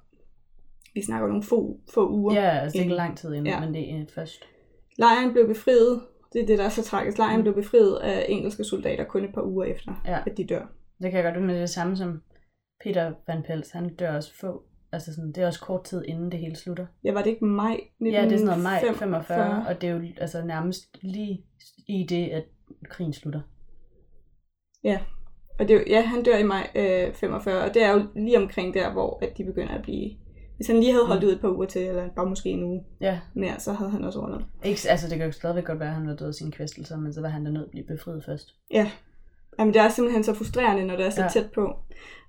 vi 0.94 1.02
snakker 1.02 1.28
nogle 1.28 1.44
få, 1.44 1.80
få 1.94 2.10
uger. 2.10 2.34
Ja, 2.34 2.50
altså 2.50 2.74
det 2.74 2.80
er 2.80 2.84
ikke 2.84 2.96
lang 2.96 3.18
tid 3.18 3.30
inden, 3.34 3.46
Ja. 3.48 3.52
ja. 3.54 3.60
men 3.66 3.74
det 3.74 3.92
er 3.92 4.06
først. 4.16 4.44
Lejren 4.98 5.32
blev 5.34 5.48
befriet, 5.48 6.02
det 6.34 6.42
er 6.42 6.46
det, 6.46 6.58
der 6.58 6.66
er 6.66 6.70
så 6.70 6.84
tragisk. 6.84 7.18
Lejren 7.18 7.38
Mm. 7.38 7.42
blev 7.44 7.54
befriet 7.56 7.96
af 7.96 8.26
engelske 8.30 8.64
soldater 8.64 9.04
kun 9.04 9.24
et 9.26 9.34
par 9.34 9.42
uger 9.42 9.66
efter, 9.66 10.02
Ja. 10.06 10.20
at 10.26 10.38
de 10.38 10.44
dør. 10.48 10.66
Det 11.02 11.12
kan 11.12 11.24
jeg 11.26 11.34
godt 11.34 11.46
men 11.46 11.56
det 11.56 11.70
samme 11.70 11.98
som 11.98 12.22
Peter 12.84 13.14
Van 13.28 13.44
Pels. 13.44 13.72
Han 13.72 13.96
dør 13.96 14.16
også 14.16 14.34
få. 14.42 14.64
Altså 14.92 15.14
sådan, 15.16 15.32
det 15.32 15.44
er 15.44 15.48
også 15.48 15.62
kort 15.62 15.84
tid 15.84 16.04
inden 16.08 16.32
det 16.32 16.40
hele 16.40 16.56
slutter. 16.56 16.86
Ja, 17.04 17.12
var 17.14 17.22
det 17.22 17.30
ikke 17.30 17.46
maj 17.46 17.78
Ja, 18.02 18.06
det 18.06 18.16
er 18.16 18.22
sådan 18.30 18.46
noget 18.46 18.64
maj 18.64 18.80
45, 18.82 19.24
45? 19.24 19.66
og 19.68 19.82
det 19.82 19.90
er 19.90 19.94
jo 19.96 20.02
altså 20.18 20.46
nærmest 20.46 20.98
lige 21.02 21.46
i 21.88 22.06
det, 22.10 22.28
at 22.30 22.44
krigen 22.90 23.14
slutter. 23.14 23.42
Og 25.60 25.68
det 25.68 25.76
er 25.76 25.80
jo, 25.80 25.84
ja, 25.88 26.02
han 26.02 26.24
dør 26.24 26.38
i 26.38 26.44
maj 26.44 26.70
øh, 26.76 27.14
45, 27.14 27.62
og 27.70 27.74
det 27.74 27.84
er 27.84 27.92
jo 27.94 28.02
lige 28.16 28.38
omkring 28.38 28.74
der, 28.74 28.92
hvor 28.92 29.20
at 29.22 29.38
de 29.38 29.44
begynder 29.44 29.74
at 29.74 29.82
blive... 29.82 30.12
Hvis 30.60 30.68
han 30.68 30.80
lige 30.80 30.92
havde 30.92 31.06
holdt 31.06 31.24
Mm. 31.24 31.28
ud 31.28 31.34
et 31.34 31.42
par 31.42 31.50
uger 31.50 31.66
til, 31.66 31.82
eller 31.88 32.10
bare 32.16 32.26
måske 32.26 32.50
en 32.50 32.64
uge 32.64 32.84
Ja, 33.02 33.20
mere, 33.34 33.60
så 33.60 33.74
havde 33.74 33.92
han 33.92 34.04
også 34.04 34.20
overlevet. 34.20 34.46
ikke, 34.64 34.82
altså 34.90 35.10
det 35.10 35.18
kan 35.18 35.26
jo 35.26 35.32
stadigvæk 35.32 35.66
godt 35.66 35.80
være, 35.80 35.90
at 35.90 35.96
han 35.96 36.08
var 36.08 36.16
død 36.16 36.28
af 36.28 36.34
sine 36.34 36.52
kvæstelser, 36.52 36.98
men 36.98 37.14
så 37.14 37.22
var 37.22 37.28
han 37.30 37.44
da 37.46 37.52
nødt 37.52 37.64
til 37.64 37.68
at 37.68 37.72
blive 37.72 37.98
befriet 37.98 38.24
først. 38.26 38.56
Ja, 38.72 38.92
Jamen, 39.60 39.74
det 39.74 39.82
er 39.82 39.90
simpelthen 39.90 40.24
så 40.24 40.34
frustrerende, 40.34 40.86
når 40.86 40.96
det 40.96 41.06
er 41.06 41.10
så 41.10 41.22
Ja. 41.22 41.28
tæt 41.28 41.52
på. 41.52 41.62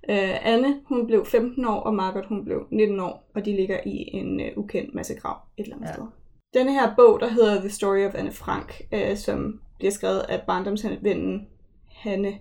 Øh, 0.09 0.45
Anne, 0.47 0.79
hun 0.85 1.07
blev 1.07 1.25
15 1.25 1.65
år, 1.65 1.79
og 1.79 1.93
Margaret, 1.95 2.25
hun 2.25 2.45
blev 2.45 2.67
19 2.71 2.99
år, 2.99 3.31
og 3.35 3.45
de 3.45 3.55
ligger 3.55 3.79
i 3.85 4.09
en 4.13 4.39
øh, 4.41 4.47
ukendt 4.57 4.95
massegrav 4.95 5.37
et 5.57 5.63
eller 5.63 5.75
andet 5.75 5.87
ja. 5.87 5.93
sted. 5.93 6.03
Denne 6.53 6.71
her 6.73 6.95
bog, 6.95 7.19
der 7.19 7.29
hedder 7.29 7.59
The 7.59 7.69
Story 7.69 8.05
of 8.07 8.15
Anne 8.15 8.31
Frank, 8.31 8.81
øh, 8.93 9.17
som 9.17 9.59
bliver 9.79 9.91
skrevet 9.91 10.19
af 10.19 10.41
barndomsvennen 10.47 11.47
Hanne, 11.91 12.33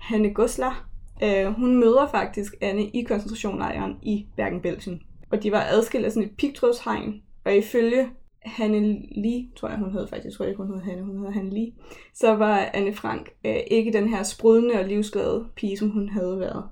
Hanne 0.00 0.34
Goslar, 0.34 0.88
øh, 1.22 1.46
hun 1.46 1.76
møder 1.76 2.08
faktisk 2.10 2.54
Anne 2.60 2.84
i 2.84 3.02
koncentrationlejren 3.02 3.96
i 4.02 4.26
Bergen-Belsen. 4.36 5.02
Og 5.30 5.42
de 5.42 5.52
var 5.52 5.66
adskilt 5.70 6.04
af 6.04 6.12
sådan 6.12 6.28
et 6.28 6.36
pigtrådshegn, 6.36 7.22
og 7.44 7.56
ifølge 7.56 8.08
Hanne 8.42 9.02
Lee, 9.10 9.46
tror 9.56 9.68
jeg 9.68 9.78
hun 9.78 9.92
hed 9.92 10.06
faktisk, 10.08 10.24
jeg 10.24 10.32
tror 10.32 10.44
ikke 10.44 10.62
hun 10.62 10.74
hed 10.74 10.80
Hanne, 10.80 11.02
hun 11.02 11.18
hed 11.18 11.32
Hanne 11.32 11.50
Lee, 11.50 11.72
så 12.14 12.34
var 12.34 12.70
Anne 12.74 12.92
Frank 12.92 13.30
øh, 13.46 13.56
ikke 13.70 13.92
den 13.92 14.08
her 14.08 14.22
sprudende 14.22 14.74
og 14.74 14.84
livsglade 14.84 15.46
pige, 15.56 15.76
som 15.76 15.90
hun 15.90 16.08
havde 16.08 16.38
været. 16.38 16.64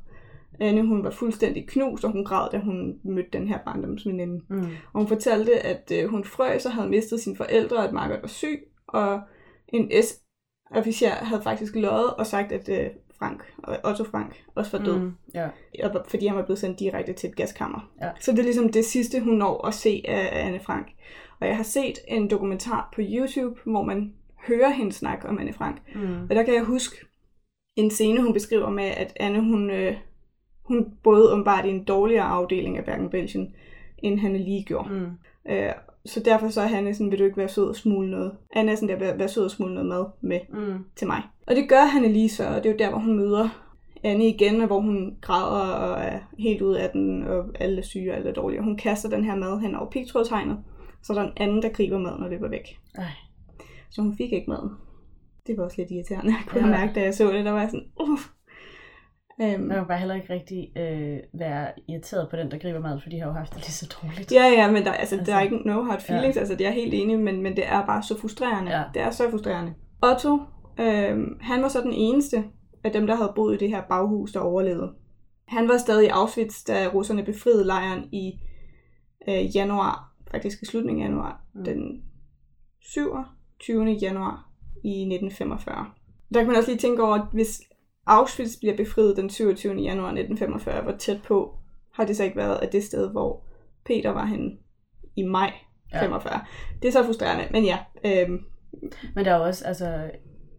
Anne, 0.60 0.86
hun 0.86 1.04
var 1.04 1.10
fuldstændig 1.10 1.68
knust, 1.68 2.04
og 2.04 2.12
hun 2.12 2.24
græd, 2.24 2.50
da 2.52 2.58
hun 2.58 2.98
mødte 3.04 3.30
den 3.32 3.48
her 3.48 3.58
barndomsveninde. 3.64 4.40
Mm. 4.48 4.60
Og 4.92 5.00
hun 5.00 5.08
fortalte, 5.08 5.66
at 5.66 5.92
øh, 5.94 6.08
hun 6.08 6.24
frøs 6.24 6.66
og 6.66 6.72
havde 6.72 6.88
mistet 6.88 7.20
sine 7.20 7.36
forældre, 7.36 7.86
at 7.86 7.92
Margaret 7.92 8.22
var 8.22 8.28
syg, 8.28 8.68
og 8.86 9.20
en 9.68 9.90
S-officer 10.02 11.10
havde 11.10 11.42
faktisk 11.42 11.74
løjet 11.76 12.14
og 12.14 12.26
sagt, 12.26 12.52
at 12.52 12.68
øh, 12.68 12.90
Frank, 13.20 13.44
Otto 13.84 14.04
Frank, 14.04 14.44
også 14.54 14.78
var 14.78 14.84
død, 14.84 14.98
mm. 14.98 15.12
Ja. 15.34 15.48
og, 15.82 16.04
fordi 16.08 16.26
han 16.26 16.36
var 16.36 16.44
blevet 16.44 16.58
sendt 16.58 16.78
direkte 16.78 17.12
til 17.12 17.28
et 17.28 17.36
gaskammer. 17.36 17.90
Ja. 18.02 18.10
Så 18.20 18.32
det 18.32 18.38
er 18.38 18.42
ligesom 18.42 18.72
det 18.72 18.84
sidste, 18.84 19.20
hun 19.20 19.34
når 19.34 19.66
at 19.66 19.74
se 19.74 20.02
af 20.08 20.46
Anne 20.46 20.60
Frank. 20.60 20.86
Og 21.40 21.46
jeg 21.46 21.56
har 21.56 21.62
set 21.62 21.98
en 22.08 22.30
dokumentar 22.30 22.88
på 22.94 23.00
YouTube, 23.04 23.60
hvor 23.64 23.82
man 23.82 24.14
hører 24.48 24.70
hende 24.70 24.92
snakke 24.92 25.28
om 25.28 25.38
Anne 25.38 25.52
Frank. 25.52 25.76
Mm. 25.94 26.22
Og 26.22 26.30
der 26.30 26.42
kan 26.42 26.54
jeg 26.54 26.64
huske 26.64 26.96
en 27.76 27.90
scene, 27.90 28.22
hun 28.22 28.32
beskriver 28.32 28.70
med, 28.70 28.84
at 28.84 29.12
Anne, 29.16 29.40
hun, 29.40 29.70
øh, 29.70 29.96
hun 30.62 30.92
boede 31.02 31.32
åbenbart 31.32 31.64
i 31.64 31.68
en 31.68 31.84
dårligere 31.84 32.24
afdeling 32.24 32.78
af 32.78 32.84
Bergen-Belsen, 32.84 33.54
end 33.98 34.18
han 34.20 34.36
lige 34.36 34.64
gjorde. 34.64 34.88
Mm. 34.94 35.52
Øh, 35.52 35.72
så 36.06 36.20
derfor 36.24 36.48
så 36.48 36.60
er 36.60 36.66
Hanne 36.66 36.94
sådan, 36.94 37.10
vil 37.10 37.18
du 37.18 37.24
ikke 37.24 37.36
være 37.36 37.48
sød 37.48 37.64
og 37.68 37.76
smule 37.76 38.10
noget? 38.10 38.32
Anne 38.52 38.72
er 38.72 38.76
sådan 38.76 38.88
der, 38.88 38.96
vær, 38.98 39.16
vær 39.16 39.26
sød 39.26 39.44
og 39.44 39.50
smule 39.50 39.74
noget 39.74 39.88
mad 39.88 40.04
med 40.20 40.40
Mm. 40.48 40.84
til 40.96 41.06
mig. 41.06 41.22
Og 41.46 41.56
det 41.56 41.68
gør 41.68 41.84
Hanne 41.84 42.12
lige 42.12 42.28
så, 42.28 42.48
og 42.48 42.54
det 42.56 42.66
er 42.66 42.70
jo 42.72 42.78
der, 42.78 42.90
hvor 42.90 42.98
hun 42.98 43.16
møder 43.16 43.48
Anne 44.04 44.28
igen, 44.28 44.60
og 44.60 44.66
hvor 44.66 44.80
hun 44.80 45.16
græder 45.20 45.72
og 45.74 46.02
er 46.04 46.18
helt 46.38 46.62
ude 46.62 46.80
af 46.80 46.90
den, 46.90 47.22
og 47.26 47.44
alle 47.60 47.78
er 47.78 47.82
syge 47.82 48.10
og 48.12 48.16
alle 48.16 48.28
er 48.30 48.34
dårlige. 48.34 48.60
Og 48.60 48.64
hun 48.64 48.76
kaster 48.76 49.08
den 49.08 49.24
her 49.24 49.34
mad 49.34 49.60
hen 49.60 49.74
over 49.74 49.90
pigtrådshegnet, 49.90 50.58
så 51.02 51.12
er 51.12 51.16
der 51.18 51.24
en 51.26 51.32
anden, 51.36 51.62
der 51.62 51.68
griber 51.68 51.98
maden 51.98 52.22
og 52.22 52.30
løber 52.30 52.48
væk. 52.48 52.78
Ej. 52.94 53.04
Så 53.90 54.02
hun 54.02 54.16
fik 54.16 54.32
ikke 54.32 54.50
maden. 54.50 54.70
Det 55.46 55.56
var 55.58 55.64
også 55.64 55.76
lidt 55.78 55.90
irriterende, 55.90 56.30
jeg 56.38 56.42
kunne 56.46 56.60
Ja. 56.60 56.66
mærke, 56.70 56.92
da 56.94 57.02
jeg 57.02 57.14
så 57.14 57.32
det. 57.32 57.44
Der 57.44 57.50
var 57.52 57.66
sådan, 57.66 57.86
uff. 58.00 58.28
Øhm, 59.42 59.62
Man 59.62 59.76
kan 59.76 59.86
bare 59.86 59.98
heller 59.98 60.14
ikke 60.14 60.32
rigtig 60.32 60.72
øh, 60.76 61.18
være 61.32 61.72
irriteret 61.88 62.28
på 62.30 62.36
den, 62.36 62.50
der 62.50 62.58
griber 62.58 62.80
mad, 62.80 63.00
for 63.00 63.10
de 63.10 63.18
har 63.20 63.26
jo 63.26 63.32
haft 63.32 63.54
det 63.54 63.60
lige 63.60 63.72
så 63.72 63.96
dårligt. 64.02 64.32
Ja, 64.32 64.44
ja, 64.44 64.70
men 64.70 64.84
der, 64.84 64.92
altså, 64.92 65.16
Altså, 65.16 65.32
der 65.32 65.38
er 65.38 65.42
ikke 65.42 65.56
no 65.56 65.82
hard 65.82 66.00
feelings, 66.00 66.36
ja. 66.36 66.40
altså 66.40 66.54
det 66.54 66.60
er 66.60 66.68
jeg 66.68 66.74
helt 66.74 66.94
enig, 66.94 67.18
men, 67.18 67.42
men 67.42 67.56
det 67.56 67.66
er 67.66 67.86
bare 67.86 68.02
så 68.02 68.18
frustrerende. 68.18 68.78
Ja. 68.78 68.82
Det 68.94 69.02
er 69.02 69.10
så 69.10 69.30
frustrerende. 69.30 69.74
Otto, 70.02 70.38
øhm, 70.80 71.38
han 71.40 71.62
var 71.62 71.68
så 71.68 71.80
den 71.80 71.92
eneste 71.92 72.44
af 72.84 72.92
dem, 72.92 73.06
der 73.06 73.14
havde 73.14 73.32
boet 73.36 73.54
i 73.54 73.58
det 73.58 73.68
her 73.68 73.82
baghus, 73.88 74.32
der 74.32 74.40
overlevede. 74.40 74.92
Han 75.48 75.68
var 75.68 75.78
stadig 75.78 76.06
i 76.06 76.08
Auschwitz, 76.08 76.64
da 76.64 76.88
russerne 76.94 77.24
befriede 77.24 77.64
lejren 77.64 78.08
i 78.12 78.32
øh, 79.28 79.56
januar, 79.56 80.14
faktisk 80.30 80.62
i 80.62 80.66
slutningen 80.66 81.04
af 81.04 81.08
januar, 81.08 81.44
mm. 81.54 81.64
den 81.64 82.02
27. 82.80 83.84
januar 84.02 84.50
i 84.84 85.00
1945. 85.00 85.86
Der 86.34 86.40
kan 86.40 86.46
man 86.46 86.56
også 86.56 86.70
lige 86.70 86.80
tænke 86.80 87.02
over, 87.02 87.14
at 87.14 87.26
hvis 87.32 87.62
Auschwitz 88.10 88.56
bliver 88.60 88.76
befriet 88.76 89.16
den 89.16 89.30
27. 89.30 89.74
januar 89.74 90.08
1945, 90.08 90.82
hvor 90.82 90.92
tæt 90.92 91.22
på 91.22 91.54
har 91.92 92.04
det 92.04 92.16
så 92.16 92.24
ikke 92.24 92.36
været 92.36 92.56
af 92.56 92.68
det 92.68 92.84
sted, 92.84 93.10
hvor 93.10 93.44
Peter 93.84 94.10
var 94.10 94.26
henne 94.26 94.50
i 95.16 95.22
maj 95.22 95.52
45. 95.92 96.34
Ja. 96.34 96.40
Det 96.82 96.88
er 96.88 96.92
så 96.92 97.04
frustrerende, 97.04 97.44
men 97.50 97.64
ja. 97.64 97.78
Øhm, 98.04 98.44
Men 99.14 99.24
der 99.24 99.30
er 99.30 99.38
også, 99.38 99.64
altså, 99.64 100.10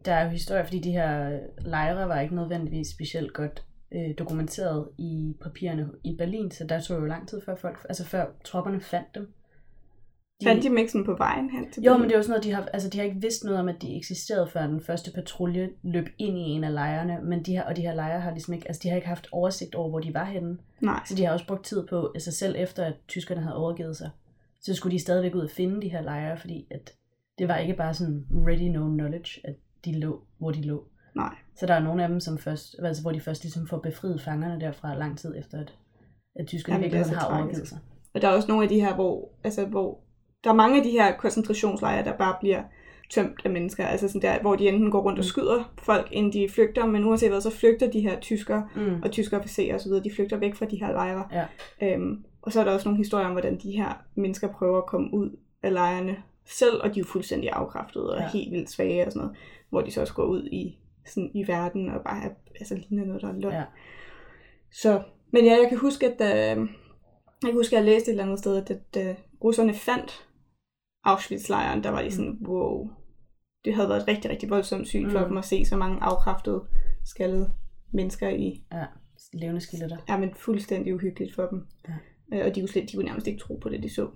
der 0.06 0.14
er 0.14 0.24
jo 0.24 0.30
historier, 0.30 0.64
fordi 0.64 0.80
de 0.80 0.92
her 0.92 1.40
lejre 1.62 2.10
var 2.10 2.20
ikke 2.20 2.36
nødvendigvis 2.36 2.88
specielt 2.88 3.34
godt 3.34 3.66
øh, 3.92 4.18
dokumenteret 4.18 4.90
i 4.98 5.36
papirerne 5.42 5.90
i 6.04 6.16
Berlin, 6.18 6.52
så 6.52 6.66
der 6.70 6.80
tog 6.80 7.00
jo 7.00 7.06
lang 7.06 7.28
tid 7.28 7.42
før 7.46 7.56
folk, 7.56 7.86
altså 7.90 8.06
før 8.06 8.26
tropperne 8.46 8.82
fandt 8.82 9.16
dem. 9.16 9.34
Fandt 10.44 10.64
de 10.64 10.70
dem 10.70 10.78
ikke 10.78 10.92
sådan 10.92 11.06
på 11.06 11.16
vejen 11.18 11.50
hen 11.50 11.72
til 11.72 11.84
Jo, 11.84 11.98
men 11.98 12.04
det 12.04 12.12
er 12.12 12.18
jo 12.18 12.24
sådan 12.24 12.32
noget, 12.32 12.44
de 12.44 12.52
har, 12.54 12.66
altså 12.74 12.90
de 12.90 12.98
har 12.98 13.06
ikke 13.06 13.22
vidst 13.22 13.44
noget 13.44 13.60
om, 13.60 13.70
at 13.70 13.82
de 13.82 13.98
eksisterede, 13.98 14.48
før 14.48 14.68
den 14.68 14.82
første 14.82 15.12
patrulje 15.12 15.70
løb 15.84 16.10
ind 16.18 16.38
i 16.38 16.42
en 16.42 16.64
af 16.64 16.74
lejrene, 16.74 17.20
men 17.24 17.44
de 17.44 17.52
her, 17.52 17.64
og 17.64 17.76
de 17.76 17.82
her 17.82 17.94
lejre 17.94 18.20
har 18.20 18.32
ligesom 18.32 18.54
ikke, 18.54 18.68
altså 18.68 18.80
de 18.84 18.90
har 18.90 18.96
ikke 18.96 19.08
haft 19.08 19.28
oversigt 19.32 19.76
over, 19.76 19.90
hvor 19.90 20.00
de 20.00 20.14
var 20.14 20.26
henne. 20.26 20.58
Nej. 20.82 21.02
Så 21.06 21.16
de 21.16 21.26
har 21.26 21.34
også 21.34 21.48
brugt 21.48 21.66
tid 21.66 21.88
på, 21.88 22.12
altså 22.16 22.32
selv 22.32 22.56
efter, 22.58 22.86
at 22.86 22.94
tyskerne 23.08 23.42
havde 23.42 23.56
overgivet 23.56 23.98
sig, 23.98 24.10
så 24.62 24.74
skulle 24.74 24.94
de 24.94 25.02
stadigvæk 25.02 25.36
ud 25.36 25.42
og 25.42 25.50
finde 25.50 25.82
de 25.82 25.90
her 25.90 26.02
lejre, 26.02 26.38
fordi 26.38 26.68
at 26.72 26.94
det 27.38 27.48
var 27.48 27.58
ikke 27.58 27.74
bare 27.74 27.94
sådan 27.94 28.26
ready 28.32 28.68
no 28.68 28.90
knowledge, 28.90 29.42
at 29.44 29.56
de 29.86 30.00
lå, 30.00 30.22
hvor 30.38 30.52
de 30.52 30.62
lå. 30.62 30.88
Nej. 31.16 31.36
Så 31.56 31.66
der 31.66 31.74
er 31.74 31.80
nogle 31.80 32.04
af 32.04 32.10
dem, 32.10 32.20
som 32.20 32.38
først, 32.38 32.76
altså 32.84 33.02
hvor 33.02 33.12
de 33.12 33.20
først 33.20 33.44
ligesom 33.44 33.68
får 33.68 33.78
befriet 33.78 34.22
fangerne 34.22 34.62
derfra 34.62 34.96
lang 34.98 35.18
tid 35.18 35.38
efter, 35.38 35.60
at, 35.60 35.74
at 36.36 36.48
tyskerne 36.48 36.76
Jamen, 36.76 36.92
virkelig 36.92 37.18
har 37.18 37.28
tragisk. 37.28 37.44
overgivet 37.44 37.68
sig. 37.68 37.78
Og 38.14 38.22
der 38.22 38.28
er 38.28 38.32
også 38.32 38.48
nogle 38.48 38.64
af 38.64 38.70
de 38.70 38.82
her, 38.82 38.96
hvor, 38.96 39.30
altså, 39.44 39.66
hvor 39.66 40.00
der 40.44 40.50
er 40.50 40.54
mange 40.54 40.78
af 40.78 40.84
de 40.84 40.90
her 40.92 41.18
koncentrationslejre, 41.18 42.04
der 42.06 42.18
bare 42.18 42.36
bliver 42.40 42.64
tømt 43.10 43.42
af 43.46 43.52
mennesker, 43.52 43.86
altså 43.88 44.08
sådan 44.08 44.22
der, 44.22 44.40
hvor 44.42 44.56
de 44.56 44.68
enten 44.68 44.92
går 44.92 45.02
rundt 45.02 45.20
og 45.20 45.24
Mm. 45.24 45.28
skyder 45.28 45.74
folk, 45.84 46.08
inden 46.12 46.34
de 46.34 46.50
flygter, 46.50 46.86
men 46.86 47.06
uanset 47.06 47.30
hvad, 47.30 47.42
så 47.42 47.50
flygter 47.50 47.92
de 47.92 48.00
her 48.02 48.20
tyskere 48.20 48.70
Mm. 48.76 49.02
og 49.04 49.12
tyske 49.12 49.38
officerer 49.38 49.76
osv., 49.76 49.92
de 49.92 50.12
flygter 50.16 50.38
væk 50.38 50.56
fra 50.56 50.66
de 50.66 50.80
her 50.80 50.92
lejre. 50.92 51.24
Ja. 51.32 51.46
Øhm, 51.94 52.24
og 52.42 52.52
så 52.52 52.60
er 52.60 52.64
der 52.64 52.72
også 52.72 52.88
nogle 52.88 52.98
historier 52.98 53.26
om, 53.26 53.32
hvordan 53.32 53.58
de 53.58 53.72
her 53.72 54.04
mennesker 54.16 54.48
prøver 54.48 54.78
at 54.78 54.86
komme 54.86 55.14
ud 55.14 55.30
af 55.64 55.74
lejrene 55.74 56.18
selv, 56.46 56.76
og 56.84 56.96
de 56.96 57.00
er 57.00 57.04
jo 57.04 57.08
fuldstændig 57.08 57.50
afkræftede 57.50 58.14
og 58.16 58.20
Ja. 58.22 58.30
helt 58.34 58.52
vildt 58.52 58.70
svage 58.70 59.06
og 59.06 59.12
sådan 59.12 59.26
noget, 59.26 59.38
hvor 59.70 59.82
de 59.82 59.92
så 59.92 60.02
også 60.02 60.14
går 60.14 60.24
ud 60.26 60.44
i, 60.46 60.78
sådan, 61.06 61.32
i 61.34 61.48
verden 61.48 61.90
og 61.90 62.02
bare 62.02 62.24
altså, 62.60 62.76
ligner 62.90 63.06
noget, 63.06 63.22
der 63.22 63.28
er 63.30 63.34
løgn. 63.40 63.54
Ja. 63.54 63.64
Så, 64.72 65.02
men 65.32 65.46
ja, 65.46 65.52
jeg 65.62 65.66
kan 65.70 65.78
huske, 65.78 66.08
at 66.08 66.22
øh, 66.22 66.68
jeg 67.44 67.50
kan 67.50 67.54
huske, 67.54 67.78
at 67.78 67.86
jeg 67.86 67.94
læste 67.94 68.08
et 68.10 68.14
eller 68.14 68.24
andet 68.24 68.40
sted, 68.40 68.58
at, 68.58 68.72
at 68.72 69.08
øh, 69.10 69.16
russerne 69.44 69.74
fandt 69.74 70.28
Auschwitz-lejren, 71.04 71.84
der 71.84 71.90
var 71.90 72.02
de 72.02 72.12
sådan, 72.12 72.38
wow, 72.48 72.90
det 73.66 73.76
havde 73.76 73.90
været 73.90 74.02
et 74.02 74.08
rigtig, 74.08 74.32
rigtig 74.32 74.50
voldsomt 74.50 74.88
syn 74.88 75.10
for 75.10 75.20
Mm. 75.20 75.26
dem 75.26 75.38
at 75.38 75.46
se 75.46 75.66
så 75.66 75.78
mange 75.78 75.98
afkræftede, 76.04 76.64
skaldede 77.06 77.52
mennesker 77.94 78.30
i, 78.30 78.64
Ja, 78.74 78.86
levende 79.34 79.62
skeletter. 79.62 79.98
ja, 80.10 80.18
men 80.18 80.34
fuldstændig 80.36 80.96
uhyggeligt 80.96 81.36
for 81.36 81.46
dem. 81.46 81.66
Ja. 81.88 81.94
Øh, 82.40 82.46
og 82.46 82.56
de 82.56 82.62
kunne, 82.62 82.68
slet, 82.70 82.92
de 82.92 82.96
kunne 82.96 83.06
nærmest 83.06 83.28
ikke 83.28 83.40
tro 83.40 83.56
på 83.56 83.70
det, 83.70 83.84
de 83.84 83.90
så. 83.94 84.08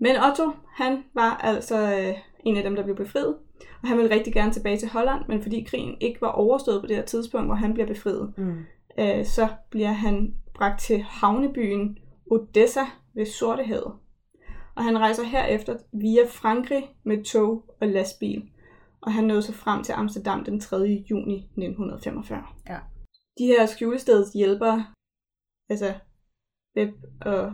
Men 0.00 0.16
Otto, 0.30 0.50
han 0.76 1.04
var 1.14 1.36
altså 1.36 1.96
øh, 1.98 2.14
en 2.44 2.56
af 2.56 2.62
dem, 2.62 2.76
der 2.76 2.82
blev 2.84 2.96
befriet. 2.96 3.36
Og 3.82 3.88
han 3.88 3.98
ville 3.98 4.14
rigtig 4.14 4.32
gerne 4.32 4.52
tilbage 4.52 4.76
til 4.76 4.88
Holland, 4.88 5.22
men 5.28 5.42
fordi 5.42 5.62
krigen 5.62 5.96
ikke 6.00 6.20
var 6.20 6.28
overstået 6.32 6.80
på 6.82 6.86
det 6.86 6.96
her 6.96 7.04
tidspunkt, 7.04 7.46
hvor 7.48 7.54
han 7.54 7.74
bliver 7.74 7.86
befriet, 7.86 8.34
Mm. 8.36 8.58
øh, 8.98 9.24
så 9.24 9.48
bliver 9.70 9.92
han 9.92 10.34
bragt 10.54 10.80
til 10.80 11.02
havnebyen 11.02 11.98
Odessa 12.30 12.80
ved 13.14 13.26
Sortehavet. 13.26 13.92
Og 14.78 14.84
han 14.84 14.98
rejser 14.98 15.22
herefter 15.24 15.76
via 15.92 16.26
Frankrig 16.28 16.84
med 17.04 17.24
tog 17.24 17.74
og 17.80 17.88
lastbil. 17.88 18.50
Og 19.00 19.12
han 19.12 19.24
nåede 19.24 19.42
så 19.42 19.52
frem 19.52 19.84
til 19.84 19.92
Amsterdam 19.92 20.44
den 20.44 20.60
3. 20.60 20.76
juni 21.10 21.36
1945. 21.36 22.42
Ja. 22.68 22.78
De 23.38 23.46
her 23.46 23.66
skjulesteds 23.66 24.32
hjælpere, 24.32 24.86
altså 25.68 25.94
Beb 26.74 26.94
og 27.20 27.52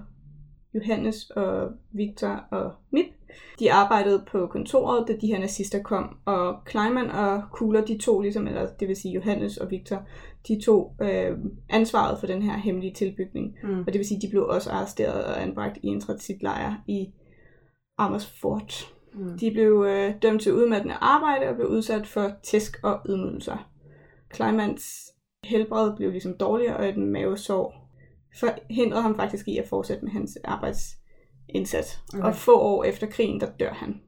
Johannes 0.75 1.31
og 1.31 1.73
Victor 1.93 2.47
og 2.51 2.75
Mip, 2.93 3.14
de 3.59 3.73
arbejdede 3.73 4.25
på 4.31 4.47
kontoret, 4.47 5.09
da 5.09 5.13
de 5.21 5.27
her 5.27 5.39
nazister 5.39 5.83
kom, 5.83 6.17
og 6.25 6.57
Kleinman 6.65 7.11
og 7.11 7.43
Kugler, 7.53 7.85
de 7.85 7.99
to 7.99 8.21
ligesom, 8.21 8.47
eller 8.47 8.67
det 8.81 8.89
vil 8.89 8.97
sige 8.97 9.15
Johannes 9.15 9.57
og 9.57 9.71
Victor, 9.71 10.03
de 10.49 10.61
tog 10.65 10.97
øh, 11.03 11.39
ansvaret 11.71 12.21
for 12.21 12.27
den 12.27 12.43
her 12.43 12.57
hemmelige 12.57 12.95
tilbygning. 12.95 13.55
Mm. 13.63 13.81
Og 13.81 13.87
det 13.87 13.99
vil 13.99 14.07
sige, 14.07 14.21
de 14.21 14.31
blev 14.31 14.47
også 14.47 14.71
arresteret 14.71 15.25
og 15.25 15.43
anbragt 15.43 15.79
i 15.83 15.87
en 15.87 16.01
transitlejr 16.01 16.75
i 16.89 17.07
Amersfoort. 17.99 18.93
Mm. 19.15 19.39
De 19.39 19.51
blev 19.51 19.85
øh, 19.89 20.15
dømt 20.23 20.43
til 20.43 20.55
udmattende 20.55 20.95
arbejde 20.95 21.49
og 21.49 21.55
blev 21.55 21.69
udsat 21.69 22.07
for 22.07 22.31
tæsk 22.43 22.81
og 22.83 23.01
ydmygelser. 23.09 23.71
Kleinmans 24.31 24.85
helbred 25.45 25.97
blev 25.97 26.11
ligesom 26.11 26.37
dårligere, 26.41 26.77
og 26.77 26.89
et 26.89 26.97
mavesår 26.97 27.91
forhindrede 28.41 29.03
ham 29.03 29.17
faktisk 29.17 29.49
i 29.49 29.59
at 29.59 29.69
fortsætte 29.69 30.05
med 30.05 30.13
hans 30.13 30.39
arbejdsindsats. 30.45 31.04
Okay. 31.49 32.19
Okay. 32.19 32.29
Og 32.29 32.35
få 32.35 32.61
år 32.61 32.85
efter 32.85 33.07
krigen, 33.07 33.41
der 33.41 33.51
dør 33.61 33.73
han. 33.73 34.01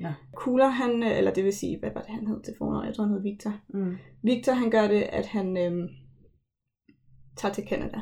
Ja. 0.00 0.14
Kugler 0.36 0.68
han, 0.68 1.02
øh, 1.02 1.18
eller 1.18 1.32
det 1.34 1.44
vil 1.44 1.52
sige, 1.52 1.78
hvad 1.78 1.90
var 1.94 2.00
det 2.00 2.10
han 2.10 2.26
hed 2.26 2.42
til 2.42 2.54
fornavn? 2.58 2.86
Jeg 2.86 2.94
tror 2.94 3.04
han 3.04 3.12
hed 3.14 3.22
Victor. 3.22 3.52
Mm. 3.68 3.96
Victor 4.22 4.52
han 4.52 4.70
gør 4.70 4.86
det, 4.88 5.02
at 5.02 5.26
han 5.26 5.56
øhm, 5.56 5.88
tager 7.36 7.54
til 7.54 7.64
Canada, 7.68 8.00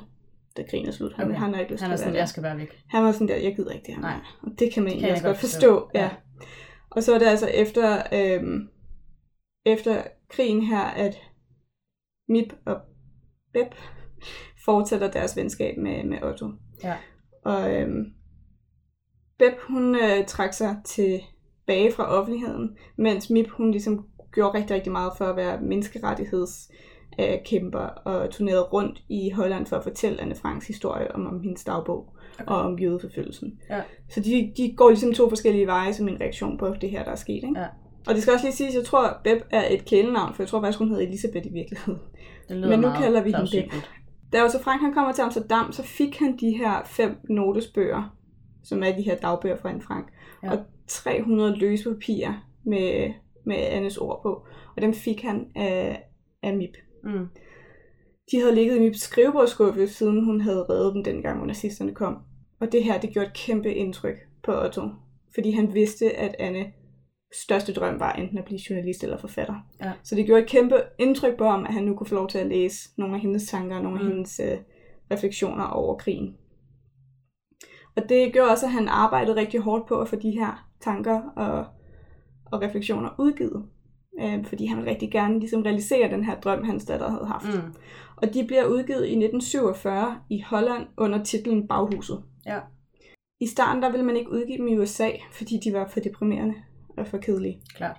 da 0.57 0.63
krigen 0.71 0.87
er 0.89 0.93
slut. 0.93 1.13
Han, 1.13 1.27
Okay. 1.27 1.39
han 1.39 1.55
har 1.55 1.61
ikke 1.61 1.73
lyst 1.73 1.83
Han 1.83 1.89
til 1.89 1.93
er 1.93 1.95
at 1.95 2.01
sådan, 2.01 2.15
jeg 2.15 2.29
skal 2.29 2.43
være 2.43 2.57
væk. 2.59 2.83
Han 2.89 3.05
var 3.05 3.13
sådan 3.13 3.29
der, 3.29 3.37
jeg 3.37 3.57
gider 3.57 3.71
ikke 3.71 3.87
det 3.87 3.95
her. 3.95 4.01
Nej. 4.01 4.21
Og 4.43 4.51
det 4.59 4.73
kan 4.73 4.83
man 4.83 4.93
egentlig 4.93 5.07
jeg 5.07 5.13
også 5.13 5.25
godt 5.25 5.35
godt 5.35 5.41
forstå. 5.41 5.79
forstå. 5.81 5.91
Ja. 5.95 6.03
Ja. 6.03 6.11
Og 6.91 7.03
så 7.03 7.15
er 7.15 7.19
det 7.19 7.27
altså 7.27 7.47
efter, 7.49 8.03
øhm, 8.13 8.69
efter 9.67 10.03
krigen 10.29 10.63
her, 10.63 10.81
at 10.81 11.15
Mip 12.29 12.53
og 12.67 12.81
Beb 13.53 13.73
fortsætter 14.65 15.11
deres 15.11 15.37
venskab 15.37 15.77
med, 15.79 16.05
med 16.05 16.23
Otto. 16.23 16.51
Ja. 16.85 16.97
Og 17.45 17.75
øhm, 17.75 18.05
Beb, 19.43 19.59
hun 19.61 19.95
øh, 19.95 20.27
trak 20.27 20.53
sig 20.53 20.77
tilbage 20.85 21.93
fra 21.93 22.05
offentligheden, 22.05 22.77
mens 22.97 23.31
Mip, 23.31 23.49
hun 23.49 23.71
ligesom 23.71 24.07
gjorde 24.33 24.59
rigtig, 24.59 24.77
rigtig 24.77 24.93
meget 24.93 25.13
for 25.19 25.25
at 25.25 25.37
være 25.37 25.61
menneskerettigheds 25.61 26.71
øh, 27.19 27.73
og 28.05 28.31
turnerede 28.31 28.63
rundt 28.63 29.03
i 29.09 29.31
Holland 29.31 29.67
for 29.67 29.77
at 29.77 29.83
fortælle 29.83 30.21
Anne 30.21 30.35
Franks 30.35 30.67
historie 30.67 31.15
om, 31.15 31.27
om 31.27 31.41
hendes 31.41 31.65
dagbog 31.65 32.13
okay. 32.35 32.45
og 32.47 32.61
om 32.61 32.79
jødeforfølgelsen. 32.79 33.59
Ja. 33.71 33.83
Så 34.11 34.21
de, 34.21 34.53
de 34.57 34.75
går 34.77 34.89
ligesom 34.89 35.13
to 35.13 35.29
forskellige 35.29 35.67
veje 35.67 35.95
som 35.95 36.09
en 36.09 36.21
reaktion 36.21 36.59
på 36.59 36.75
det 36.81 36.91
her, 36.91 37.05
der 37.05 37.11
er 37.11 37.17
sket. 37.17 37.35
Ikke? 37.35 37.61
Ja. 37.61 37.67
Og 38.07 38.15
det 38.15 38.23
skal 38.23 38.33
også 38.33 38.47
lige 38.47 38.57
siges, 38.57 38.75
jeg 38.75 38.85
tror, 38.85 39.21
Beb 39.25 39.43
er 39.51 39.65
et 39.71 39.85
kælenavn, 39.85 40.35
for 40.35 40.43
jeg 40.43 40.49
tror 40.49 40.61
faktisk, 40.61 40.79
hun 40.79 40.89
hedder 40.89 41.07
Elisabeth 41.07 41.47
i 41.47 41.53
virkeligheden. 41.53 42.01
Det 42.49 42.57
lyder 42.57 42.69
Men 42.69 42.81
nu 42.81 42.89
kalder 42.91 43.23
vi 43.23 43.29
hende 43.29 43.39
plausibelt. 43.39 43.91
Da 44.33 44.43
også 44.43 44.63
Frank 44.63 44.81
han 44.81 44.95
kommer 44.95 45.13
til 45.13 45.23
Amsterdam, 45.23 45.73
så 45.73 45.83
fik 45.83 46.19
han 46.19 46.37
de 46.37 46.51
her 46.51 46.83
fem 46.85 47.17
notesbøger, 47.29 48.17
som 48.65 48.83
er 48.83 48.97
de 48.97 49.03
her 49.03 49.17
dagbøger 49.17 49.57
fra 49.57 49.69
Anne 49.69 49.83
Frank, 49.83 50.13
Ja. 50.43 50.51
og 50.53 50.59
300 50.87 51.57
løse 51.59 51.91
papirer 51.95 52.49
med, 52.65 53.13
med 53.47 53.57
Annes 53.57 53.97
ord 53.99 54.21
på. 54.23 54.47
Og 54.77 54.83
dem 54.83 54.95
fik 54.95 55.23
han 55.23 55.47
af, 55.57 56.03
af 56.43 56.57
Mip. 56.57 56.77
Mm. 57.05 57.27
De 58.33 58.41
havde 58.41 58.55
ligget 58.55 58.77
i 58.77 58.81
Mips 58.81 59.01
skrivebordsskuffe, 59.01 59.89
siden 59.89 60.25
hun 60.25 60.41
havde 60.41 60.67
reddet 60.71 60.95
dem 60.95 61.05
dengang, 61.05 61.39
hvor 61.39 61.47
nazisterne 61.47 61.95
kom. 61.95 62.17
Og 62.61 62.73
det 62.73 62.85
her, 62.85 63.01
det 63.01 63.11
gjorde 63.13 63.27
et 63.29 63.35
kæmpe 63.35 63.75
indtryk 63.75 64.15
på 64.45 64.53
Otto. 64.65 64.83
Fordi 65.35 65.51
han 65.51 65.75
vidste, 65.75 66.17
at 66.17 66.35
Anne 66.39 66.73
største 67.45 67.73
drøm 67.73 68.01
var 68.01 68.13
enten 68.13 68.39
at 68.39 68.45
blive 68.45 68.61
journalist 68.71 69.03
eller 69.05 69.19
forfatter. 69.19 69.55
Ja. 69.85 69.93
Så 70.05 70.15
det 70.15 70.27
gjorde 70.27 70.43
et 70.43 70.49
kæmpe 70.49 70.75
indtryk 70.99 71.37
på 71.39 71.45
ham, 71.45 71.65
at 71.67 71.73
han 71.73 71.83
nu 71.85 71.95
kunne 71.97 72.07
få 72.07 72.15
lov 72.15 72.29
til 72.29 72.39
at 72.39 72.47
læse 72.47 72.89
nogle 72.99 73.15
af 73.15 73.21
hendes 73.21 73.49
tanker 73.49 73.77
og 73.77 73.83
nogle 73.83 73.99
af 73.99 74.05
Mm. 74.05 74.11
hendes 74.11 74.41
øh, 74.45 74.59
refleksioner 75.11 75.65
over 75.65 75.97
krigen. 75.97 76.37
Og 77.97 78.09
det 78.09 78.33
gjorde 78.33 78.51
også, 78.51 78.67
at 78.67 78.73
han 78.73 78.89
arbejdede 78.89 79.37
rigtig 79.37 79.61
hårdt 79.61 79.87
på 79.89 80.01
at 80.01 80.09
få 80.09 80.17
de 80.17 80.31
her 80.31 80.69
tanker 80.81 81.21
og, 81.37 81.67
og 82.53 82.63
refleksioner 82.63 83.11
udgivet. 83.19 83.65
Øh, 84.21 84.45
fordi 84.47 84.67
han 84.67 84.77
ville 84.77 84.91
rigtig 84.91 85.13
gerne 85.13 85.39
ligesom 85.39 85.63
realisere 85.63 86.11
den 86.11 86.25
her 86.25 86.41
drøm, 86.41 86.65
hans 86.65 86.85
datter 86.85 87.11
havde 87.11 87.27
haft. 87.27 87.47
Mm. 87.47 87.75
Og 88.17 88.35
de 88.35 88.45
bliver 88.47 88.65
udgivet 88.65 89.07
i 89.07 89.15
1947 89.25 90.17
i 90.31 90.41
Holland 90.47 90.87
under 90.97 91.25
titlen 91.25 91.69
Baghuset. 91.69 92.23
Ja. 92.47 92.59
I 93.41 93.47
starten 93.47 93.83
der 93.83 93.91
ville 93.91 94.07
man 94.07 94.17
ikke 94.17 94.31
udgive 94.31 94.59
dem 94.59 94.69
i 94.69 94.79
USA, 94.79 95.09
fordi 95.33 95.61
de 95.65 95.73
var 95.73 95.89
for 95.89 96.01
deprimerende 96.01 96.55
og 96.99 97.07
for 97.07 97.19
kedelige. 97.19 97.61
Klart. 97.75 97.97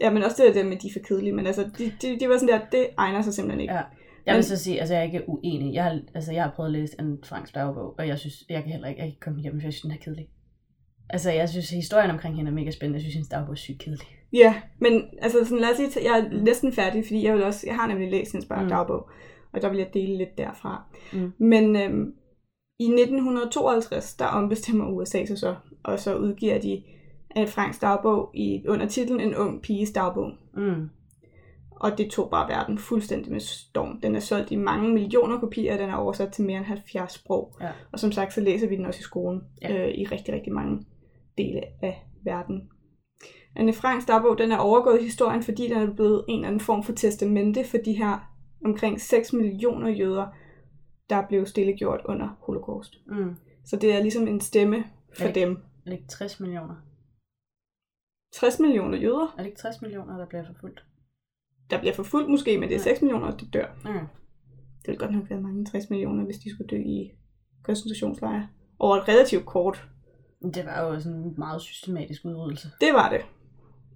Ja, 0.00 0.10
men 0.10 0.22
også 0.22 0.42
det 0.42 0.54
der 0.54 0.64
med, 0.64 0.76
at 0.76 0.82
de 0.82 0.88
er 0.88 0.92
for 0.92 1.06
kedelige, 1.08 1.32
men 1.32 1.46
altså, 1.46 1.70
de, 1.78 1.92
de, 2.02 2.20
de 2.20 2.28
var 2.28 2.38
sådan 2.38 2.48
der, 2.48 2.66
det 2.72 2.88
egner 2.98 3.22
sig 3.22 3.34
simpelthen 3.34 3.60
ikke. 3.60 3.74
Ja. 3.74 3.82
Jeg 4.26 4.34
vil 4.34 4.44
så 4.44 4.56
sige, 4.56 4.80
altså 4.80 4.94
jeg 4.94 5.00
er 5.00 5.04
ikke 5.04 5.28
uenig. 5.28 5.74
Jeg 5.74 5.84
har, 5.84 6.00
altså, 6.14 6.32
jeg 6.32 6.42
har 6.42 6.50
prøvet 6.50 6.68
at 6.68 6.72
læse 6.72 6.96
en 7.00 7.18
Franks 7.24 7.52
dagbog, 7.52 7.94
og 7.98 8.08
jeg 8.08 8.18
synes, 8.18 8.44
jeg 8.48 8.62
kan 8.62 8.72
heller 8.72 8.88
ikke, 8.88 9.02
jeg 9.02 9.08
kan 9.10 9.18
komme 9.20 9.40
igennem, 9.40 9.60
for 9.60 9.66
jeg 9.66 9.72
synes, 9.72 9.82
den 9.82 9.90
er 9.90 9.96
kedelig. 9.96 10.28
Altså, 11.10 11.30
jeg 11.30 11.48
synes, 11.48 11.70
historien 11.70 12.10
omkring 12.10 12.36
hende 12.36 12.50
er 12.50 12.54
mega 12.54 12.70
spændende. 12.70 12.96
Jeg 12.96 13.02
synes, 13.02 13.14
hendes 13.14 13.28
dagbog 13.28 13.52
er 13.52 13.56
sygt 13.56 13.78
kedelig. 13.78 14.06
Ja, 14.32 14.54
men 14.78 15.02
altså 15.22 15.38
sådan, 15.44 15.58
lad 15.58 15.70
os 15.70 15.76
sige, 15.76 16.10
jeg 16.12 16.18
er 16.20 16.42
næsten 16.42 16.72
færdig, 16.72 17.04
fordi 17.06 17.24
jeg 17.24 17.34
vil 17.34 17.42
også, 17.44 17.66
jeg 17.66 17.76
har 17.76 17.86
nemlig 17.86 18.10
læst 18.10 18.32
hendes 18.32 18.50
Mm. 18.50 18.68
dagbog, 18.68 19.10
og 19.52 19.62
der 19.62 19.68
vil 19.68 19.78
jeg 19.78 19.90
dele 19.94 20.18
lidt 20.18 20.38
derfra. 20.38 20.84
Mm. 21.12 21.32
Men 21.38 21.76
øhm, 21.76 22.14
i 22.80 22.84
1952, 22.84 24.14
der 24.14 24.26
ombestemmer 24.26 24.86
USA 24.90 25.24
sig 25.24 25.38
så, 25.38 25.54
og 25.82 25.98
så 25.98 26.16
udgiver 26.16 26.60
de 26.60 26.82
Anne 27.36 27.46
Franks 27.48 27.78
dagbog 27.78 28.30
i, 28.34 28.62
under 28.68 28.86
titlen 28.86 29.20
En 29.20 29.34
ung 29.34 29.62
piges 29.62 29.90
dagbog. 29.92 30.30
Mm. 30.56 30.88
Og 31.82 31.98
det 31.98 32.10
tog 32.10 32.30
bare 32.30 32.48
verden 32.48 32.78
fuldstændig 32.78 33.32
med 33.32 33.40
storm. 33.40 34.00
Den 34.00 34.16
er 34.16 34.20
solgt 34.20 34.50
i 34.50 34.56
mange 34.56 34.92
millioner 34.94 35.40
kopier, 35.40 35.72
og 35.72 35.78
den 35.78 35.90
er 35.90 35.94
oversat 35.94 36.32
til 36.32 36.44
mere 36.44 36.56
end 36.58 36.66
70 36.66 37.12
sprog. 37.12 37.56
Ja. 37.60 37.70
Og 37.92 37.98
som 37.98 38.12
sagt, 38.12 38.32
så 38.32 38.40
læser 38.40 38.68
vi 38.68 38.76
den 38.76 38.86
også 38.86 39.00
i 39.00 39.02
skolen 39.02 39.42
Ja. 39.62 39.86
øh, 39.88 39.94
i 39.94 40.04
rigtig, 40.04 40.34
rigtig 40.34 40.52
mange 40.52 40.84
dele 41.38 41.60
af 41.82 42.06
verden. 42.24 42.68
Anne 43.56 43.72
Franks 43.72 44.06
dagbog, 44.06 44.38
den 44.38 44.52
er 44.52 44.58
overgået 44.58 45.00
i 45.00 45.04
historien, 45.04 45.42
fordi 45.42 45.62
den 45.68 45.76
er 45.76 45.94
blevet 45.94 46.24
en 46.28 46.34
eller 46.38 46.48
anden 46.48 46.60
form 46.60 46.82
for 46.82 46.92
testamente 46.92 47.64
for 47.64 47.76
de 47.78 47.92
her 47.92 48.32
omkring 48.64 49.00
6 49.00 49.32
millioner 49.32 49.88
jøder, 49.88 50.26
der 51.10 51.26
blev 51.28 51.46
stillegjort 51.46 52.00
under 52.04 52.28
holocaust. 52.40 52.94
Mm. 53.06 53.34
Så 53.64 53.76
det 53.76 53.94
er 53.94 54.02
ligesom 54.02 54.28
en 54.28 54.40
stemme 54.40 54.84
for 55.18 55.24
Ja. 55.24 55.32
dem. 55.32 55.50
Er 55.86 55.90
det 55.90 55.92
ikke 55.92 56.08
60 56.08 56.40
millioner? 56.40 56.74
60 58.34 58.58
millioner 58.60 58.98
jøder, 58.98 59.34
Er 59.38 59.42
det 59.42 59.46
ikke 59.46 59.58
60 59.58 59.82
millioner, 59.82 60.18
der 60.18 60.26
bliver 60.26 60.44
forfulgt? 60.46 60.84
Der 61.70 61.78
bliver 61.78 61.94
forfulgt 61.94 62.30
måske, 62.30 62.58
men 62.58 62.68
det 62.68 62.74
er 62.74 62.78
Ja. 62.78 62.84
6 62.84 63.02
millioner, 63.02 63.30
der 63.30 63.46
dør. 63.52 63.66
Mm. 63.84 63.90
Det 63.92 64.86
ville 64.88 64.98
godt 64.98 65.12
nok 65.14 65.30
være 65.30 65.40
mange 65.40 65.64
60 65.64 65.90
millioner, 65.90 66.24
hvis 66.24 66.36
de 66.38 66.50
skulle 66.50 66.68
dø 66.68 66.76
i 66.76 67.10
koncentrationslejre. 67.62 68.48
Over 68.78 68.96
et 68.96 69.08
relativt 69.08 69.46
kort. 69.46 69.88
Det 70.54 70.66
var 70.66 70.80
jo 70.94 71.00
sådan 71.00 71.18
en 71.18 71.34
meget 71.38 71.62
systematisk 71.62 72.24
udryddelse. 72.24 72.68
Det 72.80 72.88
var 72.94 73.08
det. 73.08 73.20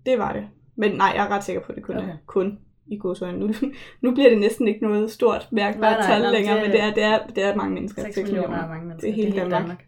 Det 0.07 0.19
var 0.19 0.33
det. 0.33 0.49
Men 0.77 0.97
nej, 0.97 1.13
jeg 1.17 1.25
er 1.27 1.29
ret 1.31 1.45
sikker 1.45 1.63
på, 1.63 1.69
at 1.73 1.77
det 1.77 1.85
kun 1.85 1.97
okay. 1.97 2.09
er 2.09 2.17
kun 2.27 2.59
i 2.87 2.99
godsøjne. 2.99 3.39
Nu, 3.39 3.53
nu 4.01 4.15
bliver 4.15 4.29
det 4.31 4.39
næsten 4.39 4.69
ikke 4.69 4.83
noget 4.83 5.11
stort 5.11 5.49
mærkbart 5.53 6.05
tal 6.05 6.21
nej, 6.23 6.31
længere, 6.33 6.55
det- 6.57 6.63
men 6.63 6.73
det 6.73 6.83
er, 6.83 6.95
det, 6.95 7.03
er, 7.03 7.27
det 7.27 7.45
er 7.45 7.55
mange 7.57 7.75
mennesker. 7.75 8.03
6 8.03 8.15
6 8.15 8.31
millioner 8.31 8.57
er 8.59 8.69
mange 8.69 8.87
mennesker. 8.87 9.13
Det 9.13 9.21
er 9.21 9.25
hele 9.27 9.51
Danmark. 9.51 9.87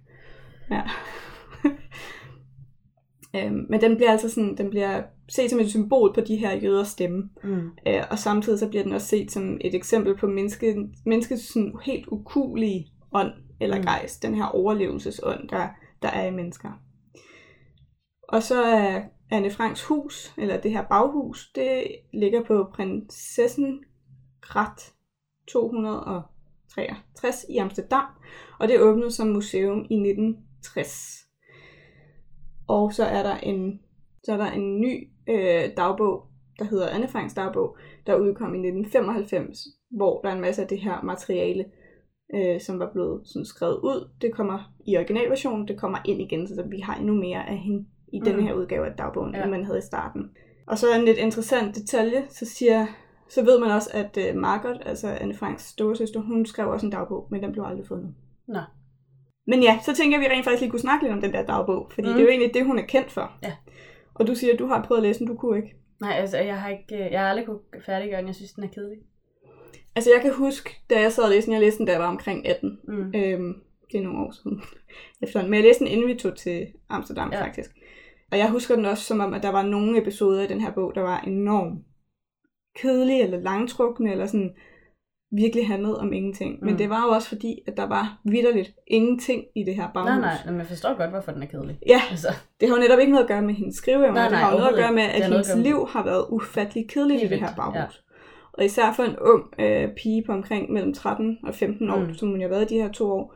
Ja. 0.71 0.83
øhm, 3.47 3.67
men 3.71 3.81
den 3.81 3.97
bliver 3.97 4.11
altså 4.13 4.29
sådan, 4.29 4.57
den 4.57 4.71
bliver 4.71 5.03
set 5.29 5.51
som 5.51 5.61
et 5.61 5.71
symbol 5.71 6.15
på 6.15 6.21
de 6.21 6.37
her 6.37 6.57
jøders 6.57 6.89
stemme. 6.89 7.31
Mm. 7.45 7.69
Øh, 7.87 8.03
og 8.11 8.19
samtidig 8.19 8.59
så 8.59 8.69
bliver 8.69 8.83
den 8.83 8.93
også 8.93 9.07
set 9.07 9.31
som 9.33 9.59
et 9.61 9.75
eksempel 9.75 10.17
på 10.17 10.27
menneske, 10.27 10.77
menneskets 11.07 11.53
sådan 11.53 11.73
helt 11.85 12.07
ukulige 12.09 12.87
ånd 13.13 13.33
eller 13.61 13.77
Mm. 13.77 13.83
gejst, 13.83 14.23
den 14.23 14.35
her 14.35 14.45
overlevelsesånd, 14.45 15.49
der, 15.49 15.69
der 16.03 16.09
er 16.09 16.27
i 16.27 16.31
mennesker. 16.31 16.69
Og 18.29 18.43
så 18.43 18.63
er 18.63 19.03
Anne 19.31 19.51
Franks 19.51 19.85
hus, 19.85 20.35
eller 20.39 20.61
det 20.61 20.71
her 20.71 20.85
baghus, 20.85 21.51
det 21.55 21.85
ligger 22.15 22.45
på 22.45 22.67
Prinsessen 22.75 23.85
Grat 24.41 24.93
263 25.49 27.47
i 27.49 27.57
Amsterdam, 27.57 28.05
og 28.61 28.69
det 28.69 28.81
åbnede 28.81 29.11
som 29.11 29.27
museum 29.27 29.79
i 29.91 29.95
1960. 29.95 31.28
Og 32.89 32.95
så 32.95 33.05
er 33.05 33.23
der 33.23 33.37
en, 33.37 33.81
så 34.25 34.33
er 34.33 34.37
der 34.37 34.51
en 34.51 34.81
ny 34.81 35.09
øh, 35.29 35.65
dagbog, 35.77 36.27
der 36.59 36.65
hedder 36.65 36.89
Anne 36.89 37.09
Franks 37.09 37.35
dagbog, 37.35 37.77
der 38.07 38.15
udkom 38.15 38.55
i 38.55 38.59
1995, 38.59 39.59
hvor 39.91 40.21
der 40.21 40.29
er 40.29 40.35
en 40.35 40.41
masse 40.41 40.63
af 40.63 40.69
det 40.69 40.79
her 40.79 41.03
materiale, 41.03 41.65
øh, 42.35 42.61
som 42.61 42.79
var 42.79 42.91
blevet 42.93 43.21
sådan 43.25 43.45
skrevet 43.45 43.77
ud. 43.77 44.11
Det 44.23 44.33
kommer 44.35 44.73
i 44.87 44.97
originalversionen, 44.97 45.69
det 45.69 45.79
kommer 45.79 45.99
ind 46.05 46.21
igen, 46.21 46.49
så 46.49 46.63
vi 46.63 46.81
har 46.81 46.95
endnu 46.95 47.15
mere 47.15 47.49
af 47.49 47.59
hende 47.59 47.87
i 48.13 48.19
mm. 48.19 48.25
Denne 48.25 48.43
her 48.43 48.55
udgave 48.55 48.87
af 48.87 48.97
dagbogen, 48.99 49.35
ja. 49.35 49.43
End 49.43 49.51
man 49.51 49.65
havde 49.65 49.79
i 49.79 49.83
starten. 49.83 50.31
Og 50.67 50.79
så 50.79 50.87
en 50.95 51.05
lidt 51.05 51.19
interessant 51.19 51.75
detalje, 51.75 52.25
så 52.29 52.47
siger 52.47 52.87
så 53.29 53.45
ved 53.45 53.61
man 53.61 53.71
også, 53.71 53.91
at 53.95 54.19
øh, 54.29 54.37
Margot, 54.37 54.83
altså 54.87 55.09
Anne 55.09 55.35
Franks 55.35 55.63
storesøster, 55.63 56.21
hun 56.21 56.47
skrev 56.47 56.69
også 56.69 56.87
en 56.87 56.93
dagbog, 56.93 57.29
men 57.31 57.43
den 57.43 57.53
blev 57.53 57.65
aldrig 57.65 57.87
fundet. 57.87 58.15
Nå. 58.49 58.61
Men 59.51 59.63
ja, 59.63 59.79
så 59.85 59.95
tænker 59.95 60.19
jeg, 60.19 60.25
at 60.25 60.31
vi 60.31 60.35
rent 60.35 60.45
faktisk 60.45 60.61
lige 60.61 60.71
kunne 60.71 60.87
snakke 60.87 61.05
lidt 61.05 61.15
om 61.15 61.21
den 61.21 61.33
der 61.33 61.47
dagbog, 61.47 61.91
fordi 61.95 62.07
mm. 62.07 62.13
Mm. 62.13 62.15
det 62.15 62.21
er 62.21 62.25
jo 62.25 62.31
egentlig 62.31 62.55
det, 62.55 62.65
hun 62.65 62.79
er 62.79 62.83
kendt 62.83 63.11
for. 63.11 63.33
Ja. 63.43 63.53
Og 64.15 64.27
du 64.27 64.35
siger, 64.35 64.53
at 64.53 64.59
du 64.59 64.67
har 64.67 64.83
prøvet 64.83 65.01
at 65.01 65.03
læse 65.03 65.19
den, 65.19 65.27
du 65.27 65.35
kunne 65.35 65.57
ikke. 65.57 65.75
Nej, 66.01 66.13
altså, 66.13 66.39
jeg 66.39 66.61
har 66.61 66.69
ikke, 66.69 67.05
øh, 67.05 67.13
jeg 67.13 67.21
har 67.21 67.29
aldrig 67.29 67.47
kunne 67.47 67.59
færdiggøre 67.87 68.19
den. 68.19 68.27
Jeg 68.27 68.35
synes, 68.35 68.53
den 68.53 68.65
er 68.65 68.69
kedelig. 68.69 68.99
Altså 69.97 70.11
jeg 70.15 70.23
kan 70.23 70.35
huske, 70.35 70.71
da 70.91 71.01
jeg 71.01 71.13
sad 71.13 71.25
og 71.25 71.31
læste 71.31 71.47
den, 71.47 71.53
jeg 71.53 71.61
læste 71.61 71.79
den, 71.79 71.87
da 71.87 71.93
jeg 71.93 72.01
var 72.01 72.09
omkring 72.09 72.49
18. 72.49 72.79
Mm. 72.89 73.13
Øhm, 73.15 73.55
det 73.93 73.99
er 73.99 74.03
nogle 74.03 74.19
år 74.19 74.31
siden 74.31 74.63
efterhånden. 75.23 75.51
Men 75.51 75.59
jeg 75.59 75.67
læste 75.67 75.85
den, 75.85 75.93
inden 75.93 76.09
vi 76.09 76.15
tog 76.15 76.37
til 76.37 76.67
Amsterdam. 76.89 77.33
Ja. 77.33 77.45
faktisk. 77.45 77.71
Og 78.33 78.39
jeg 78.39 78.51
husker 78.51 78.77
den 78.77 78.85
også 78.85 79.05
som 79.05 79.21
om, 79.21 79.35
at 79.35 79.43
der 79.43 79.53
var 79.53 79.63
nogle 79.63 80.01
episoder 80.01 80.43
i 80.43 80.47
den 80.47 80.61
her 80.61 80.73
bog, 80.73 80.95
der 80.95 81.01
var 81.01 81.21
enormt 81.21 81.85
kedelige 82.77 83.23
eller 83.23 83.41
langtrukne, 83.41 84.13
eller 84.13 84.27
sådan 84.27 84.55
virkelig 85.33 85.67
handlede 85.67 85.99
om 86.01 86.13
ingenting. 86.13 86.59
Men 86.65 86.71
Mm. 86.73 86.79
det 86.79 86.91
var 86.91 87.03
jo 87.07 87.09
også 87.11 87.29
fordi, 87.29 87.61
at 87.67 87.77
der 87.77 87.87
var 87.87 88.21
vidderligt 88.25 88.75
ingenting 88.87 89.45
i 89.57 89.63
det 89.65 89.75
her 89.75 89.89
baghus. 89.95 90.09
Nej, 90.09 90.21
nej, 90.21 90.51
men 90.53 90.59
jeg 90.59 90.67
forstår 90.67 90.97
godt, 90.97 91.11
hvorfor 91.11 91.33
den 91.33 91.43
er 91.43 91.47
kedelig. 91.47 91.79
Ja, 91.87 92.01
Altså, 92.11 92.29
det 92.61 92.69
har 92.69 92.77
jo 92.77 92.81
netop 92.83 92.99
ikke 92.99 93.13
noget 93.13 93.25
at 93.25 93.29
gøre 93.29 93.43
med 93.43 93.55
hendes 93.55 93.75
skriveevner. 93.77 94.13
Nej, 94.15 94.23
Det 94.23 94.33
nej, 94.33 94.41
har 94.41 94.51
jo 94.53 94.59
noget 94.59 94.71
at 94.73 94.77
gøre 94.79 94.93
med, 94.93 95.03
at 95.03 95.15
Det 95.15 95.25
har 95.25 95.31
hendes 95.33 95.55
med- 95.57 95.63
liv 95.65 95.87
har 95.91 96.05
været 96.05 96.25
ufattelig 96.31 96.89
kedeligt 96.89 97.23
i 97.23 97.27
det 97.29 97.39
her 97.41 97.55
baghus. 97.57 98.05
Og 98.53 98.65
især 98.65 98.93
for 98.93 99.03
en 99.03 99.17
ung 99.19 99.45
øh, 99.59 99.89
pige 99.97 100.23
på 100.27 100.33
omkring 100.33 100.73
mellem 100.73 100.95
13 100.95 101.39
og 101.45 101.55
15 101.55 101.91
år, 101.91 101.99
Mm. 101.99 102.15
som 102.15 102.29
hun 102.29 102.41
har 102.41 102.49
været 102.49 102.71
i 102.71 102.75
de 102.75 102.81
her 102.83 102.93
to 102.93 103.11
år, 103.11 103.35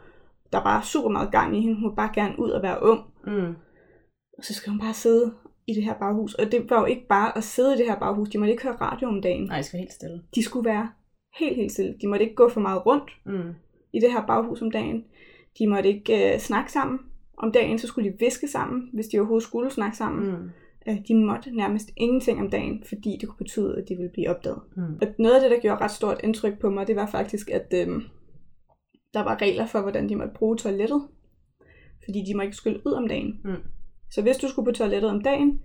der 0.53 0.63
var 0.63 0.81
super 0.81 1.09
meget 1.09 1.31
gang 1.33 1.57
i 1.57 1.61
hende. 1.61 1.75
Hun 1.75 1.85
ville 1.85 1.97
bare 1.97 2.11
gerne 2.15 2.35
ud 2.39 2.51
og 2.51 2.63
være 2.63 2.83
ung. 2.83 3.01
mm. 3.27 3.55
Og 4.39 4.45
så 4.45 4.55
skal 4.55 4.71
hun 4.71 4.81
bare 4.81 4.95
sidde 4.95 5.33
i 5.67 5.75
det 5.75 5.85
her 5.85 5.95
baghus. 5.95 6.35
Og 6.35 6.53
det 6.53 6.71
var 6.71 6.81
jo 6.81 6.85
ikke 6.87 7.07
bare 7.09 7.37
at 7.39 7.45
sidde 7.45 7.75
i 7.75 7.79
det 7.79 7.87
her 7.87 7.99
baghus. 7.99 8.29
De 8.29 8.39
måtte 8.39 8.53
ikke 8.53 8.63
høre 8.63 8.77
radio 8.81 9.09
om 9.09 9.23
dagen. 9.23 9.45
nej, 9.45 9.57
jeg 9.57 9.65
skal 9.65 9.79
helt 9.81 9.93
stille. 9.93 10.23
De 10.35 10.43
skulle 10.43 10.71
være 10.71 10.89
helt, 11.39 11.57
helt 11.57 11.73
stille. 11.73 11.95
De 12.03 12.07
måtte 12.09 12.23
ikke 12.25 12.35
gå 12.35 12.49
for 12.49 12.61
meget 12.61 12.87
rundt 12.87 13.11
Mm. 13.25 13.55
i 13.93 14.01
det 14.01 14.13
her 14.13 14.27
baghus 14.27 14.63
om 14.63 14.71
dagen. 14.71 15.05
De 15.59 15.67
måtte 15.67 15.89
ikke 15.89 16.35
øh, 16.35 16.39
snakke 16.39 16.73
sammen. 16.73 16.99
Om 17.39 17.53
dagen 17.53 17.79
så 17.79 17.87
skulle 17.87 18.11
de 18.13 18.17
viske 18.19 18.49
sammen, 18.49 18.91
hvis 18.93 19.07
de 19.07 19.19
overhovedet 19.19 19.49
skulle 19.49 19.71
snakke 19.71 19.97
sammen. 19.97 20.31
Mm. 20.31 20.51
Øh, 20.89 20.97
de 21.09 21.15
måtte 21.15 21.57
nærmest 21.57 21.91
ingenting 21.97 22.41
om 22.41 22.51
dagen, 22.51 22.83
fordi 22.89 23.17
det 23.21 23.29
kunne 23.29 23.39
betyde, 23.39 23.79
at 23.79 23.89
de 23.89 23.95
ville 23.97 24.11
blive 24.13 24.29
opdaget. 24.31 24.61
Mm. 24.77 24.83
Og 25.03 25.09
noget 25.19 25.35
af 25.35 25.41
det, 25.41 25.51
der 25.51 25.61
gjorde 25.61 25.81
ret 25.85 25.91
stort 25.91 26.21
indtryk 26.25 26.59
på 26.61 26.71
mig, 26.71 26.87
det 26.87 26.97
var 26.97 27.07
faktisk, 27.07 27.51
at 27.51 27.75
øhm, 27.75 28.03
der 29.15 29.21
var 29.25 29.43
regler 29.43 29.67
for, 29.67 29.81
hvordan 29.81 30.09
de 30.09 30.17
måtte 30.17 30.33
bruge 30.35 30.57
toilettet. 30.57 31.03
Fordi 32.05 32.19
de 32.29 32.35
må 32.37 32.43
ikke 32.43 32.57
skylle 32.57 32.81
ud 32.87 32.93
om 32.93 33.09
dagen. 33.09 33.41
Mm. 33.45 33.57
Så 34.11 34.23
hvis 34.23 34.37
du 34.37 34.49
skulle 34.49 34.67
på 34.67 34.73
toilettet 34.73 35.11
om 35.11 35.21
dagen, 35.23 35.61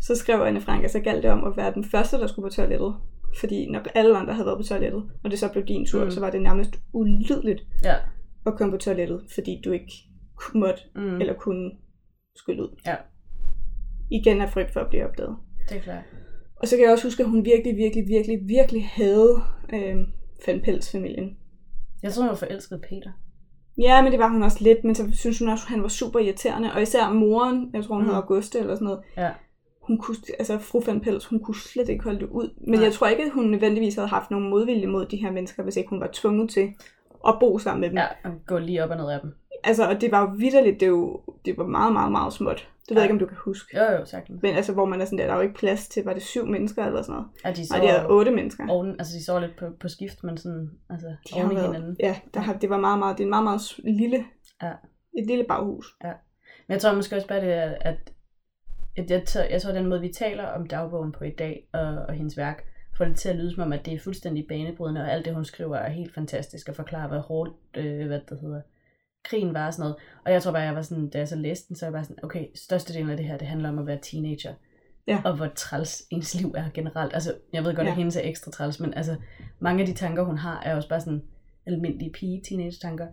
så 0.00 0.14
skrev 0.14 0.40
Anne 0.40 0.60
Frank, 0.60 0.84
at 0.84 0.90
så 0.90 1.00
galt 1.00 1.22
det 1.22 1.30
om 1.30 1.44
at 1.44 1.56
være 1.56 1.74
den 1.74 1.84
første, 1.84 2.16
der 2.16 2.26
skulle 2.26 2.46
på 2.50 2.54
toilettet. 2.54 2.94
Fordi 3.40 3.70
når 3.70 3.80
alle 3.94 4.16
andre 4.18 4.34
havde 4.34 4.46
været 4.46 4.58
på 4.58 4.62
toilettet, 4.62 5.02
og 5.24 5.30
det 5.30 5.38
så 5.38 5.52
blev 5.52 5.64
din 5.64 5.86
tur, 5.86 6.04
Mm. 6.04 6.10
så 6.10 6.20
var 6.20 6.30
det 6.30 6.42
nærmest 6.42 6.70
ulideligt 6.92 7.62
Ja. 7.84 7.94
at 8.46 8.54
komme 8.58 8.72
på 8.72 8.78
toilettet, 8.78 9.24
fordi 9.34 9.60
du 9.64 9.72
ikke 9.72 9.92
måtte 10.54 10.80
Mm. 10.96 11.20
eller 11.20 11.34
kunne 11.34 11.70
skylle 12.36 12.62
ud. 12.62 12.80
Ja. 12.86 12.96
Igen 14.10 14.40
af 14.40 14.50
frygt 14.50 14.70
for 14.72 14.80
at 14.80 14.88
blive 14.88 15.04
opdaget. 15.08 15.36
Det 15.68 15.76
er 15.76 15.80
klart. 15.80 16.02
Og 16.56 16.68
så 16.68 16.76
kan 16.76 16.84
jeg 16.84 16.92
også 16.92 17.06
huske, 17.06 17.22
at 17.22 17.28
hun 17.30 17.44
virkelig, 17.44 17.76
virkelig, 17.76 18.08
virkelig, 18.08 18.38
virkelig 18.48 18.86
havde 18.88 19.42
øh, 19.74 19.96
Van 20.46 20.60
Pels-familien. 20.64 21.36
Jeg 22.02 22.12
tror, 22.12 22.22
jeg 22.22 22.30
var 22.30 22.36
forelsket 22.36 22.80
Peter. 22.88 23.10
Ja, 23.78 24.02
men 24.02 24.12
det 24.12 24.20
var 24.20 24.28
hun 24.32 24.42
også 24.42 24.58
lidt, 24.64 24.84
men 24.84 24.94
så 24.94 25.08
synes 25.12 25.38
hun 25.38 25.48
også, 25.48 25.64
at 25.66 25.70
han 25.70 25.82
var 25.82 25.88
super 25.88 26.18
irriterende. 26.18 26.72
Og 26.72 26.82
især 26.82 27.12
moren, 27.12 27.70
jeg 27.74 27.84
tror 27.84 27.94
hun 27.94 28.04
mm. 28.04 28.08
hed 28.10 28.16
Auguste 28.16 28.58
eller 28.58 28.74
sådan 28.74 28.84
noget, 28.84 29.00
Ja. 29.16 29.30
Hun 29.90 29.98
kunne, 29.98 30.16
altså 30.38 30.58
fru 30.58 30.82
Van 30.86 31.00
Pels, 31.00 31.26
hun 31.26 31.40
kunne 31.40 31.54
slet 31.56 31.88
ikke 31.88 32.04
holde 32.04 32.20
det 32.20 32.28
ud. 32.28 32.54
Men 32.66 32.74
Nej. 32.78 32.84
jeg 32.84 32.92
tror 32.92 33.06
ikke, 33.06 33.22
at 33.24 33.30
hun 33.30 33.44
nødvendigvis 33.44 33.94
havde 33.94 34.08
haft 34.08 34.30
nogen 34.30 34.50
modvilje 34.50 34.86
mod 34.86 35.06
de 35.06 35.16
her 35.16 35.30
mennesker, 35.30 35.62
hvis 35.62 35.76
ikke 35.76 35.90
hun 35.90 36.00
var 36.00 36.08
tvunget 36.12 36.50
til 36.50 36.68
at 37.28 37.36
bo 37.40 37.58
sammen 37.58 37.80
med 37.80 37.88
dem. 37.88 37.96
Ja, 37.98 38.06
og 38.24 38.32
gå 38.46 38.58
lige 38.58 38.84
op 38.84 38.90
og 38.90 38.96
ned 38.96 39.10
af 39.10 39.20
dem. 39.20 39.34
Altså, 39.64 39.88
og 39.88 40.00
det 40.00 40.10
var 40.12 40.20
jo 40.20 40.34
vidderligt, 40.38 40.80
det, 40.80 40.86
jo, 40.88 41.20
det 41.44 41.58
var 41.58 41.66
meget, 41.66 41.92
meget, 41.92 42.12
meget 42.12 42.32
småt. 42.32 42.68
Det 42.88 42.90
ved 42.90 42.96
Ja. 42.96 43.00
jeg 43.00 43.04
ikke, 43.04 43.12
om 43.12 43.18
du 43.18 43.26
kan 43.26 43.36
huske. 43.44 43.78
Jo, 43.78 43.84
jo, 43.98 44.04
sagtens. 44.04 44.42
Men 44.42 44.54
altså, 44.54 44.72
hvor 44.72 44.84
man 44.84 45.00
er 45.00 45.04
sådan 45.04 45.18
der, 45.18 45.24
der 45.26 45.32
er 45.32 45.36
jo 45.36 45.42
ikke 45.42 45.54
plads 45.54 45.88
til, 45.88 46.04
var 46.04 46.12
det 46.12 46.22
syv 46.22 46.46
mennesker 46.46 46.86
eller 46.86 47.02
sådan 47.02 47.12
noget? 47.12 47.28
Ja, 47.44 47.50
de 47.52 47.62
Nej, 47.70 47.80
det 47.80 47.90
er 47.90 48.02
så 48.02 48.08
otte 48.08 48.30
mennesker. 48.30 48.64
oven, 48.68 48.90
altså 48.98 49.14
de 49.18 49.24
så 49.24 49.38
lidt 49.40 49.56
på, 49.58 49.64
på 49.80 49.88
skift, 49.88 50.24
men 50.24 50.36
sådan, 50.38 50.70
altså 50.90 51.06
De 51.06 51.40
oven 51.42 51.52
i 51.52 51.54
hinanden. 51.60 51.96
Ja, 52.00 52.16
der 52.34 52.40
har, 52.40 52.52
det 52.54 52.70
var 52.70 52.78
meget, 52.78 52.98
meget, 52.98 53.18
det 53.18 53.22
er 53.24 53.26
en 53.26 53.30
meget, 53.30 53.44
meget 53.44 53.60
lille, 53.84 54.24
Ja. 54.62 54.72
et 55.18 55.26
lille 55.26 55.44
baghus. 55.48 55.96
Men 56.02 56.72
jeg 56.74 56.80
tror 56.80 56.94
måske 56.94 57.16
også 57.16 57.28
bare, 57.28 57.40
det 57.40 57.52
er, 57.54 57.74
at 57.80 58.12
jeg, 59.08 59.24
tror, 59.24 59.40
jeg 59.42 59.62
tror, 59.62 59.72
den 59.72 59.86
måde, 59.86 60.00
vi 60.00 60.08
taler 60.08 60.46
om 60.46 60.66
dagbogen 60.66 61.12
på 61.12 61.24
i 61.24 61.30
dag, 61.30 61.68
og, 61.72 61.82
og 61.82 62.14
hendes 62.14 62.36
værk, 62.36 62.64
får 62.96 63.04
det 63.04 63.16
til 63.16 63.28
at 63.28 63.36
lyde 63.36 63.54
som 63.54 63.62
om, 63.62 63.72
at 63.72 63.86
det 63.86 63.94
er 63.94 63.98
fuldstændig 63.98 64.46
banebrydende, 64.48 65.00
og 65.00 65.12
alt 65.12 65.24
det, 65.24 65.34
hun 65.34 65.44
skriver, 65.44 65.76
er 65.76 65.90
helt 65.90 66.14
fantastisk, 66.14 66.68
og 66.68 66.76
forklarer, 66.76 67.08
hvad 67.08 67.18
hårdt, 67.20 67.50
øh, 67.76 68.06
hvad 68.06 68.20
det 68.30 68.40
hedder, 68.40 68.60
krigen 69.24 69.54
var 69.54 69.66
og 69.66 69.72
sådan 69.74 69.82
noget. 69.82 69.96
Og 70.24 70.32
jeg 70.32 70.42
tror 70.42 70.52
bare, 70.52 70.62
jeg 70.62 70.74
var 70.74 70.82
sådan, 70.82 71.08
da 71.08 71.18
jeg 71.18 71.28
så 71.28 71.36
læste 71.36 71.68
den, 71.68 71.76
så 71.76 71.86
var 71.86 71.88
jeg 71.88 71.92
bare 71.92 72.04
sådan, 72.04 72.24
okay, 72.24 72.46
størstedelen 72.54 73.10
af 73.10 73.16
det 73.16 73.26
her, 73.26 73.38
det 73.38 73.48
handler 73.48 73.68
om 73.68 73.78
at 73.78 73.86
være 73.86 73.98
teenager. 74.02 74.54
Ja. 75.06 75.20
Og 75.24 75.36
hvor 75.36 75.48
træls 75.54 76.02
ens 76.10 76.34
liv 76.34 76.54
er 76.56 76.64
generelt. 76.74 77.14
Altså, 77.14 77.34
jeg 77.52 77.64
ved 77.64 77.74
godt, 77.74 77.86
Ja. 77.86 77.90
at 77.90 77.96
hendes 77.96 78.16
er 78.16 78.20
ekstra 78.24 78.50
træls, 78.50 78.80
men 78.80 78.94
altså, 78.94 79.16
mange 79.58 79.80
af 79.80 79.86
de 79.86 79.94
tanker, 79.94 80.22
hun 80.22 80.38
har, 80.38 80.62
er 80.62 80.76
også 80.76 80.88
bare 80.88 81.00
sådan 81.00 81.22
almindelige 81.66 82.12
pige-teenage-tanker. 82.12 83.06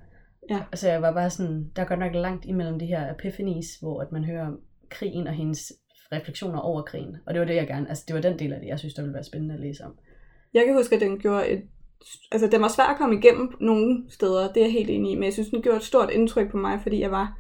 Ja. 0.50 0.64
Altså, 0.72 0.90
jeg 0.90 1.02
var 1.02 1.14
bare 1.14 1.30
sådan, 1.30 1.72
der 1.76 1.82
er 1.82 1.86
godt 1.86 2.00
nok 2.00 2.16
langt 2.16 2.46
imellem 2.46 2.80
de 2.80 2.86
her 2.86 3.14
epiphanies, 3.14 3.76
hvor 3.82 4.02
at 4.02 4.12
man 4.12 4.24
hører 4.24 4.48
om 4.48 4.60
krigen 4.90 5.28
og 5.28 5.34
hendes 5.34 5.74
refleksioner 6.12 6.60
over 6.60 6.82
krigen. 6.82 7.16
Og 7.26 7.34
det 7.34 7.40
var 7.40 7.48
det, 7.48 7.56
jeg 7.56 7.68
gerne, 7.68 7.90
altså 7.90 8.04
det 8.08 8.16
var 8.16 8.22
den 8.22 8.40
del 8.40 8.54
af 8.54 8.60
det, 8.60 8.68
jeg 8.68 8.80
synes, 8.80 8.94
der 8.94 9.02
ville 9.02 9.14
være 9.14 9.24
spændende 9.24 9.56
at 9.56 9.62
læse 9.62 9.86
om. 9.86 9.94
Jeg 10.54 10.66
kan 10.66 10.74
huske, 10.76 10.96
at 10.96 11.02
den 11.02 11.20
gjorde 11.20 11.50
et... 11.50 11.62
Altså, 12.32 12.48
den 12.48 12.62
var 12.62 12.68
svær 12.68 12.84
at 12.84 12.98
komme 12.98 13.16
igennem 13.16 13.54
nogle 13.60 14.04
steder, 14.10 14.54
det 14.54 14.58
er 14.58 14.66
jeg 14.66 14.72
helt 14.74 14.90
enig 14.90 15.12
i, 15.12 15.16
men 15.16 15.24
jeg 15.24 15.34
synes, 15.34 15.50
den 15.50 15.62
gjorde 15.62 15.78
et 15.78 15.84
stort 15.84 16.10
indtryk 16.12 16.52
på 16.52 16.58
mig, 16.58 16.80
fordi 16.84 17.00
jeg 17.02 17.12
var 17.12 17.40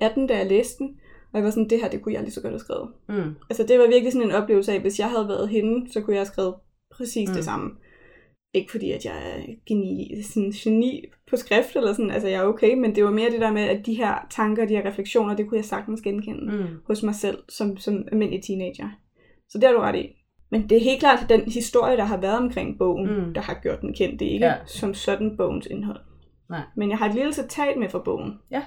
18, 0.00 0.26
da 0.26 0.36
jeg 0.38 0.46
læste 0.46 0.78
den, 0.78 0.96
og 1.32 1.38
jeg 1.38 1.44
var 1.44 1.50
sådan, 1.50 1.68
det 1.70 1.80
her, 1.80 1.90
det 1.90 2.02
kunne 2.02 2.14
jeg 2.14 2.22
lige 2.22 2.32
så 2.32 2.40
godt 2.40 2.52
have 2.52 2.58
skrevet. 2.60 2.90
Mm. 3.08 3.34
Altså, 3.50 3.62
det 3.68 3.78
var 3.78 3.86
virkelig 3.86 4.12
sådan 4.12 4.28
en 4.28 4.34
oplevelse 4.34 4.72
af, 4.72 4.80
hvis 4.80 4.98
jeg 4.98 5.10
havde 5.10 5.28
været 5.28 5.48
hende, 5.48 5.92
så 5.92 6.00
kunne 6.00 6.14
jeg 6.14 6.20
have 6.20 6.26
skrevet 6.26 6.54
præcis 6.90 7.28
Mm. 7.28 7.34
det 7.34 7.44
samme. 7.44 7.70
Ikke 8.54 8.70
fordi, 8.70 8.90
at 8.92 9.04
jeg 9.04 9.12
er 9.14 9.42
geni, 9.66 10.22
sådan 10.22 10.50
geni 10.50 11.04
på 11.30 11.36
skrift, 11.36 11.76
eller 11.76 11.92
sådan, 11.92 12.10
altså 12.10 12.28
jeg 12.28 12.40
er 12.42 12.46
okay, 12.46 12.74
men 12.74 12.94
det 12.94 13.04
var 13.04 13.10
mere 13.10 13.30
det 13.30 13.40
der 13.40 13.52
med, 13.52 13.62
at 13.62 13.86
de 13.86 13.94
her 13.94 14.26
tanker, 14.30 14.64
de 14.66 14.74
her 14.76 14.86
refleksioner, 14.86 15.36
det 15.36 15.48
kunne 15.48 15.56
jeg 15.58 15.64
sagtens 15.64 16.00
genkende 16.00 16.56
Mm. 16.56 16.64
hos 16.86 17.02
mig 17.02 17.14
selv 17.14 17.38
som, 17.48 17.76
som 17.76 18.04
almindelig 18.12 18.42
teenager. 18.42 18.88
Så 19.48 19.58
det 19.58 19.64
har 19.68 19.72
du 19.74 19.80
ret 19.80 19.96
i. 19.96 20.08
Men 20.50 20.68
det 20.68 20.76
er 20.76 20.80
helt 20.80 21.00
klart 21.00 21.26
den 21.28 21.40
historie, 21.40 21.96
der 21.96 22.04
har 22.04 22.16
været 22.20 22.38
omkring 22.38 22.78
bogen, 22.78 23.06
Mm. 23.26 23.34
der 23.34 23.40
har 23.40 23.58
gjort 23.62 23.80
den 23.80 23.94
kendt. 23.94 24.20
Det 24.20 24.28
er 24.28 24.32
ikke 24.32 24.46
ja. 24.46 24.54
som 24.66 24.94
sådan 24.94 25.36
bogens 25.36 25.66
indhold. 25.66 26.00
Nej. 26.50 26.60
Men 26.76 26.90
jeg 26.90 26.98
har 26.98 27.08
et 27.08 27.14
lille 27.14 27.32
citat 27.32 27.76
med 27.78 27.88
fra 27.88 28.02
bogen. 28.04 28.32
Ja. 28.50 28.62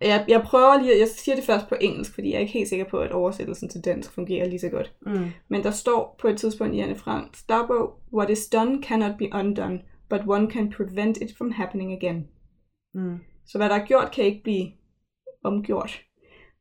Jeg, 0.00 0.24
jeg 0.28 0.42
prøver 0.42 0.80
lige, 0.82 0.98
jeg 0.98 1.08
siger 1.08 1.36
det 1.36 1.44
først 1.44 1.68
på 1.68 1.74
engelsk, 1.80 2.14
fordi 2.14 2.28
jeg 2.30 2.36
er 2.36 2.40
ikke 2.40 2.52
helt 2.52 2.68
sikker 2.68 2.84
på, 2.84 2.98
at 2.98 3.12
oversættelsen 3.12 3.68
til 3.68 3.84
dansk 3.84 4.12
fungerer 4.12 4.48
lige 4.48 4.58
så 4.58 4.68
godt. 4.68 4.92
Mm. 5.06 5.26
Men 5.48 5.62
der 5.62 5.70
står 5.70 6.16
på 6.20 6.28
et 6.28 6.38
tidspunkt 6.38 6.74
i 6.74 6.80
Anne 6.80 6.96
Franks 6.96 7.42
dagbog, 7.44 7.98
What 8.12 8.30
is 8.30 8.48
done 8.48 8.82
cannot 8.82 9.18
be 9.18 9.28
undone, 9.32 9.82
but 10.10 10.20
one 10.26 10.50
can 10.50 10.70
prevent 10.70 11.16
it 11.16 11.36
from 11.36 11.50
happening 11.50 11.92
again. 11.92 12.28
Mm. 12.94 13.18
Så 13.46 13.58
hvad 13.58 13.68
der 13.68 13.74
er 13.74 13.86
gjort, 13.86 14.10
kan 14.14 14.24
ikke 14.24 14.42
blive 14.42 14.70
omgjort, 15.44 16.02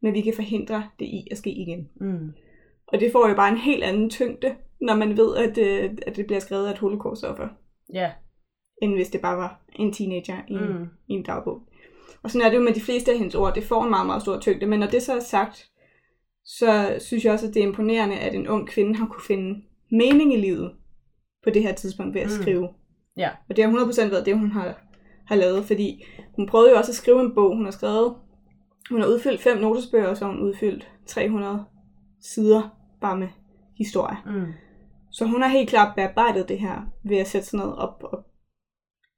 men 0.01 0.13
vi 0.13 0.21
kan 0.21 0.33
forhindre 0.35 0.83
det 0.99 1.05
i 1.05 1.27
at 1.31 1.37
ske 1.37 1.51
igen. 1.51 1.89
Mm. 1.95 2.33
Og 2.87 2.99
det 2.99 3.11
får 3.11 3.29
jo 3.29 3.35
bare 3.35 3.51
en 3.51 3.57
helt 3.57 3.83
anden 3.83 4.09
tyngde, 4.09 4.55
når 4.81 4.95
man 4.95 5.17
ved, 5.17 5.35
at, 5.35 5.57
øh, 5.57 5.97
at 6.07 6.15
det 6.15 6.25
bliver 6.25 6.39
skrevet 6.39 6.67
af 6.67 6.71
et 6.71 6.77
holocaust-offer, 6.77 7.47
Ja. 7.93 8.11
end 8.81 8.93
hvis 8.93 9.09
det 9.09 9.21
bare 9.21 9.37
var 9.37 9.61
en 9.75 9.93
teenager 9.93 10.37
i 10.47 10.53
en, 10.53 10.77
mm. 10.77 10.87
i 11.07 11.13
en 11.13 11.23
dagbog. 11.23 11.61
Og 12.23 12.31
sådan 12.31 12.45
er 12.45 12.49
det 12.49 12.57
jo 12.57 12.61
med 12.63 12.73
de 12.73 12.81
fleste 12.81 13.11
af 13.11 13.17
hendes 13.17 13.35
ord. 13.35 13.55
Det 13.55 13.63
får 13.63 13.83
en 13.83 13.89
meget, 13.89 14.05
meget 14.05 14.21
stor 14.21 14.39
tyngde. 14.39 14.65
Men 14.65 14.79
når 14.79 14.87
det 14.87 15.01
så 15.03 15.15
er 15.15 15.19
sagt, 15.19 15.69
så 16.45 16.97
synes 16.99 17.25
jeg 17.25 17.33
også, 17.33 17.47
at 17.47 17.53
det 17.53 17.63
er 17.63 17.67
imponerende, 17.67 18.15
at 18.19 18.35
en 18.35 18.47
ung 18.47 18.67
kvinde 18.67 18.95
har 18.95 19.05
kunne 19.07 19.23
finde 19.27 19.61
mening 19.91 20.33
i 20.33 20.37
livet 20.37 20.71
på 21.43 21.49
det 21.49 21.61
her 21.63 21.73
tidspunkt 21.73 22.13
ved 22.13 22.21
at 22.21 22.27
Mm. 22.37 22.41
skrive. 22.41 22.69
Ja. 23.17 23.29
Og 23.49 23.55
det 23.55 23.63
har 23.63 23.71
100% 23.71 24.11
været 24.11 24.25
det, 24.25 24.37
hun 24.39 24.51
har, 24.51 24.81
har 25.25 25.35
lavet, 25.35 25.65
fordi 25.65 26.03
hun 26.35 26.47
prøvede 26.47 26.69
jo 26.71 26.77
også 26.77 26.91
at 26.91 26.95
skrive 26.95 27.21
en 27.21 27.35
bog. 27.35 27.55
Hun 27.55 27.65
har 27.65 27.71
skrevet, 27.71 28.15
hun 28.89 29.01
har 29.01 29.07
udfyldt 29.07 29.41
fem 29.41 29.57
notesbøger, 29.57 30.07
og 30.07 30.17
så 30.17 30.25
har 30.25 30.31
hun 30.31 30.41
udfyldt 30.41 30.91
300 31.07 31.65
sider 32.21 32.69
bare 33.01 33.17
med 33.17 33.27
historie. 33.77 34.17
Mm. 34.25 34.53
Så 35.11 35.25
hun 35.25 35.41
har 35.41 35.49
helt 35.49 35.69
klart 35.69 35.95
bearbejdet 35.95 36.49
det 36.49 36.59
her 36.59 36.81
ved 37.03 37.17
at 37.17 37.27
sætte 37.27 37.47
sådan 37.47 37.57
noget 37.65 37.75
op 37.75 38.03
og 38.03 38.25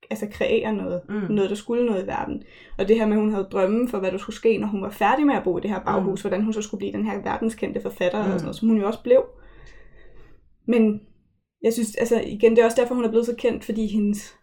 altså 0.09 0.27
kreere 0.31 0.73
noget, 0.73 1.01
Mm. 1.09 1.15
mm. 1.15 1.21
noget, 1.35 1.49
der 1.49 1.55
skulle 1.55 1.85
noget 1.85 2.03
i 2.03 2.07
verden. 2.07 2.43
Og 2.77 2.87
det 2.87 2.95
her 2.95 3.05
med, 3.05 3.15
at 3.17 3.21
hun 3.21 3.31
havde 3.31 3.47
drømme 3.51 3.87
for, 3.89 3.99
hvad 3.99 4.11
der 4.11 4.17
skulle 4.17 4.35
ske, 4.35 4.57
når 4.57 4.67
hun 4.67 4.81
var 4.81 4.89
færdig 4.89 5.25
med 5.25 5.35
at 5.35 5.43
bo 5.43 5.57
i 5.57 5.61
det 5.61 5.69
her 5.69 5.79
baghus, 5.79 6.23
mm. 6.23 6.29
hvordan 6.29 6.43
hun 6.43 6.53
så 6.53 6.61
skulle 6.61 6.79
blive 6.79 6.93
den 6.93 7.05
her 7.05 7.21
verdenskendte 7.21 7.81
forfatter, 7.81 8.21
mm. 8.21 8.27
Mm. 8.27 8.33
og 8.33 8.39
sådan 8.39 8.45
noget, 8.45 8.55
som 8.55 8.67
hun 8.67 8.77
jo 8.77 8.87
også 8.87 9.03
blev. 9.03 9.23
Men 10.67 11.01
jeg 11.63 11.73
synes, 11.73 11.95
altså 11.95 12.21
igen, 12.27 12.51
det 12.51 12.59
er 12.61 12.65
også 12.65 12.81
derfor, 12.81 12.95
hun 12.95 13.05
er 13.05 13.09
blevet 13.09 13.25
så 13.25 13.35
kendt, 13.37 13.63
fordi 13.65 13.87
hendes, 13.87 14.35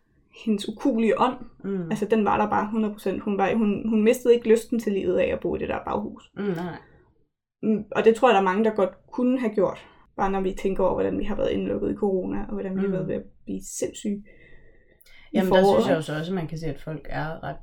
hendes 0.45 0.69
ukulige 0.69 1.21
ånd, 1.21 1.37
Mm. 1.65 1.91
altså 1.91 2.07
den 2.07 2.25
var 2.25 2.39
der 2.39 2.51
bare 2.51 2.71
100%. 3.17 3.21
Hun, 3.21 3.39
var, 3.39 3.55
hun, 3.55 3.89
hun 3.89 4.03
mistede 4.03 4.35
ikke 4.35 4.49
lysten 4.49 4.79
til 4.79 4.93
livet 4.93 5.19
af 5.19 5.33
at 5.33 5.41
bo 5.41 5.57
i 5.57 5.59
det 5.59 5.69
der 5.69 5.79
baghus. 5.87 6.31
Mm. 6.37 6.43
Nej. 6.43 6.77
Mm, 7.63 7.85
Og 7.97 8.05
det 8.05 8.15
tror 8.15 8.29
jeg, 8.29 8.35
der 8.35 8.41
er 8.41 8.45
mange, 8.45 8.65
der 8.65 8.71
godt 8.71 8.91
kunne 9.13 9.41
have 9.41 9.55
gjort. 9.55 9.87
Bare 10.17 10.31
når 10.31 10.41
vi 10.41 10.53
tænker 10.63 10.85
over, 10.85 10.93
hvordan 10.95 11.19
vi 11.19 11.25
har 11.25 11.37
været 11.37 11.51
indlukket 11.51 11.91
i 11.93 11.95
corona, 11.95 12.39
og 12.49 12.53
hvordan 12.53 12.73
vi 12.73 12.77
mm. 12.77 12.81
har 12.81 12.87
Mm. 12.89 12.93
været 12.93 13.09
ved 13.09 13.15
at 13.15 13.23
blive 13.45 13.61
sindssyge. 13.79 14.25
Jamen, 15.35 15.53
der 15.53 15.65
synes 15.75 15.89
jeg 15.89 15.97
jo 15.97 16.03
så 16.03 16.19
også, 16.19 16.33
at 16.33 16.35
man 16.35 16.47
kan 16.47 16.59
se, 16.59 16.67
at 16.67 16.81
folk 16.81 17.07
er 17.11 17.45
ret, 17.45 17.57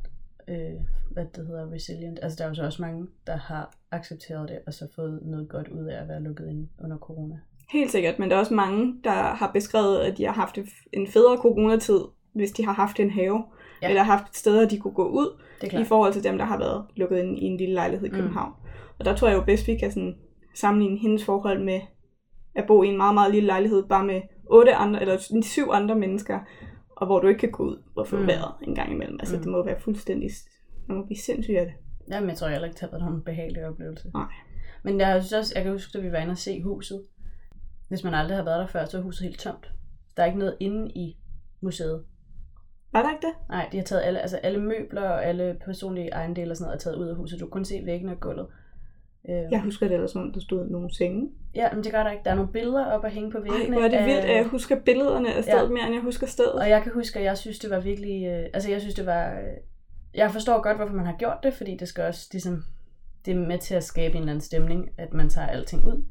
øh, 0.48 0.82
hvad 1.12 1.26
det 1.36 1.48
hedder, 1.48 1.72
resilient. 1.72 2.20
Altså, 2.22 2.36
der 2.38 2.44
er 2.44 2.48
jo 2.50 2.56
så 2.56 2.64
også 2.64 2.82
mange, 2.82 3.08
der 3.28 3.36
har 3.38 3.74
accepteret 3.92 4.50
det, 4.50 4.60
og 4.68 4.74
så 4.74 4.88
fået 4.96 5.20
noget 5.24 5.50
godt 5.50 5.68
ud 5.68 5.86
af 5.86 6.02
at 6.02 6.08
være 6.08 6.22
lukket 6.24 6.50
ind 6.50 6.68
under 6.84 6.98
corona. 6.98 7.36
Helt 7.72 7.92
sikkert, 7.92 8.20
men 8.20 8.30
der 8.30 8.36
er 8.36 8.40
også 8.40 8.54
mange, 8.54 8.94
der 9.04 9.12
har 9.12 9.52
beskrevet, 9.54 10.00
at 10.00 10.18
de 10.18 10.26
har 10.26 10.34
haft 10.34 10.58
en 10.94 11.08
federe 11.08 11.38
coronatid, 11.38 12.00
hvis 12.34 12.52
de 12.52 12.66
har 12.66 12.74
haft 12.74 13.00
en 13.00 13.10
have, 13.12 13.44
Ja. 13.82 13.90
eller 13.90 14.04
haft 14.04 14.38
steder, 14.38 14.68
de 14.70 14.80
kunne 14.80 14.94
gå 14.94 15.08
ud, 15.08 15.42
i 15.82 15.84
forhold 15.84 16.14
til 16.14 16.24
dem, 16.24 16.38
der 16.38 16.46
har 16.46 16.58
været 16.58 16.86
lukket 16.96 17.20
ind 17.20 17.38
i 17.40 17.44
en 17.44 17.58
lille 17.58 17.74
lejlighed 17.74 18.08
i 18.08 18.12
Mm. 18.12 18.16
København. 18.16 18.54
Og 19.00 19.06
der 19.06 19.16
tror 19.16 19.28
jeg 19.28 19.38
jo 19.38 19.44
bedst, 19.44 19.68
vi 19.68 19.76
kan 19.78 19.92
sådan 19.92 20.16
sammenligne 20.56 20.98
hendes 21.00 21.26
forhold 21.26 21.64
med 21.64 21.80
at 22.56 22.68
bo 22.68 22.84
i 22.84 22.88
en 22.88 22.98
meget, 22.98 23.14
meget 23.14 23.32
lille 23.34 23.48
lejlighed, 23.48 23.84
bare 23.84 24.06
med 24.06 24.22
otte 24.46 24.76
andre, 24.76 25.02
eller 25.02 25.18
syv 25.42 25.70
andre 25.72 25.96
mennesker, 25.96 26.40
og 27.00 27.06
hvor 27.08 27.20
du 27.20 27.28
ikke 27.28 27.40
kan 27.40 27.52
gå 27.52 27.64
ud 27.64 27.84
og 27.96 28.08
få 28.08 28.18
Mm. 28.18 28.28
vejret 28.28 28.52
en 28.68 28.76
gang 28.76 28.92
imellem. 28.92 29.18
Altså, 29.20 29.36
Mm. 29.36 29.40
mm. 29.40 29.44
det 29.44 29.52
må 29.52 29.66
være 29.66 29.80
fuldstændig... 29.80 30.30
Man 30.88 30.98
må 30.98 31.06
blive 31.06 31.18
sindssyg 31.18 31.54
af 31.54 31.66
det. 31.66 31.74
Jamen, 32.14 32.30
jeg 32.30 32.38
tror 32.38 32.48
heller 32.48 32.66
ikke, 32.68 32.74
det 32.74 32.82
har 32.82 32.88
været 32.90 33.04
nogen 33.06 33.22
behagelig 33.24 33.66
oplevelse. 33.68 34.12
Nej. 34.14 34.26
Men 34.84 35.00
jeg 35.00 35.22
synes 35.24 35.34
også, 35.34 35.54
jeg 35.56 35.64
kan 35.64 35.72
huske, 35.72 35.98
at 35.98 36.04
vi 36.04 36.12
var 36.12 36.18
inde 36.18 36.32
og 36.32 36.38
se 36.38 36.62
huset. 36.64 37.04
Hvis 37.88 38.04
man 38.04 38.14
aldrig 38.14 38.38
har 38.38 38.44
været 38.44 38.60
der 38.60 38.68
før, 38.68 38.86
så 38.86 38.98
er 38.98 39.02
huset 39.02 39.24
helt 39.28 39.40
tomt. 39.40 39.72
Der 40.18 40.24
er 40.24 40.28
ikke 40.28 40.40
noget 40.40 40.58
inde 40.60 40.92
i 40.92 41.18
museet. 41.62 42.04
Var 42.94 43.02
der 43.04 43.10
ikke 43.10 43.28
det? 43.28 43.34
Nej, 43.50 43.70
de 43.72 43.78
har 43.78 43.84
taget 43.84 44.02
alle, 44.04 44.20
altså 44.20 44.38
alle 44.38 44.60
møbler 44.62 45.02
og 45.10 45.26
alle 45.26 45.58
personlige 45.66 46.10
ejendele 46.10 46.52
og 46.52 46.58
sådan 46.58 46.68
noget 46.68 46.76
er 46.76 46.80
taget 46.84 46.98
ud 46.98 47.08
af 47.08 47.16
huset. 47.16 47.40
Du 47.40 47.46
kan 47.46 47.52
kun 47.52 47.66
se 47.66 47.82
væggene 47.86 48.12
og 48.12 48.20
gulvet. 48.20 48.48
Øh, 49.30 49.36
Jeg 49.52 49.62
husker 49.62 49.88
det 49.88 49.94
ellers, 49.96 50.12
som 50.12 50.34
der 50.34 50.40
stod 50.40 50.70
nogle 50.70 50.94
senge. 50.96 51.30
ja, 51.56 51.68
men 51.74 51.84
det 51.84 51.92
gør 51.92 52.04
der 52.04 52.12
ikke. 52.12 52.24
Der 52.26 52.32
er 52.32 52.36
nogle 52.36 52.52
billeder 52.52 52.86
op 52.86 53.06
at 53.06 53.12
hænge 53.12 53.32
på 53.32 53.38
Ej, 53.38 53.44
væggene. 53.44 53.76
hvor 53.76 53.86
er 53.86 53.90
det 53.90 53.98
af- 53.98 54.06
vildt, 54.06 54.20
at 54.20 54.36
jeg 54.36 54.46
husker 54.46 54.80
billederne 54.80 55.34
af 55.34 55.44
stedet 55.44 55.64
Ja. 55.64 55.68
mere, 55.70 55.86
end 55.86 55.94
jeg 55.94 56.04
husker 56.04 56.28
stedet. 56.28 56.54
Og 56.54 56.70
jeg 56.70 56.84
kan 56.84 56.92
huske, 56.94 57.20
at 57.20 57.26
jeg 57.26 57.38
synes, 57.38 57.60
det 57.60 57.70
var 57.70 57.80
virkelig... 57.80 58.26
Øh, 58.28 58.46
altså, 58.54 58.72
jeg 58.72 58.82
synes, 58.82 58.96
det 58.96 59.06
var... 59.06 59.32
Øh, 59.34 59.40
jeg 60.16 60.32
forstår 60.32 60.62
godt, 60.62 60.78
hvorfor 60.78 60.94
man 60.96 61.06
har 61.06 61.16
gjort 61.20 61.38
det, 61.44 61.54
fordi 61.54 61.78
det 61.78 61.88
skal 61.88 62.04
også 62.04 62.30
ligesom... 62.32 62.64
Det 63.26 63.32
er 63.36 63.40
med 63.40 63.58
til 63.58 63.76
at 63.76 63.84
skabe 63.84 64.14
en 64.16 64.20
eller 64.20 64.32
anden 64.32 64.42
stemning, 64.42 64.90
at 64.98 65.14
man 65.14 65.30
tager 65.30 65.48
alting 65.48 65.86
ud. 65.88 66.04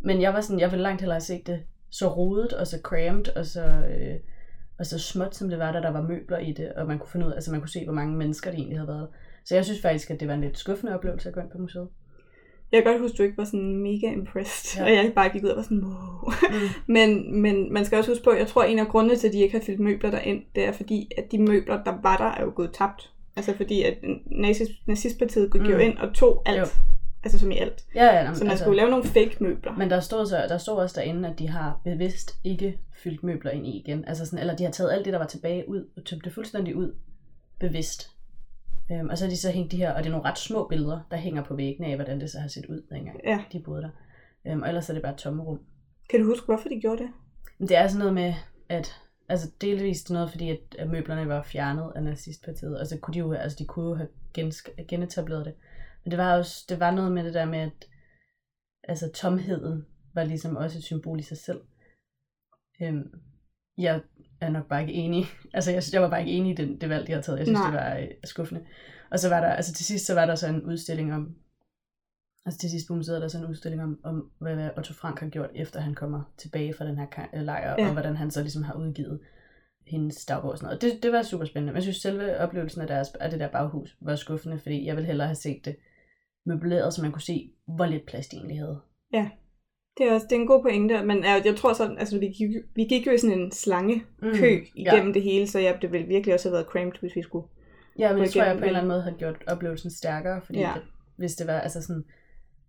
Men 0.00 0.22
jeg 0.22 0.32
var 0.34 0.40
sådan, 0.40 0.60
jeg 0.60 0.70
ville 0.70 0.82
langt 0.82 1.00
hellere 1.00 1.20
set 1.20 1.46
det 1.46 1.60
så 1.90 2.08
rodet 2.08 2.52
og 2.52 2.66
så 2.66 2.78
cramped 2.82 3.36
og 3.36 3.46
så, 3.46 3.64
øh, 3.64 4.16
og 4.78 4.86
så 4.86 4.98
småt, 4.98 5.34
som 5.34 5.48
det 5.48 5.58
var, 5.58 5.72
da 5.72 5.80
der 5.80 5.90
var 5.90 6.02
møbler 6.02 6.38
i 6.38 6.52
det, 6.52 6.72
og 6.72 6.86
man 6.86 6.98
kunne 6.98 7.08
finde 7.10 7.26
ud, 7.26 7.32
altså 7.32 7.50
man 7.50 7.60
kunne 7.60 7.68
se, 7.68 7.84
hvor 7.84 7.92
mange 7.94 8.16
mennesker 8.16 8.50
det 8.50 8.58
egentlig 8.58 8.78
havde 8.78 8.88
været. 8.88 9.08
Så 9.44 9.54
jeg 9.54 9.64
synes 9.64 9.82
faktisk, 9.82 10.10
at 10.10 10.20
det 10.20 10.28
var 10.28 10.34
en 10.34 10.40
lidt 10.40 10.58
skuffende 10.58 10.94
oplevelse 10.94 11.28
at 11.28 11.34
gå 11.34 11.40
ind 11.40 11.50
på 11.50 11.58
museet. 11.58 11.88
Jeg 12.72 12.82
kan 12.82 12.92
godt 12.92 13.02
huske, 13.02 13.14
at 13.14 13.18
du 13.18 13.22
ikke 13.22 13.38
var 13.38 13.44
sådan 13.44 13.76
mega 13.76 14.12
impressed, 14.12 14.80
Ja. 14.80 14.84
og 14.84 14.96
jeg 14.96 15.12
bare 15.14 15.28
gik 15.28 15.44
ud 15.44 15.48
og 15.48 15.56
var 15.56 15.62
sådan, 15.62 15.84
wow. 15.84 16.32
Mm. 16.50 16.68
Men, 16.94 17.40
men 17.42 17.72
man 17.72 17.84
skal 17.84 17.98
også 17.98 18.10
huske 18.10 18.24
på, 18.24 18.32
jeg 18.32 18.46
tror, 18.46 18.62
en 18.62 18.78
af 18.78 18.88
grundene 18.88 19.16
til, 19.16 19.26
at 19.26 19.32
de 19.32 19.38
ikke 19.40 19.58
har 19.58 19.64
fyldt 19.64 19.80
møbler 19.80 20.10
derind, 20.10 20.42
det 20.54 20.64
er 20.64 20.72
fordi, 20.72 21.10
at 21.18 21.32
de 21.32 21.38
møbler, 21.42 21.84
der 21.84 21.94
var 22.02 22.16
der, 22.16 22.24
er 22.24 22.44
jo 22.44 22.52
gået 22.54 22.70
tabt. 22.74 23.10
Altså 23.36 23.56
fordi, 23.56 23.82
at 23.82 23.94
nazis, 24.26 24.68
nazistpartiet 24.86 25.52
gik 25.52 25.60
mm. 25.62 25.68
jo 25.68 25.76
ind 25.76 25.98
og 25.98 26.14
tog 26.14 26.42
alt. 26.46 26.60
Jo. 26.60 26.66
Altså 27.24 27.38
som 27.38 27.50
i 27.50 27.58
alt. 27.58 27.84
Ja, 27.94 28.04
ja, 28.04 28.16
jamen, 28.16 28.36
Så 28.36 28.44
man 28.44 28.50
altså, 28.50 28.64
skulle 28.64 28.76
lave 28.76 28.90
nogle 28.90 29.04
fake 29.04 29.36
møbler. 29.40 29.76
Men 29.76 29.90
der 29.90 30.00
stod, 30.00 30.26
så, 30.26 30.36
der 30.48 30.58
stod 30.58 30.76
også 30.76 31.00
derinde, 31.00 31.28
at 31.28 31.38
de 31.38 31.48
har 31.48 31.80
bevidst 31.84 32.30
ikke 32.44 32.78
fyldt 33.02 33.22
møbler 33.22 33.50
ind 33.50 33.66
i 33.66 33.78
igen. 33.78 34.04
Altså 34.06 34.26
sådan, 34.26 34.38
eller 34.38 34.56
de 34.56 34.64
har 34.64 34.70
taget 34.70 34.92
alt 34.92 35.04
det, 35.04 35.12
der 35.12 35.18
var 35.18 35.26
tilbage 35.26 35.68
ud, 35.68 35.88
og 35.96 36.04
tømt 36.04 36.24
det 36.24 36.32
fuldstændig 36.32 36.76
ud, 36.76 36.94
bevidst. 37.60 38.10
Øhm, 38.92 39.08
og 39.08 39.18
så 39.18 39.24
har 39.24 39.30
de 39.30 39.36
så 39.36 39.50
hængt 39.50 39.72
de 39.72 39.76
her, 39.76 39.92
og 39.92 39.98
det 39.98 40.06
er 40.06 40.10
nogle 40.10 40.30
ret 40.30 40.38
små 40.38 40.68
billeder, 40.68 41.00
der 41.10 41.16
hænger 41.16 41.44
på 41.44 41.56
væggene 41.56 41.86
af, 41.86 41.94
hvordan 41.96 42.20
det 42.20 42.30
så 42.30 42.38
har 42.38 42.48
set 42.48 42.66
ud, 42.66 42.86
dengang 42.90 43.20
Ja. 43.24 43.44
de 43.52 43.60
boede 43.62 43.82
der. 43.82 43.90
Øhm, 44.46 44.62
og 44.62 44.68
ellers 44.68 44.90
er 44.90 44.94
det 44.94 45.02
bare 45.02 45.12
et 45.12 45.18
tommerum. 45.18 45.60
Kan 46.10 46.20
du 46.20 46.26
huske, 46.26 46.44
hvorfor 46.46 46.68
de 46.68 46.80
gjorde 46.80 47.02
det? 47.02 47.10
Det 47.68 47.76
er 47.76 47.88
sådan 47.88 47.98
noget 47.98 48.14
med, 48.14 48.34
at 48.68 49.00
altså 49.28 49.50
delvist 49.60 50.10
noget, 50.10 50.30
fordi 50.30 50.50
at, 50.50 50.58
at 50.78 50.90
møblerne 50.90 51.28
var 51.28 51.42
fjernet 51.42 51.92
af 51.96 52.02
nazistpartiet, 52.02 52.80
og 52.80 52.86
så 52.86 52.98
kunne 52.98 53.14
de 53.14 53.18
jo, 53.18 53.32
altså 53.32 53.56
de 53.58 53.66
kunne 53.66 53.88
jo 53.88 53.94
have 53.94 54.08
gensk- 54.38 54.84
genetableret 54.88 55.46
det. 55.46 55.54
Men 56.04 56.10
det 56.10 56.18
var 56.18 56.38
også, 56.38 56.64
det 56.68 56.80
var 56.80 56.90
noget 56.90 57.12
med 57.12 57.24
det 57.24 57.34
der 57.34 57.44
med, 57.44 57.58
at 57.58 57.88
altså 58.84 59.10
tomheden 59.14 59.86
var 60.14 60.24
ligesom 60.24 60.56
også 60.56 60.78
et 60.78 60.84
symbol 60.84 61.18
i 61.20 61.22
sig 61.22 61.36
selv. 61.38 61.60
Øhm, 62.82 63.10
jeg 63.78 64.02
er 64.40 64.50
nok 64.50 64.68
bare 64.68 64.80
ikke 64.80 64.92
enig. 64.92 65.24
Altså 65.54 65.70
jeg, 65.70 65.82
synes, 65.82 65.94
jeg 65.94 66.02
var 66.02 66.10
bare 66.10 66.20
ikke 66.20 66.32
enig 66.32 66.52
i 66.52 66.54
det, 66.54 66.80
det 66.80 66.88
valg, 66.88 67.06
de 67.06 67.12
har 67.12 67.20
taget. 67.20 67.38
Jeg 67.38 67.46
synes, 67.46 67.60
Nej. 67.60 67.70
det 67.70 67.80
var 67.80 67.96
øh, 67.96 68.08
skuffende. 68.24 68.64
Og 69.10 69.18
så 69.18 69.28
var 69.28 69.40
der, 69.40 69.48
altså 69.48 69.74
til 69.74 69.86
sidst, 69.86 70.06
så 70.06 70.14
var 70.14 70.26
der 70.26 70.34
så 70.34 70.48
en 70.48 70.62
udstilling 70.62 71.14
om, 71.14 71.34
altså 72.46 72.60
til 72.60 72.70
sidst 72.70 72.88
på 72.88 72.94
museet 72.94 73.16
er 73.16 73.20
der 73.20 73.28
så 73.28 73.38
en 73.38 73.46
udstilling 73.46 73.82
om, 73.82 74.00
om 74.04 74.30
hvad, 74.40 74.54
hvad 74.54 74.70
Otto 74.76 74.94
Frank 74.94 75.20
har 75.20 75.28
gjort, 75.28 75.50
efter 75.54 75.80
han 75.80 75.94
kommer 75.94 76.22
tilbage 76.38 76.74
fra 76.74 76.86
den 76.86 76.98
her 76.98 77.06
øh, 77.34 77.42
lejr, 77.42 77.70
ja. 77.70 77.82
Ja. 77.82 77.86
og 77.86 77.92
hvordan 77.92 78.16
han 78.16 78.30
så 78.30 78.40
ligesom 78.40 78.62
har 78.62 78.74
udgivet 78.74 79.20
hendes 79.86 80.24
dagbog 80.24 80.50
og 80.50 80.58
sådan 80.58 80.66
noget. 80.66 80.82
Det, 80.82 81.02
det 81.02 81.12
var 81.12 81.22
super 81.22 81.44
spændende. 81.44 81.72
Men 81.72 81.76
jeg 81.76 81.82
synes, 81.82 81.96
selve 81.96 82.38
oplevelsen 82.38 82.80
af, 82.80 82.86
deres, 82.86 83.08
af 83.08 83.30
det 83.30 83.40
der 83.40 83.48
baghus 83.48 83.96
var 84.00 84.16
skuffende, 84.16 84.58
fordi 84.58 84.86
jeg 84.86 84.96
ville 84.96 85.06
hellere 85.06 85.28
have 85.28 85.34
set 85.36 85.64
det 85.64 85.76
møbleret, 86.46 86.94
så 86.94 87.02
man 87.02 87.12
kunne 87.12 87.22
se, 87.22 87.52
hvor 87.66 87.86
lidt 87.86 88.06
plads 88.06 88.28
de 88.28 88.36
egentlig 88.36 88.58
havde. 88.58 88.80
Det 89.98 90.06
er, 90.06 90.14
også, 90.14 90.26
det 90.30 90.36
er 90.36 90.40
en 90.40 90.46
god 90.46 90.62
pointe, 90.62 91.04
men 91.04 91.24
jeg, 91.24 91.54
tror 91.56 91.72
sådan, 91.72 91.98
altså 91.98 92.18
vi 92.18 92.26
gik, 92.26 92.50
vi 92.74 92.84
gik 92.84 93.06
jo 93.06 93.12
i 93.12 93.18
sådan 93.18 93.38
en 93.38 93.52
slange 93.52 94.04
kø 94.34 94.58
mm, 94.58 94.66
igennem 94.74 95.06
ja. 95.06 95.12
det 95.12 95.22
hele, 95.22 95.46
så 95.46 95.60
ja, 95.60 95.72
det 95.82 95.92
ville 95.92 96.06
virkelig 96.06 96.34
også 96.34 96.48
have 96.48 96.52
været 96.54 96.66
cramped, 96.66 97.00
hvis 97.00 97.16
vi 97.16 97.22
skulle. 97.22 97.46
Ja, 97.98 98.12
men 98.12 98.22
det 98.22 98.30
tror 98.30 98.42
jeg 98.42 98.56
på 98.56 98.58
en 98.58 98.64
eller 98.64 98.78
anden 98.78 98.88
måde 98.88 99.02
havde 99.02 99.16
gjort 99.18 99.36
oplevelsen 99.46 99.90
stærkere, 99.90 100.40
fordi 100.42 100.58
Ja. 100.58 100.72
det, 100.74 100.82
hvis 101.16 101.34
det 101.34 101.46
var, 101.46 101.60
altså 101.60 101.82
sådan, 101.82 102.04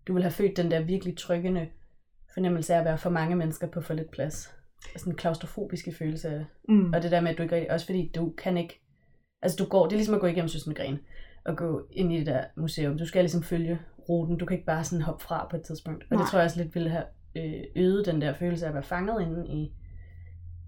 du 0.07 0.13
ville 0.13 0.23
have 0.23 0.32
følt 0.32 0.57
den 0.57 0.71
der 0.71 0.84
virkelig 0.84 1.17
tryggende 1.17 1.67
fornemmelse 2.34 2.73
af 2.73 2.80
at 2.80 2.86
være 2.86 2.97
for 2.97 3.09
mange 3.09 3.36
mennesker 3.36 3.67
på 3.67 3.82
for 3.82 3.93
lidt 3.93 4.11
plads. 4.11 4.53
Sådan 4.97 5.13
en 5.13 5.17
klaustrofobiske 5.17 5.93
følelse 5.99 6.30
af 6.30 6.34
det. 6.34 6.45
Mm. 6.69 6.93
Og 6.93 7.03
det 7.03 7.11
der 7.11 7.21
med, 7.21 7.32
at 7.32 7.38
du 7.38 7.43
ikke 7.43 7.55
rigtig, 7.55 7.71
også 7.71 7.86
fordi 7.86 8.11
du 8.15 8.34
kan 8.38 8.57
ikke, 8.57 8.82
altså 9.41 9.63
du 9.63 9.69
går, 9.69 9.86
det 9.86 9.91
er 9.93 9.97
ligesom 9.97 10.15
at 10.15 10.21
gå 10.21 10.27
igennem 10.27 10.47
Søsengren 10.47 10.99
og 11.45 11.57
gå 11.57 11.88
ind 11.91 12.13
i 12.13 12.17
det 12.17 12.25
der 12.25 12.43
museum. 12.57 12.97
Du 12.97 13.05
skal 13.05 13.23
ligesom 13.23 13.43
følge 13.43 13.80
ruten, 14.09 14.38
du 14.38 14.45
kan 14.45 14.55
ikke 14.57 14.65
bare 14.65 14.84
sådan 14.84 15.01
hoppe 15.01 15.23
fra 15.23 15.47
på 15.49 15.55
et 15.55 15.61
tidspunkt. 15.63 16.03
Og 16.03 16.07
Nej. 16.11 16.21
det 16.21 16.32
tror 16.32 16.39
jeg 16.39 16.45
også 16.45 16.63
lidt 16.63 16.75
ville 16.75 16.89
have 16.89 17.03
øh, 17.38 17.63
øget 17.75 18.05
den 18.05 18.21
der 18.21 18.34
følelse 18.34 18.65
af 18.65 18.69
at 18.69 18.73
være 18.73 18.84
fanget 18.84 19.21
inde 19.21 19.47
i, 19.47 19.71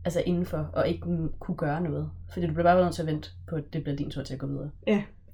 altså 0.05 0.23
indenfor, 0.25 0.69
og 0.73 0.87
ikke 0.87 1.01
kunne, 1.39 1.57
gøre 1.57 1.81
noget. 1.81 2.09
Fordi 2.33 2.47
du 2.47 2.53
blev 2.53 2.63
bare 2.63 2.83
nødt 2.83 2.95
til 2.95 3.01
at 3.01 3.07
vente 3.07 3.29
på, 3.49 3.55
at 3.55 3.63
det 3.73 3.83
bliver 3.83 3.95
din 3.95 4.09
tur 4.11 4.23
til 4.23 4.33
at 4.33 4.39
gå 4.39 4.47
videre. 4.47 4.69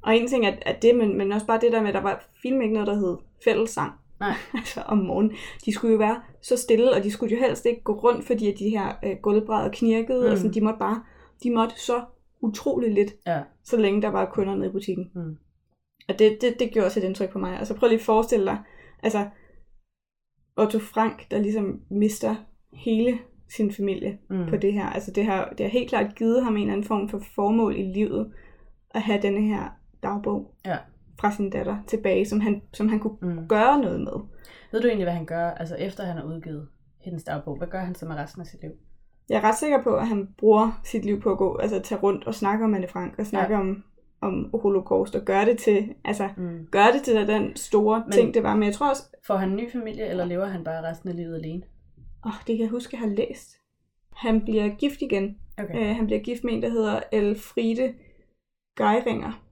Og 0.02 0.16
en 0.16 0.28
ting 0.28 0.46
er, 0.46 0.52
at 0.62 0.82
det, 0.82 0.96
men, 0.96 1.18
men 1.18 1.32
også 1.32 1.48
bare 1.48 1.60
det 1.62 1.72
der 1.72 1.82
med, 1.82 1.88
at 1.88 1.94
der 1.96 2.02
var 2.02 2.28
film 2.42 2.62
ikke 2.62 2.74
noget, 2.74 2.88
der 2.88 2.96
hed 2.96 3.18
fællessang. 3.44 3.92
Nej. 4.20 4.34
altså 4.58 4.82
om 4.82 4.98
morgenen. 4.98 5.36
De 5.66 5.74
skulle 5.74 5.92
jo 5.92 5.98
være 5.98 6.22
så 6.42 6.58
stille, 6.58 6.94
og 6.96 7.04
de 7.04 7.12
skulle 7.12 7.36
jo 7.36 7.40
helst 7.42 7.66
ikke 7.66 7.82
gå 7.84 7.94
rundt, 7.94 8.26
fordi 8.26 8.52
at 8.52 8.60
de 8.60 8.70
her 8.70 8.94
øh, 9.04 9.16
gulvbrædder 9.22 9.70
knirkede, 9.74 10.26
mm. 10.26 10.32
og 10.32 10.38
sådan, 10.38 10.50
Mm. 10.50 10.54
de 10.54 10.62
måtte 10.62 10.80
bare, 10.80 11.04
de 11.44 11.52
måtte 11.52 11.80
så 11.82 12.02
utroligt 12.42 12.94
lidt, 12.94 13.14
Ja. 13.28 13.42
så 13.64 13.78
længe 13.78 14.02
der 14.02 14.08
var 14.10 14.26
kunder 14.26 14.56
nede 14.56 14.68
i 14.70 14.72
butikken. 14.72 15.12
Mm. 15.16 15.38
Og 16.10 16.20
det, 16.20 16.38
det, 16.42 16.60
det 16.60 16.72
gjorde 16.72 16.86
også 16.86 17.00
et 17.00 17.04
indtryk 17.04 17.30
på 17.30 17.40
mig. 17.40 17.60
Altså 17.60 17.74
prøv 17.74 17.88
lige 17.90 18.00
at 18.00 18.06
forestille 18.06 18.46
dig, 18.46 18.58
altså 19.04 19.26
Otto 20.58 20.80
Frank, 20.80 21.32
der 21.32 21.40
ligesom 21.42 21.82
mister 21.90 22.36
hele 22.74 23.20
sin 23.50 23.72
familie 23.72 24.18
Mm. 24.30 24.46
på 24.50 24.56
det 24.58 24.74
her. 24.74 24.86
Altså 24.86 25.12
det 25.12 25.26
har, 25.26 25.50
det 25.58 25.60
har 25.66 25.72
helt 25.72 25.90
klart 25.90 26.16
givet 26.16 26.44
ham 26.44 26.56
en 26.56 26.62
eller 26.62 26.74
anden 26.74 26.88
form 26.88 27.10
for 27.10 27.22
formål 27.36 27.76
i 27.76 27.84
livet, 27.84 28.32
at 28.92 29.02
have 29.02 29.22
denne 29.22 29.42
her 29.42 29.64
dagbog 30.04 30.56
Ja. 30.66 30.78
fra 31.20 31.32
sin 31.32 31.50
datter 31.50 31.78
tilbage, 31.88 32.26
som 32.26 32.40
han, 32.40 32.62
som 32.74 32.90
han 32.90 33.00
kunne 33.00 33.18
Mm. 33.22 33.48
gøre 33.48 33.80
noget 33.82 34.00
med. 34.00 34.14
Ved 34.72 34.82
du 34.82 34.88
egentlig, 34.88 35.06
hvad 35.06 35.14
han 35.14 35.26
gør, 35.26 35.50
altså 35.50 35.76
efter 35.76 36.04
han 36.04 36.18
har 36.18 36.24
udgivet 36.24 36.68
hendes 37.02 37.24
dagbog? 37.24 37.58
Hvad 37.58 37.68
gør 37.68 37.80
han 37.80 37.96
så 37.96 38.06
med 38.06 38.16
resten 38.16 38.42
af 38.42 38.48
sit 38.48 38.62
liv? 38.62 38.72
Jeg 39.30 39.38
er 39.38 39.42
ret 39.44 39.56
sikker 39.58 39.84
på, 39.84 39.96
at 39.96 40.08
han 40.08 40.28
bruger 40.38 40.82
sit 40.84 41.06
liv 41.06 41.22
på 41.22 41.32
at 41.32 41.38
gå, 41.38 41.58
altså 41.58 41.80
tage 41.82 42.02
rundt 42.02 42.28
og 42.28 42.36
snakke 42.36 42.66
om 42.66 42.74
Anne 42.76 42.88
Frank, 42.88 43.14
og 43.20 43.26
snakke 43.26 43.54
ja. 43.54 43.60
om, 43.60 43.84
om 44.22 44.50
holocaust, 44.62 45.16
og 45.16 45.22
gøre 45.26 45.46
det 45.46 45.58
til, 45.58 45.94
altså 46.06 46.30
Mm. 46.38 46.68
gøre 46.72 46.92
det 46.94 47.02
til 47.04 47.28
den 47.28 47.56
store 47.56 48.04
Men- 48.06 48.12
ting, 48.12 48.34
det 48.34 48.44
var. 48.44 48.56
Men 48.56 48.64
jeg 48.64 48.74
tror 48.74 48.90
også, 48.90 49.04
Får 49.28 49.36
han 49.38 49.50
en 49.50 49.56
ny 49.56 49.72
familie, 49.72 50.06
eller 50.08 50.26
lever 50.26 50.46
han 50.46 50.64
bare 50.64 50.90
resten 50.90 51.10
af 51.10 51.16
livet 51.16 51.36
alene? 51.36 51.64
åh, 52.26 52.32
det 52.48 52.58
kan 52.58 52.60
jeg 52.60 52.70
huske, 52.70 52.90
jeg 52.98 53.00
har 53.10 53.16
læst. 53.16 53.56
Han 54.16 54.42
bliver 54.42 54.68
gift 54.76 55.02
igen. 55.02 55.38
Okay. 55.58 55.90
Øh, 55.90 55.96
han 55.96 56.06
bliver 56.06 56.20
gift 56.22 56.44
med 56.44 56.54
en, 56.54 56.62
der 56.62 56.70
hedder 56.70 57.00
Elfriede 57.12 57.94
Geiringer. 58.78 59.44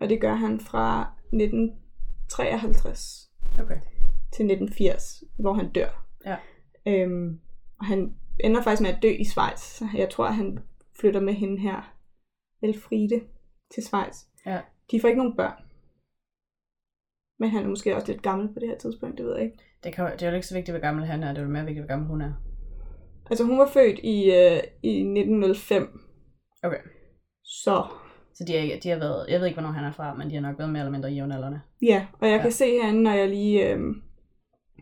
Og 0.00 0.08
det 0.08 0.20
gør 0.20 0.34
han 0.34 0.60
fra 0.60 1.12
1953 1.32 3.30
Okay. 3.62 3.78
til 4.32 4.44
1980, 4.46 5.24
hvor 5.38 5.52
han 5.52 5.72
dør. 5.72 6.06
Ja. 6.26 6.36
Øhm, 6.86 7.40
og 7.80 7.86
han 7.86 8.14
ender 8.40 8.62
faktisk 8.62 8.82
med 8.82 8.90
at 8.90 9.02
dø 9.02 9.08
i 9.08 9.24
Schweiz. 9.24 9.58
Så 9.60 9.88
jeg 9.96 10.10
tror, 10.10 10.26
at 10.26 10.34
han 10.34 10.58
flytter 11.00 11.20
med 11.20 11.34
hende 11.34 11.60
her, 11.60 11.94
Elfriede, 12.62 13.20
til 13.74 13.82
Schweiz. 13.82 14.16
Ja. 14.46 14.60
De 14.90 15.00
får 15.00 15.08
ikke 15.08 15.18
nogen 15.18 15.36
børn. 15.36 15.54
Men 17.38 17.50
han 17.50 17.64
er 17.64 17.68
måske 17.68 17.96
også 17.96 18.08
lidt 18.12 18.22
gammel 18.22 18.48
på 18.54 18.60
det 18.60 18.68
her 18.68 18.78
tidspunkt, 18.78 19.18
det 19.18 19.26
ved 19.26 19.34
jeg 19.36 19.44
ikke. 19.44 19.58
Det, 19.84 19.94
kan, 19.94 20.12
det 20.12 20.22
er 20.22 20.28
jo 20.28 20.34
ikke 20.34 20.46
så 20.46 20.54
vigtigt, 20.54 20.72
hvor 20.74 20.80
gammel 20.80 21.04
han 21.04 21.22
er, 21.22 21.28
det 21.28 21.38
er 21.38 21.42
jo 21.42 21.48
mere 21.48 21.64
vigtigt, 21.64 21.84
hvor 21.84 21.88
gammel 21.92 22.08
hun 22.08 22.20
er. 22.20 22.32
Altså 23.30 23.44
hun 23.44 23.58
var 23.58 23.66
født 23.66 23.98
i, 23.98 24.30
øh, 24.30 24.60
i 24.82 24.98
1905. 25.00 26.00
Okay. 26.62 26.78
Så 27.42 27.84
Så 28.34 28.44
de, 28.44 28.56
er, 28.56 28.80
de 28.80 28.88
har 28.88 28.98
været, 28.98 29.26
jeg 29.28 29.40
ved 29.40 29.46
ikke, 29.46 29.60
hvornår 29.60 29.72
han 29.72 29.84
er 29.84 29.92
fra, 29.92 30.14
men 30.14 30.30
de 30.30 30.34
har 30.34 30.42
nok 30.42 30.58
været 30.58 30.70
mere 30.72 30.80
eller 30.80 30.92
mindre 30.92 31.08
jævnaldrende. 31.08 31.60
Ja, 31.82 32.06
og 32.20 32.28
jeg 32.28 32.36
Ja. 32.36 32.42
kan 32.42 32.52
se 32.52 32.64
herinde, 32.70 33.02
når 33.02 33.12
jeg 33.12 33.28
lige, 33.28 33.70
øh, 33.72 33.78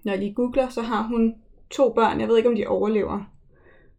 når 0.04 0.12
jeg 0.12 0.18
lige 0.18 0.34
googler, 0.34 0.68
så 0.68 0.82
har 0.82 1.02
hun 1.02 1.34
to 1.70 1.92
børn. 1.92 2.20
Jeg 2.20 2.28
ved 2.28 2.36
ikke, 2.36 2.48
om 2.48 2.56
de 2.56 2.66
overlever, 2.66 3.24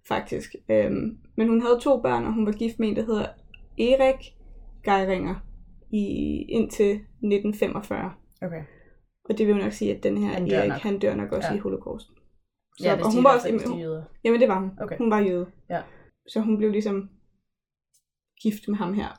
faktisk. 0.07 0.55
Øhm, 0.69 1.17
men 1.36 1.47
hun 1.47 1.61
havde 1.61 1.79
to 1.81 2.01
børn, 2.01 2.25
og 2.25 2.34
hun 2.34 2.45
var 2.45 2.51
gift 2.51 2.79
med 2.79 2.88
en, 2.89 2.95
der 2.95 3.05
hedder 3.05 3.25
Erik 3.79 4.36
Geiringer 4.84 5.36
i, 5.93 6.03
indtil 6.49 6.91
1945. 6.91 8.11
Okay. 8.41 8.63
Og 9.29 9.38
det 9.38 9.47
vil 9.47 9.55
jo 9.55 9.61
nok 9.61 9.71
sige, 9.73 9.95
at 9.97 10.03
den 10.03 10.17
her 10.17 10.27
Han 10.27 10.34
han 10.34 10.47
dør 10.49 10.57
Erik, 10.57 10.69
nok. 10.69 10.77
han 10.79 10.99
dør 10.99 11.15
nok 11.15 11.31
også 11.31 11.47
Ja. 11.47 11.53
ja. 11.53 11.57
i 11.57 11.61
holocaust. 11.61 12.07
Så, 12.77 12.84
Ja, 12.84 12.95
hvis 12.95 13.05
og 13.05 13.13
hun 13.15 13.23
var 13.23 13.34
også, 13.36 13.47
jamen, 13.49 13.79
jøder. 13.79 14.03
jamen 14.23 14.39
det 14.41 14.49
var 14.49 14.59
hun. 14.59 14.71
Okay. 14.81 14.97
Hun 14.97 15.11
var 15.11 15.19
jøde. 15.19 15.47
Ja. 15.69 15.81
Så 16.27 16.39
hun 16.41 16.57
blev 16.57 16.71
ligesom 16.71 17.09
gift 18.41 18.67
med 18.67 18.77
ham 18.77 18.93
her. 18.93 19.09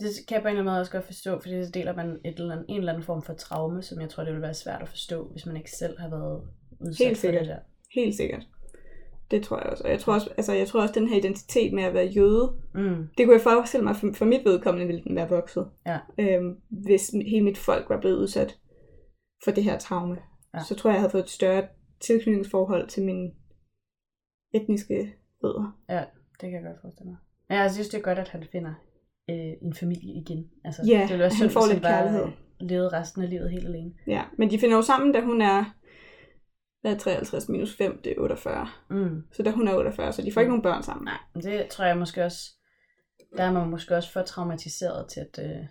Det 0.00 0.08
kan 0.28 0.34
jeg 0.34 0.42
på 0.42 0.48
en 0.48 0.50
eller 0.52 0.60
anden 0.60 0.64
måde 0.64 0.80
også 0.80 0.92
godt 0.92 1.04
forstå, 1.04 1.40
fordi 1.40 1.64
så 1.64 1.70
deler 1.70 1.96
man 1.96 2.08
et 2.24 2.34
eller 2.38 2.52
andet, 2.52 2.66
en 2.68 2.78
eller 2.78 2.92
anden 2.92 3.04
form 3.04 3.22
for 3.22 3.34
traume, 3.34 3.82
som 3.82 4.00
jeg 4.00 4.10
tror, 4.10 4.24
det 4.24 4.32
vil 4.32 4.42
være 4.42 4.54
svært 4.54 4.82
at 4.82 4.88
forstå, 4.88 5.28
hvis 5.32 5.46
man 5.46 5.56
ikke 5.56 5.70
selv 5.70 5.98
har 5.98 6.10
været 6.10 6.42
udsat 6.80 7.06
Helt 7.06 7.16
for 7.18 7.20
sikkert. 7.20 7.40
det 7.40 7.48
der. 7.48 7.58
Helt 8.00 8.14
sikkert. 8.16 8.42
Det 9.30 9.42
tror 9.42 9.56
jeg 9.58 9.66
også. 9.66 9.84
Og 9.84 9.90
jeg 9.90 10.00
tror 10.00 10.14
også, 10.14 10.30
altså, 10.36 10.52
jeg 10.52 10.68
tror 10.68 10.82
også, 10.82 10.94
den 10.94 11.08
her 11.08 11.16
identitet 11.16 11.72
med 11.72 11.82
at 11.82 11.94
være 11.94 12.06
jøde, 12.06 12.52
Mm. 12.74 13.08
Det 13.18 13.26
kunne 13.26 13.34
jeg 13.34 13.40
forestille 13.42 13.84
mig, 13.84 13.96
for, 13.96 14.12
for 14.14 14.24
mit 14.24 14.44
vedkommende 14.44 14.86
ville 14.86 15.02
den 15.04 15.16
være 15.16 15.28
vokset. 15.28 15.66
Ja. 15.86 15.98
Øhm, 16.18 16.54
hvis 16.68 17.10
hele 17.26 17.44
mit 17.44 17.58
folk 17.58 17.88
var 17.90 18.00
blevet 18.00 18.16
udsat 18.16 18.58
for 19.44 19.50
det 19.50 19.64
her 19.64 19.78
traume. 19.78 20.14
Ja. 20.14 20.58
Ja. 20.58 20.64
Så 20.64 20.74
tror 20.74 20.90
jeg, 20.90 20.94
jeg 20.94 21.00
havde 21.00 21.10
fået 21.10 21.22
et 21.22 21.30
større 21.30 21.66
tilknytningsforhold 22.00 22.88
til 22.88 23.02
mine 23.04 23.30
etniske 24.54 25.12
rødder. 25.42 25.76
Det 26.40 26.50
kan 26.50 26.52
jeg 26.52 26.62
godt 26.62 26.80
forestille 26.80 27.10
mig. 27.10 27.18
Men 27.48 27.58
jeg 27.58 27.70
synes, 27.70 27.88
det 27.88 27.98
er 27.98 28.02
godt, 28.02 28.18
at 28.18 28.28
han 28.28 28.44
finder 28.52 28.74
øh, 29.30 29.52
en 29.62 29.74
familie 29.74 30.14
igen. 30.22 30.50
Altså, 30.64 30.82
Ja, 30.86 30.92
det 31.00 31.08
ville 31.08 31.18
være 31.18 31.28
han 31.28 31.36
synd, 31.36 31.50
får 31.50 31.72
lidt 31.72 31.82
kærlighed. 31.82 32.26
levede 32.60 32.88
resten 33.00 33.22
af 33.22 33.30
livet 33.30 33.50
helt 33.50 33.66
alene. 33.66 33.92
Ja, 34.06 34.22
men 34.38 34.50
de 34.50 34.58
finder 34.58 34.76
jo 34.76 34.82
sammen, 34.82 35.12
da 35.12 35.20
hun 35.20 35.40
er, 35.42 35.74
hvad 36.86 36.94
er 36.94 36.98
53 36.98 37.48
minus 37.48 37.76
5, 37.76 38.00
det 38.02 38.12
er 38.12 38.20
48. 38.20 38.68
Mm. 38.90 39.22
Så 39.32 39.42
da 39.42 39.50
hun 39.50 39.68
er 39.68 39.76
48, 39.76 40.12
så 40.12 40.22
de 40.22 40.32
får 40.32 40.40
ikke 40.40 40.50
nogen 40.50 40.62
børn 40.62 40.82
sammen. 40.82 41.04
Nej, 41.04 41.18
men 41.34 41.42
det 41.42 41.68
tror 41.68 41.84
jeg 41.84 41.98
måske 41.98 42.24
også, 42.24 42.50
der 43.36 43.44
er 43.44 43.52
man 43.52 43.70
måske 43.70 43.96
også 43.96 44.12
for 44.12 44.22
traumatiseret 44.22 45.08
til 45.08 45.20
at, 45.20 45.38
øh, 45.38 45.66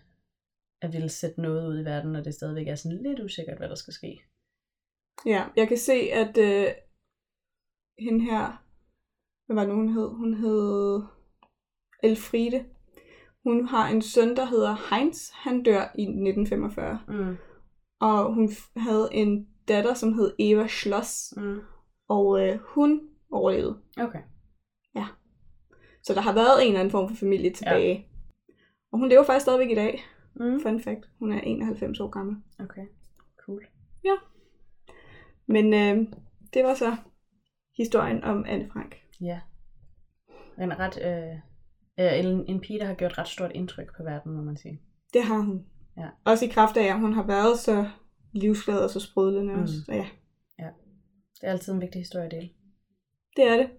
at 0.82 0.93
ville 0.93 1.09
sætte 1.09 1.41
noget 1.41 1.68
ud 1.68 1.82
i 1.82 1.86
verden, 1.86 2.11
når 2.11 2.22
det 2.22 2.34
stadigvæk 2.34 2.68
er 2.68 2.76
sådan 2.76 3.03
lidt 3.03 3.20
usikkert, 3.20 3.57
hvad 3.57 3.70
der 3.70 3.76
skal 3.76 3.93
ske. 3.93 4.22
Ja, 5.26 5.45
jeg 5.55 5.68
kan 5.68 5.78
se, 5.78 5.93
at 5.93 6.38
øh, 6.38 6.68
hende 7.99 8.26
her, 8.26 8.63
hvad 9.45 9.55
var 9.55 9.66
det 9.66 9.76
hun 9.76 9.89
hed? 9.89 10.09
Hun 10.09 10.34
hed 10.34 11.01
Elfriede. 12.03 12.66
Hun 13.43 13.66
har 13.68 13.88
en 13.88 14.01
søn, 14.01 14.36
der 14.36 14.45
hedder 14.45 14.95
Heinz. 14.95 15.30
Han 15.34 15.63
dør 15.63 15.82
i 15.97 16.01
1945. 16.01 16.99
Mm. 17.07 17.38
Og 17.99 18.34
hun 18.34 18.49
havde 18.78 19.09
en 19.11 19.55
datter, 19.68 19.93
som 19.93 20.13
hed 20.13 20.34
Eva 20.39 20.68
Schloss. 20.68 21.34
Mm. 21.38 21.59
Og 22.07 22.47
øh, 22.47 22.59
hun 22.61 23.01
overlevede. 23.32 23.78
Okay. 23.97 24.22
Så 26.05 26.13
der 26.13 26.22
har 26.22 26.34
været 26.34 26.61
en 26.61 26.68
eller 26.68 26.80
anden 26.80 26.91
form 26.91 27.09
for 27.09 27.16
familie 27.16 27.53
tilbage. 27.53 27.93
Ja. 27.93 28.01
Og 28.91 28.99
hun 28.99 29.09
lever 29.09 29.24
faktisk 29.24 29.43
stadigvæk 29.43 29.72
i 29.72 29.76
dag. 29.76 30.03
Mm. 30.36 30.59
Fun 30.61 30.82
fact. 30.82 31.09
Hun 31.20 31.32
er 31.32 31.41
91 31.41 31.99
år 31.99 32.09
gammel. 32.09 32.36
Okay. 32.59 32.86
Cool. 33.45 33.66
Men 35.47 35.74
øh, 35.74 36.13
det 36.53 36.63
var 36.63 36.74
så 36.74 36.95
historien 37.78 38.24
om 38.24 38.45
Anne 38.47 38.70
Frank. 38.74 38.95
Ja. 39.22 39.39
En 40.61 40.80
ret, 40.80 40.99
øh, 41.05 41.36
øh, 41.99 42.20
en, 42.20 42.45
en 42.47 42.61
pige, 42.61 42.80
der 42.80 42.86
har 42.86 42.93
gjort 42.93 43.18
ret 43.18 43.28
stort 43.28 43.51
indtryk 43.55 43.97
på 43.97 44.03
verden, 44.03 44.32
må 44.32 44.41
man 44.41 44.57
sige. 44.57 44.82
Det 45.13 45.24
har 45.24 45.39
hun. 45.39 45.66
Ja. 45.97 46.07
Også 46.26 46.45
i 46.45 46.47
kraft 46.47 46.78
af, 46.78 46.86
at 46.86 46.99
hun 46.99 47.13
har 47.13 47.28
været 47.28 47.59
så 47.59 47.89
livsglad 48.36 48.80
og 48.84 48.90
så 48.90 49.00
sprudlende 49.00 49.54
Mm. 49.54 49.62
også. 49.62 49.74
Så 49.86 49.92
ja, 49.94 50.06
Det 51.42 51.48
er 51.48 51.52
altid 51.52 51.74
en 51.74 51.82
vigtig 51.82 52.02
historie 52.02 52.26
at 52.26 52.32
dele. 52.32 52.50
det 53.36 53.44
er 53.48 53.58
det. 53.58 53.70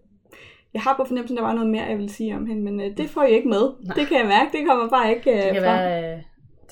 Jeg 0.74 0.82
har 0.82 0.96
på 0.96 1.04
fornemmelsen, 1.04 1.38
at 1.38 1.42
der 1.42 1.46
var 1.48 1.54
noget 1.54 1.70
mere, 1.70 1.84
jeg 1.84 1.96
ville 1.96 2.10
sige 2.12 2.36
om 2.36 2.46
hende, 2.46 2.62
men 2.62 2.80
øh, 2.80 2.96
det 2.96 3.10
får 3.10 3.22
I 3.22 3.32
ikke 3.32 3.48
med. 3.48 3.64
Nej. 3.86 3.94
Det 3.96 4.08
kan 4.08 4.18
jeg 4.18 4.26
mærke, 4.26 4.58
det 4.58 4.66
kommer 4.68 4.88
bare 4.90 5.14
ikke 5.16 5.30
øh, 5.30 5.36
Det 5.36 5.52
kan, 5.52 5.62
frem. 5.62 5.62
være, 5.64 6.16
øh, 6.16 6.22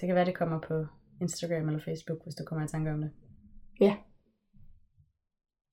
det 0.01 0.07
kan 0.07 0.15
være, 0.15 0.25
det 0.25 0.35
kommer 0.35 0.61
på 0.61 0.87
Instagram 1.21 1.69
eller 1.69 1.81
Facebook, 1.85 2.19
hvis 2.25 2.35
du 2.35 2.45
kommer 2.45 2.65
i 2.65 2.69
tanke 2.69 2.91
om 2.91 3.01
det. 3.01 3.11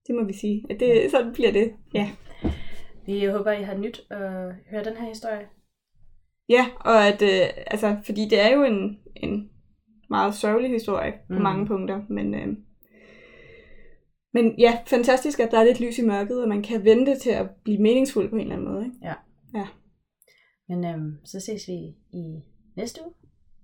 Det 0.07 0.15
må 0.15 0.23
vi 0.23 0.33
sige. 0.33 0.65
At 0.69 0.79
det, 0.79 1.11
sådan 1.11 1.33
bliver 1.33 1.51
det. 1.51 1.73
Ja. 1.93 2.11
Vi 3.05 3.25
håber, 3.25 3.51
I 3.51 3.63
har 3.63 3.77
nyt 3.77 4.01
at 4.11 4.55
høre 4.71 4.83
den 4.83 4.97
her 4.97 5.07
historie. 5.07 5.47
Ja, 6.49 6.65
og 6.79 7.07
at, 7.07 7.21
øh, 7.21 7.63
altså, 7.67 7.97
fordi 8.05 8.21
det 8.29 8.39
er 8.41 8.55
jo 8.55 8.63
en, 8.63 8.99
en 9.15 9.51
meget 10.11 10.35
sørgelig 10.35 10.71
historie 10.71 11.11
på 11.27 11.33
Mm. 11.33 11.41
mange 11.41 11.65
punkter, 11.67 12.01
men, 12.09 12.33
øh, 12.35 12.47
men 14.33 14.55
ja, 14.59 14.77
fantastisk, 14.87 15.39
at 15.39 15.51
der 15.51 15.59
er 15.59 15.63
lidt 15.63 15.79
lys 15.79 15.97
i 15.99 16.05
mørket, 16.05 16.41
og 16.43 16.49
man 16.49 16.61
kan 16.63 16.83
vente 16.85 17.19
til 17.19 17.29
at 17.29 17.49
blive 17.63 17.81
meningsfuld 17.81 18.29
på 18.29 18.35
en 18.35 18.41
eller 18.41 18.55
anden 18.55 18.71
måde. 18.71 18.85
Ikke? 18.85 18.97
Men 20.69 20.85
øhm, 20.85 21.11
så 21.25 21.39
ses 21.39 21.67
vi 21.67 21.73
i 22.19 22.41
næste 22.77 23.01
uge. 23.05 23.13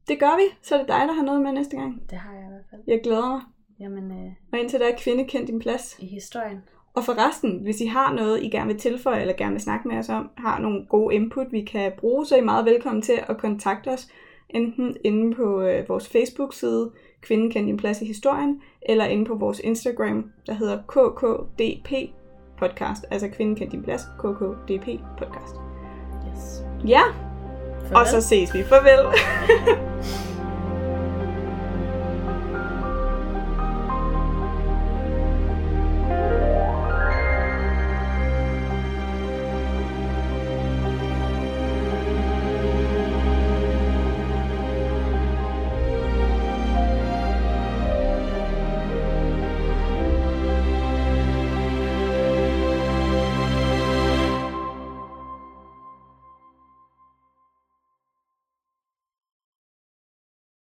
Det 0.08 0.20
gør 0.20 0.38
vi, 0.38 0.44
så 0.62 0.76
er 0.76 0.80
det 0.80 0.88
dig, 0.88 1.04
der 1.08 1.14
har 1.14 1.24
noget 1.24 1.42
med 1.42 1.52
næste 1.52 1.78
gang. 1.78 2.10
Det 2.10 2.18
har 2.18 2.34
jeg 2.34 2.44
i 2.44 2.50
hvert 2.50 2.66
fald. 2.70 2.82
Jeg 2.88 3.00
glæder 3.04 3.30
mig. 3.30 3.42
Jamen, 3.80 4.12
øh, 4.12 4.32
Og 4.54 4.60
indtil 4.60 4.80
der 4.80 4.88
er 4.88 4.98
kvinde 4.98 5.26
kendt 5.26 5.48
din 5.48 5.60
plads. 5.60 5.96
i 6.00 6.06
historien. 6.06 6.58
Og 6.96 7.04
forresten, 7.04 7.62
hvis 7.64 7.82
I 7.82 7.86
har 7.86 8.14
noget, 8.14 8.44
I 8.44 8.50
gerne 8.50 8.68
vil 8.68 8.80
tilføje, 8.80 9.22
eller 9.22 9.34
gerne 9.38 9.52
vil 9.52 9.62
snakke 9.62 9.88
med 9.88 9.98
os 9.98 10.10
om, 10.10 10.30
har 10.38 10.60
nogle 10.60 10.86
gode 10.90 11.16
input, 11.16 11.48
vi 11.52 11.62
kan 11.62 11.92
bruge, 11.98 12.26
så 12.26 12.36
er 12.36 12.40
I 12.40 12.44
meget 12.44 12.66
velkommen 12.66 13.02
til 13.02 13.20
at 13.30 13.38
kontakte 13.38 13.88
os, 13.88 14.08
enten 14.50 14.98
inde 15.04 15.36
på 15.36 15.62
øh, 15.62 15.90
vores 15.90 16.10
Facebook-side, 16.10 16.92
Kvinden 17.22 17.52
kendt 17.52 17.68
din 17.68 17.78
plads 17.78 18.02
i 18.02 18.06
historien, 18.06 18.62
eller 18.82 19.06
inde 19.06 19.26
på 19.26 19.36
vores 19.36 19.60
Instagram, 19.60 20.32
der 20.48 20.54
hedder 20.54 20.78
KKDP 20.88 21.92
podcast, 22.60 23.06
altså 23.12 23.28
Kvinden 23.28 23.56
kendt 23.56 23.72
din 23.72 23.84
plads, 23.84 24.02
KKDP 24.20 24.88
podcast. 25.18 25.56
Yes. 26.30 26.64
Ja, 26.88 27.02
Farvel. 27.82 27.96
og 27.96 28.08
så 28.08 28.22
ses 28.22 28.54
vi. 28.54 28.64
Farvel. 28.64 29.06